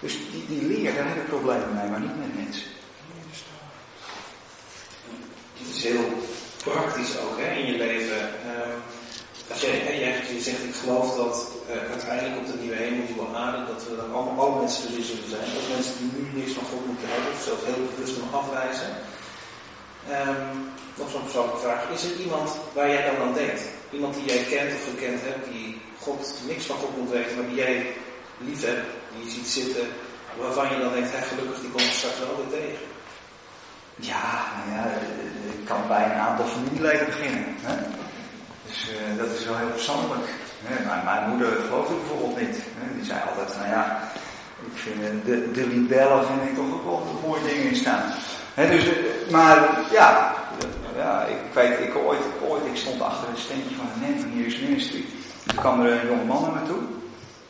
dus 0.00 0.12
die, 0.30 0.46
die 0.46 0.66
leer, 0.66 0.94
daar 0.94 1.08
heb 1.08 1.16
ik 1.16 1.28
problemen 1.28 1.74
mee, 1.74 1.88
maar 1.88 2.00
niet 2.00 2.18
met 2.18 2.36
mensen. 2.36 2.68
Het 5.58 5.76
is 5.76 5.84
heel 5.84 6.22
praktisch 6.64 7.18
ook 7.18 7.38
hè, 7.38 7.50
in 7.52 7.66
je 7.66 7.76
leven. 7.76 8.30
Uh, 8.46 8.99
als 9.50 9.60
jij, 9.60 9.98
jij, 10.04 10.40
zegt, 10.40 10.62
ik 10.70 10.74
geloof 10.82 11.08
dat 11.22 11.34
uh, 11.70 11.90
uiteindelijk 11.94 12.36
op 12.40 12.46
de 12.46 12.58
nieuwe 12.60 12.76
hemel, 12.82 13.04
nieuwe 13.08 13.36
aarde, 13.36 13.60
dat 13.72 13.82
we 13.88 13.96
dan 13.96 14.12
allemaal, 14.14 14.38
alle 14.44 14.60
mensen 14.60 14.84
er 14.84 15.04
zullen 15.10 15.30
zijn. 15.34 15.48
Dat 15.56 15.74
mensen 15.74 15.94
die 16.00 16.10
nu 16.16 16.22
niks 16.40 16.52
van 16.58 16.66
God 16.70 16.86
moeten 16.86 17.08
hebben, 17.12 17.32
of 17.32 17.42
zelfs 17.48 17.64
heel 17.68 17.82
bewust 17.88 18.18
nog 18.18 18.32
afwijzen. 18.40 18.90
Um, 20.18 20.48
nog 21.00 21.10
zo'n 21.10 21.26
persoonlijke 21.28 21.64
vraag. 21.66 21.80
Is 21.96 22.04
er 22.04 22.16
iemand 22.26 22.48
waar 22.76 22.90
jij 22.94 23.04
dan 23.08 23.18
aan 23.24 23.34
denkt? 23.42 23.62
Iemand 23.96 24.14
die 24.14 24.28
jij 24.32 24.42
kent 24.54 24.70
of 24.76 24.84
gekend 24.90 25.20
hebt, 25.28 25.44
die 25.52 25.80
God 26.04 26.22
niks 26.50 26.64
van 26.64 26.76
God 26.82 26.96
moet 26.96 27.10
weten, 27.10 27.36
maar 27.36 27.48
die 27.50 27.62
jij 27.64 27.76
lief 28.48 28.62
hebt, 28.70 28.86
die 29.12 29.24
je 29.24 29.30
ziet 29.30 29.48
zitten, 29.58 29.86
waarvan 30.40 30.68
je 30.70 30.82
dan 30.82 30.92
denkt, 30.92 31.12
hey, 31.12 31.22
gelukkig 31.22 31.60
die 31.60 31.70
komt 31.70 31.92
straks 31.98 32.18
wel 32.18 32.36
weer 32.40 32.52
tegen. 32.60 32.86
Ja, 34.10 34.24
nou 34.56 34.68
ja, 34.76 34.84
ik 35.58 35.64
kan 35.64 35.82
bij 35.88 36.04
een 36.04 36.24
aantal 36.26 36.46
familieleden 36.46 37.06
beginnen. 37.06 37.44
Hè? 37.66 37.74
Dus 38.70 38.88
uh, 38.90 39.18
dat 39.18 39.38
is 39.38 39.44
wel 39.44 39.56
heel 39.56 39.74
persoonlijk. 39.78 40.26
Hè? 40.64 40.84
Maar 40.86 41.02
mijn 41.04 41.28
moeder 41.28 41.48
geloofde 41.62 41.94
bijvoorbeeld 41.94 42.40
niet. 42.40 42.56
Hè? 42.78 42.94
Die 42.96 43.04
zei 43.04 43.18
altijd, 43.28 43.56
nou 43.56 43.68
ja, 43.68 43.84
ik 44.70 44.76
vind 44.84 45.24
de, 45.24 45.50
de 45.50 45.66
libellen 45.66 46.26
vind 46.26 46.42
ik 46.48 46.54
toch 46.54 46.72
ook 46.74 46.84
wel 46.84 47.20
mooie 47.26 47.42
dingen 47.48 47.68
in 47.70 47.76
staan. 47.76 48.02
Hè? 48.54 48.66
Dus, 48.70 48.84
uh, 48.84 48.92
maar 49.30 49.56
ja, 49.90 50.34
ja, 50.96 51.24
ik 51.24 51.42
weet, 51.52 51.78
ik 51.78 51.96
ooit, 51.96 52.24
ooit, 52.48 52.66
ik 52.66 52.76
stond 52.76 53.00
achter 53.02 53.28
een 53.28 53.44
steentje 53.46 53.74
van 53.76 53.86
een 53.94 54.00
net 54.00 54.20
van 54.20 54.30
Heer's 54.30 54.58
Ministry. 54.60 55.04
Toen 55.46 55.58
kwam 55.58 55.80
er 55.80 55.92
een 55.92 56.06
jonge 56.06 56.24
man 56.24 56.42
naar 56.42 56.60
me 56.60 56.68
toe. 56.68 56.82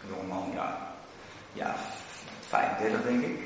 Een 0.00 0.10
jonge 0.14 0.28
man, 0.28 0.44
ja, 0.54 0.78
ja, 1.52 1.74
35 2.48 3.02
denk 3.02 3.22
ik. 3.22 3.38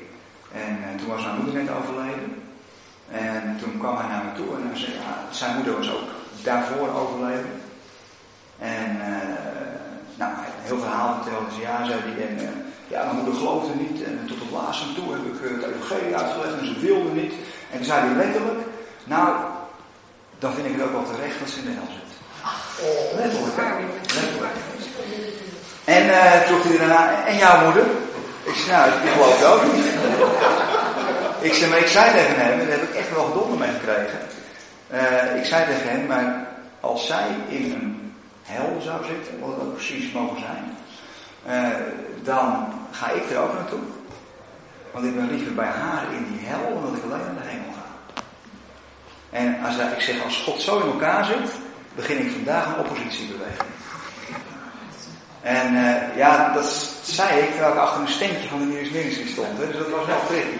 En 0.51 0.97
toen 0.97 1.07
was 1.07 1.23
mijn 1.23 1.41
moeder 1.41 1.63
net 1.63 1.71
overleden. 1.79 2.43
En 3.11 3.57
toen 3.61 3.77
kwam 3.79 3.97
hij 3.97 4.07
naar 4.07 4.23
me 4.23 4.31
toe 4.33 4.55
en 4.55 4.67
hij 4.67 4.77
zei, 4.77 4.91
ja, 4.93 5.33
zijn 5.33 5.55
moeder 5.55 5.77
was 5.77 5.91
ook 5.91 6.09
daarvoor 6.43 6.89
overleden. 6.89 7.64
En 8.59 8.89
uh, 8.95 9.35
nou, 10.19 10.31
hij 10.35 10.45
heeft 10.45 10.59
een 10.59 10.69
heel 10.71 10.85
verhaal 10.85 11.11
verteld. 11.21 11.45
Dus 11.49 11.59
ja, 11.67 11.85
zei 11.85 11.99
hij, 12.03 12.27
en 12.27 12.35
uh, 12.43 12.49
ja, 12.87 13.03
mijn 13.03 13.15
moeder 13.15 13.33
geloofde 13.33 13.73
niet. 13.85 14.03
En 14.03 14.15
tot 14.27 14.39
het 14.39 14.51
laatste 14.59 14.93
toe 14.93 15.07
heb 15.13 15.23
ik 15.31 15.37
het 15.41 15.71
evangelie 15.71 16.15
uitgelegd 16.15 16.59
en 16.59 16.65
ze 16.65 16.79
wilde 16.87 17.11
niet. 17.21 17.33
En 17.71 17.77
toen 17.77 17.89
zei 17.91 17.99
hij 18.05 18.15
letterlijk, 18.23 18.61
nou, 19.03 19.29
dan 20.39 20.53
vind 20.53 20.67
ik 20.67 20.73
het 20.75 20.83
ook 20.85 20.97
wel 20.97 21.09
terecht 21.11 21.39
dat 21.39 21.49
ze 21.49 21.59
in 21.59 21.65
de 21.65 21.77
hel 21.79 21.91
zit. 21.97 22.11
Letterlijk, 23.21 23.55
hè? 23.55 23.69
Letterlijk. 24.19 24.57
En 25.85 25.95
En 25.95 26.05
uh, 26.05 26.41
vroeg 26.47 26.63
hij 26.63 26.77
daarna, 26.77 27.25
en 27.25 27.37
jouw 27.37 27.63
moeder? 27.63 27.85
Ik 28.43 28.55
zei, 28.55 28.71
nou, 28.71 28.89
ik 29.05 29.11
geloof 29.11 29.39
het 29.39 29.47
ook 29.51 29.63
niet. 29.73 29.85
ik 31.47 31.53
zei, 31.53 31.69
maar 31.69 31.79
ik 31.79 31.87
zei 31.87 32.11
tegen 32.11 32.35
hem, 32.35 32.59
en 32.59 32.67
daar 32.67 32.77
heb 32.77 32.89
ik 32.89 32.95
echt 32.95 33.11
wel 33.13 33.25
gedonder 33.25 33.57
mee 33.57 33.69
gekregen. 33.79 34.19
Uh, 34.93 35.39
ik 35.39 35.45
zei 35.45 35.65
tegen 35.65 35.89
hem, 35.89 36.05
maar 36.05 36.47
als 36.79 37.05
zij 37.05 37.27
in 37.47 37.71
een 37.71 38.04
hel 38.45 38.81
zou 38.81 39.03
zitten, 39.03 39.39
wat 39.39 39.55
dat 39.59 39.73
precies 39.73 40.11
mogen 40.11 40.39
zijn, 40.39 40.77
uh, 41.47 41.77
dan 42.23 42.73
ga 42.91 43.11
ik 43.11 43.29
er 43.31 43.37
ook 43.37 43.53
naartoe. 43.53 43.79
Want 44.91 45.05
ik 45.05 45.15
ben 45.15 45.31
liever 45.31 45.53
bij 45.53 45.65
haar 45.65 46.03
in 46.13 46.25
die 46.31 46.47
hel 46.47 46.73
dan 46.73 46.81
dat 46.83 46.97
ik 46.97 47.03
alleen 47.03 47.25
naar 47.33 47.43
de 47.43 47.49
hemel 47.49 47.73
ga. 47.73 48.21
En 49.29 49.63
als 49.65 49.75
ik 49.75 50.01
zeg, 50.01 50.23
als 50.23 50.37
God 50.37 50.61
zo 50.61 50.79
in 50.79 50.91
elkaar 50.91 51.25
zit, 51.25 51.51
begin 51.95 52.25
ik 52.25 52.31
vandaag 52.31 52.65
een 52.65 52.79
oppositiebeweging. 52.79 53.69
En 55.41 55.73
uh, 55.73 56.17
ja, 56.17 56.53
dat 56.53 56.65
zei 57.03 57.39
ik 57.39 57.49
terwijl 57.49 57.73
ik 57.73 57.79
achter 57.79 58.01
een 58.01 58.07
steentje 58.07 58.49
van 58.49 58.59
de 58.59 58.65
nieuwsminister 58.65 59.27
stond. 59.27 59.57
Hè, 59.57 59.67
dus 59.67 59.77
dat 59.77 59.89
was 59.89 60.05
wel 60.05 60.25
tricky. 60.27 60.57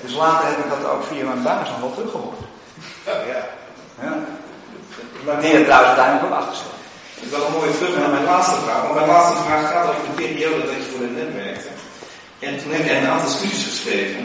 Dus 0.00 0.14
later 0.14 0.48
heb 0.48 0.58
ik 0.58 0.70
dat 0.70 0.90
ook 0.90 1.04
via 1.04 1.24
mijn 1.24 1.42
baas 1.42 1.68
nog 1.68 1.80
wel 1.80 1.94
teruggehoord. 1.94 2.40
Ja. 3.04 3.12
ja. 4.02 4.16
Die 5.40 5.52
er 5.52 5.64
trouwens 5.64 5.88
uiteindelijk 5.88 6.24
ook 6.24 6.38
achter 6.38 6.56
stond. 6.56 6.77
Het 7.18 7.26
is 7.26 7.36
wel 7.38 7.46
een 7.46 7.58
mooie 7.58 7.78
terug 7.78 7.96
naar 7.98 8.16
mijn 8.16 8.24
laatste 8.24 8.60
vraag. 8.64 8.82
Want 8.82 8.94
mijn 8.94 9.06
laatste 9.06 9.42
vraag 9.46 9.70
gaat 9.70 9.88
over 9.88 10.02
de 10.06 10.22
periode 10.22 10.66
dat 10.66 10.80
je 10.82 10.90
voor 10.90 11.00
de 11.06 11.12
net 11.20 11.34
werkte. 11.44 11.68
En 12.38 12.58
toen 12.58 12.72
heb 12.72 12.84
jij 12.86 12.98
een 13.00 13.12
aantal 13.14 13.30
studies 13.30 13.64
geschreven. 13.64 14.22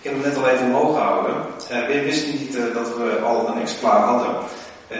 Ik 0.00 0.04
heb 0.04 0.12
het 0.14 0.24
net 0.24 0.36
al 0.36 0.48
even 0.48 0.66
omhoog 0.66 0.96
gehouden. 0.96 1.36
Uh, 1.72 1.86
we 1.86 2.02
wisten 2.08 2.30
niet 2.38 2.54
uh, 2.54 2.74
dat 2.74 2.88
we 2.96 3.20
al 3.30 3.48
een 3.48 3.60
exemplaar 3.60 4.02
hadden. 4.10 4.34
Uh, 4.34 4.98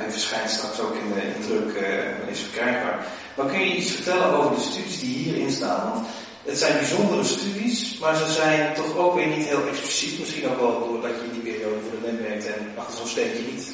hij 0.00 0.10
verschijnt 0.10 0.50
straks 0.50 0.80
ook 0.80 0.94
in 1.02 1.08
de, 1.12 1.20
in 1.34 1.42
druk, 1.46 1.70
uh, 1.82 2.32
is 2.32 2.40
verkrijgbaar. 2.40 2.98
Maar 3.36 3.46
kun 3.46 3.60
je 3.60 3.76
iets 3.76 3.90
vertellen 3.90 4.30
over 4.36 4.54
de 4.54 4.60
studies 4.60 5.00
die 5.00 5.16
hierin 5.16 5.50
staan? 5.50 5.90
Want 5.92 6.06
het 6.44 6.58
zijn 6.58 6.76
bijzondere 6.76 7.24
studies, 7.24 7.98
maar 7.98 8.16
ze 8.16 8.32
zijn 8.32 8.74
toch 8.74 8.96
ook 8.96 9.14
weer 9.14 9.26
niet 9.26 9.46
heel 9.46 9.66
expliciet. 9.68 10.18
Misschien 10.18 10.48
ook 10.48 10.60
wel 10.60 10.88
doordat 10.88 11.10
je 11.10 11.26
in 11.28 11.40
die 11.40 11.52
periode 11.52 11.80
voor 11.84 12.00
de 12.00 12.06
net 12.06 12.28
werkt 12.28 12.46
en 12.46 12.72
achter 12.76 12.96
zo'n 12.96 13.14
steentje 13.14 13.42
niet 13.52 13.66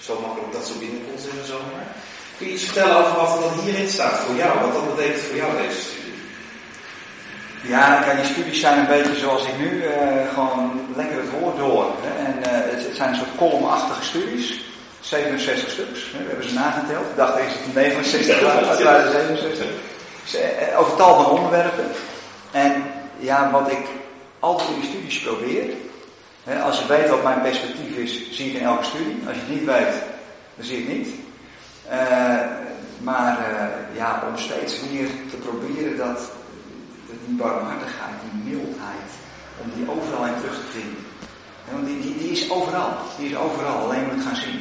zo 0.00 0.20
makkelijk 0.20 0.52
dat 0.52 0.66
zo 0.66 0.74
binnenkomt, 0.78 1.20
zeggen 1.20 1.46
zomaar. 1.46 1.86
Kun 2.36 2.46
je 2.46 2.52
iets 2.52 2.64
vertellen 2.64 2.96
over 2.96 3.16
wat 3.16 3.34
er 3.34 3.40
dan 3.40 3.64
hierin 3.64 3.88
staat 3.88 4.18
voor 4.18 4.34
jou? 4.34 4.60
Wat 4.60 4.72
dat 4.72 4.96
betekent 4.96 5.22
voor 5.22 5.36
jou 5.36 5.56
deze 5.56 5.80
studie? 5.80 6.02
Ja, 7.62 8.02
kijk, 8.02 8.16
die 8.16 8.32
studies 8.32 8.60
zijn 8.60 8.78
een 8.78 8.86
beetje 8.86 9.16
zoals 9.16 9.44
ik 9.46 9.58
nu, 9.58 9.82
uh, 9.82 9.92
gewoon 10.34 10.86
lekker 10.96 11.16
het 11.16 11.30
woord 11.40 11.56
door. 11.56 11.86
Hè? 12.00 12.24
En 12.24 12.34
uh, 12.38 12.70
het, 12.72 12.86
het, 12.86 12.96
zijn 12.96 13.08
een 13.08 13.16
soort 13.16 13.36
columnachtige 13.36 14.04
studies. 14.04 14.60
67 15.00 15.70
stuks. 15.70 16.00
Hè? 16.12 16.18
We 16.18 16.28
hebben 16.28 16.48
ze 16.48 16.54
nageteld. 16.54 17.06
Ik 17.10 17.16
dacht 17.16 17.36
eerst 17.36 17.56
dat 17.56 17.64
het 17.64 17.74
69 17.74 18.40
waren, 18.40 18.66
maar 18.66 18.76
het 18.76 18.82
waren 18.82 19.12
67. 19.12 19.66
Over 20.76 20.96
tal 20.96 21.22
van 21.22 21.32
onderwerpen. 21.32 21.84
En 22.50 22.84
ja, 23.18 23.50
wat 23.50 23.70
ik 23.70 23.86
altijd 24.40 24.68
in 24.68 24.80
die 24.80 24.90
studies 24.90 25.20
probeer. 25.20 25.64
Hè, 26.44 26.62
als 26.62 26.78
je 26.78 26.86
weet 26.86 27.08
wat 27.08 27.22
mijn 27.22 27.42
perspectief 27.42 27.96
is, 27.96 28.30
zie 28.30 28.52
je 28.52 28.58
in 28.58 28.64
elke 28.64 28.84
studie. 28.84 29.22
Als 29.26 29.36
je 29.36 29.42
het 29.42 29.50
niet 29.50 29.64
weet, 29.64 29.94
dan 30.54 30.64
zie 30.66 30.76
je 30.76 30.88
het 30.88 30.96
niet. 30.96 31.08
Uh, 31.90 32.40
maar 32.98 33.38
uh, 33.38 33.96
ja, 33.96 34.22
om 34.28 34.38
steeds 34.38 34.80
meer 34.90 35.08
te 35.30 35.36
proberen 35.36 35.96
dat, 35.96 36.18
dat 37.08 37.18
die 37.26 37.36
barmhartigheid, 37.36 38.16
die 38.24 38.52
mildheid, 38.52 39.10
om 39.62 39.70
die 39.74 39.90
overal 39.90 40.26
in 40.26 40.40
terug 40.40 40.54
te 40.54 40.70
vinden. 40.78 41.04
Want 41.70 41.86
die, 41.86 42.00
die, 42.00 42.18
die 42.18 42.30
is 42.30 42.50
overal. 42.50 42.90
Die 43.18 43.28
is 43.30 43.36
overal, 43.36 43.76
alleen 43.76 44.06
moet 44.12 44.24
gaan 44.24 44.36
zien. 44.36 44.60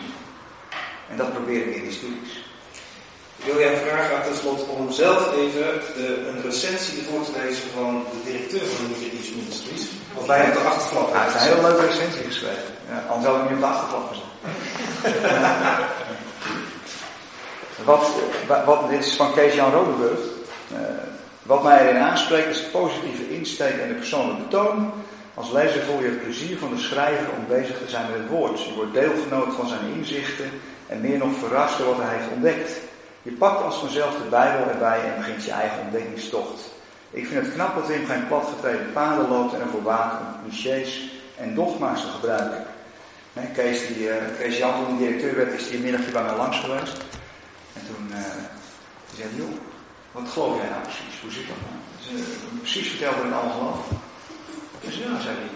En 1.09 1.17
dat 1.17 1.33
probeer 1.33 1.67
ik 1.67 1.75
in 1.75 1.83
die 1.83 1.91
studies. 1.91 2.33
Ik 3.37 3.45
wil 3.47 3.59
jij 3.59 3.77
vragen 3.77 4.21
tenslotte 4.23 4.63
om 4.63 4.91
zelf 4.91 5.35
even 5.35 5.81
de, 5.95 6.27
een 6.27 6.41
recensie 6.41 7.03
voor 7.03 7.25
te 7.25 7.31
lezen 7.43 7.69
van 7.75 8.03
de 8.11 8.31
directeur 8.31 8.65
van 8.67 8.85
de 8.85 8.91
Nigerians 8.91 9.33
Ministries. 9.35 9.87
Of 10.13 10.25
wij 10.25 10.37
hebben 10.37 10.61
de 10.61 10.67
achterflap. 10.67 11.13
Het 11.13 11.35
is 11.35 11.41
een 11.41 11.47
hele 11.47 11.67
leuke 11.67 11.85
recensie 11.85 12.23
geschreven. 12.23 12.73
Ja, 12.89 13.03
anders 13.09 13.25
zou 13.25 13.37
ik 13.37 13.43
niet 13.43 13.53
op 13.53 13.59
de 13.59 13.65
achterflap 13.65 14.07
gezet. 14.11 14.29
wat, 17.85 18.89
dit 18.89 19.05
is 19.05 19.15
van 19.15 19.33
Kees-Jan 19.33 19.71
Rodeburg. 19.71 20.19
Uh, 20.71 20.77
wat 21.43 21.63
mij 21.63 21.87
erin 21.87 22.01
aanspreekt 22.01 22.49
is 22.49 22.63
de 22.63 22.69
positieve 22.69 23.29
insteek 23.29 23.77
en 23.79 23.87
de 23.87 23.93
persoonlijke 23.93 24.47
toon. 24.47 24.91
Als 25.33 25.51
lezer 25.51 25.81
voel 25.81 25.99
je 25.99 26.09
het 26.09 26.23
plezier 26.23 26.57
van 26.57 26.69
de 26.69 26.81
schrijver 26.81 27.27
om 27.37 27.47
bezig 27.47 27.77
te 27.77 27.89
zijn 27.89 28.05
met 28.11 28.19
het 28.19 28.29
woord. 28.29 28.63
Je 28.63 28.73
wordt 28.73 28.93
deelgenoot 28.93 29.53
van 29.55 29.67
zijn 29.67 29.93
inzichten 29.95 30.49
en 30.87 31.01
meer 31.01 31.17
nog 31.17 31.37
verrast 31.39 31.77
door 31.77 31.87
wat 31.87 32.05
hij 32.05 32.15
heeft 32.15 32.33
ontdekt. 32.33 32.71
Je 33.21 33.31
pakt 33.31 33.63
als 33.63 33.77
vanzelf 33.77 34.11
de 34.15 34.29
Bijbel 34.29 34.69
erbij 34.69 34.99
en 34.99 35.17
begint 35.17 35.43
je 35.43 35.51
eigen 35.51 35.81
ontdekkingstocht. 35.81 36.71
Ik 37.11 37.27
vind 37.27 37.45
het 37.45 37.53
knap 37.53 37.75
dat 37.75 37.87
Wim 37.87 38.05
geen 38.05 38.27
platgetreden 38.27 38.91
paden 38.93 39.29
loopt 39.29 39.53
en 39.53 39.61
ervoor 39.61 39.83
waakt 39.83 40.21
om 40.21 40.49
clichés 40.49 41.09
en 41.37 41.55
dogma's 41.55 42.01
te 42.01 42.07
gebruiken. 42.07 42.65
Kees, 43.53 43.87
die, 43.87 44.07
uh, 44.07 44.15
Kees 44.39 44.57
Jan, 44.57 44.85
toen 44.85 44.97
directeur 44.97 45.35
werd, 45.35 45.53
is 45.53 45.69
die 45.69 45.79
middagje 45.79 46.11
bij 46.11 46.23
mij 46.23 46.35
langs 46.35 46.59
geweest. 46.59 46.97
En 47.73 47.81
toen 47.87 48.05
uh, 48.09 48.17
zei 49.15 49.27
hij, 49.29 49.37
joh, 49.37 49.55
wat 50.11 50.29
geloof 50.29 50.57
jij 50.57 50.69
nou 50.69 50.81
precies? 50.81 51.15
Hoe 51.21 51.31
zit 51.31 51.47
dat 51.47 51.59
nou? 51.65 51.77
Dus, 51.97 52.07
uh, 52.19 52.59
precies 52.59 52.87
vertelde 52.89 53.27
ik 53.27 53.33
allemaal 53.33 53.57
geloof. 53.57 53.85
Dus 54.83 54.95
ja, 54.95 55.19
zei 55.25 55.35
hij. 55.43 55.51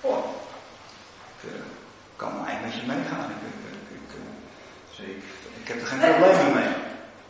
Oh, 0.00 0.24
ik 1.42 2.16
kan 2.16 2.46
eigenlijk 2.46 2.62
met 2.62 2.74
je 2.80 2.86
meegaan. 2.92 3.30
Ik, 3.34 3.42
ik, 3.50 3.86
ik, 3.98 4.08
dus 4.88 4.98
ik, 4.98 5.22
ik 5.60 5.68
heb 5.68 5.80
er 5.80 5.86
geen 5.86 6.00
problemen 6.00 6.54
mee. 6.54 6.72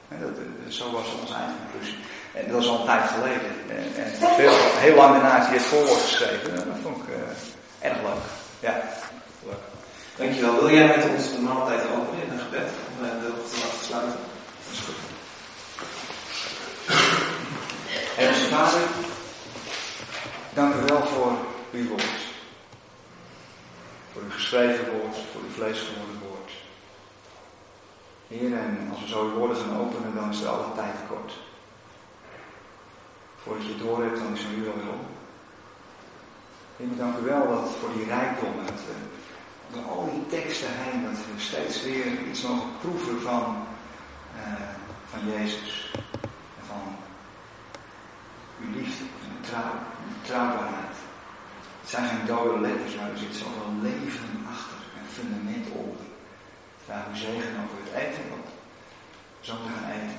En 0.09 0.19
dat, 0.21 0.37
zo 0.79 0.91
was 0.91 1.07
onze 1.21 1.35
eindconclusie. 1.35 1.99
En 2.35 2.43
dat 2.47 2.57
was 2.57 2.69
al 2.69 2.79
een 2.81 2.87
tijd 2.87 3.11
geleden. 3.11 3.51
En, 3.69 4.05
en 4.05 4.11
veel, 4.41 4.57
heel 4.87 4.95
lang 4.95 5.13
daarna 5.13 5.35
heeft 5.35 5.47
hij 5.47 5.57
het 5.57 5.67
voorwoord 5.67 6.01
geschreven. 6.01 6.51
En 6.51 6.65
dat 6.71 6.81
vond 6.83 6.97
ik 6.97 7.09
uh, 7.09 7.89
erg 7.89 7.99
leuk. 8.07 8.25
Ja. 8.61 8.75
Leuk. 9.49 9.65
Dankjewel. 10.17 10.55
Wil 10.61 10.71
jij 10.71 10.87
met 10.87 11.09
ons 11.09 11.33
de 11.33 11.41
maaltijd 11.41 11.83
openen 11.97 12.23
in 12.25 12.31
een 12.33 12.45
gebed? 12.47 12.71
Om 12.91 13.03
de 13.23 13.33
ochtend 13.41 13.63
af 13.65 13.78
te 13.78 13.78
sluiten? 13.89 14.21
Dat 18.17 18.37
Vader, 18.51 18.89
dank 20.55 20.75
u 20.75 20.79
wel 20.87 21.03
voor 21.03 21.33
uw 21.73 21.89
woord. 21.89 22.21
Voor 24.13 24.23
uw 24.23 24.31
geschreven 24.31 24.85
woord, 24.91 25.17
voor 25.33 25.41
uw 25.41 25.55
vleesgeworden 25.55 26.19
woord. 26.29 26.51
Heer, 28.29 28.59
en 28.59 28.89
als 28.91 29.01
we 29.01 29.09
zo 29.09 29.23
uw 29.23 29.35
woorden 29.39 29.57
gaan 29.57 29.81
openen, 29.81 30.15
dan 30.15 30.31
is 30.31 30.41
er 30.41 30.49
alle 30.49 30.75
tijd 30.75 30.95
tekort. 30.97 31.33
Voordat 33.43 33.67
je 33.67 33.77
door 33.77 34.03
hebt, 34.03 34.19
dan 34.19 34.35
is 34.35 34.43
er 34.43 34.51
nu 34.57 34.69
alweer 34.69 34.93
om. 34.93 35.07
Heer, 36.77 36.97
dank 36.97 37.19
u 37.19 37.23
wel 37.23 37.49
dat 37.49 37.71
voor 37.81 37.93
die 37.97 38.07
rijkdom, 38.07 38.53
dat 38.65 38.81
door 39.73 39.91
al 39.91 40.11
die 40.13 40.41
teksten 40.41 40.69
heen, 40.71 41.05
dat 41.05 41.13
we 41.13 41.41
steeds 41.41 41.83
weer 41.83 42.07
iets 42.29 42.43
mogen 42.43 42.71
proeven 42.81 43.21
van, 43.21 43.68
uh, 44.39 44.69
van 45.11 45.21
Jezus. 45.33 45.91
En 46.59 46.65
van 46.71 46.97
uw 48.61 48.71
liefde, 48.79 49.05
uw 49.05 49.41
trouw, 49.49 49.75
uw 50.09 50.19
trouwbaarheid. 50.23 50.97
Het 51.81 51.91
zijn 51.91 52.09
geen 52.09 52.27
dode 52.27 52.61
letters, 52.61 52.95
maar 52.95 53.11
er 53.11 53.19
zit 53.19 53.35
zoveel 53.37 53.73
leven 53.83 54.47
achter 54.55 54.79
en 54.99 55.07
fundament 55.17 55.67
onder. 55.71 56.07
Vraag 56.85 57.05
uw 57.09 57.21
zegen 57.27 57.55
over 57.65 57.79
het 57.83 57.93
eten, 58.03 58.25
wat 58.35 58.49
zo 59.41 59.53
te 59.53 59.71
gaan 59.75 59.91
eten. 59.91 60.19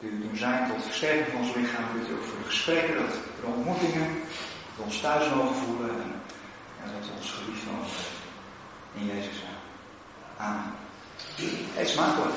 U 0.00 0.20
doen 0.22 0.36
zijn 0.36 0.68
tot 0.68 0.84
versterking 0.84 1.26
van 1.26 1.40
ons 1.40 1.54
lichaam, 1.54 1.84
u 1.96 2.14
ook 2.14 2.24
voor 2.24 2.38
de 2.38 2.44
gesprekken, 2.44 2.96
dat 2.96 3.12
de 3.40 3.46
ontmoetingen, 3.46 4.08
dat 4.08 4.76
we 4.76 4.82
ons 4.82 5.00
thuis 5.00 5.34
mogen 5.34 5.56
voelen 5.56 5.90
en, 5.90 6.12
en 6.82 6.88
dat 6.94 7.06
we 7.06 7.12
ons 7.16 7.30
geliefd 7.30 7.64
mogen 7.70 8.04
In 8.94 9.06
Jezus 9.06 9.42
naam. 9.44 9.62
Amen. 10.48 10.72
Eet 11.78 11.88
smakelijk. 11.88 12.34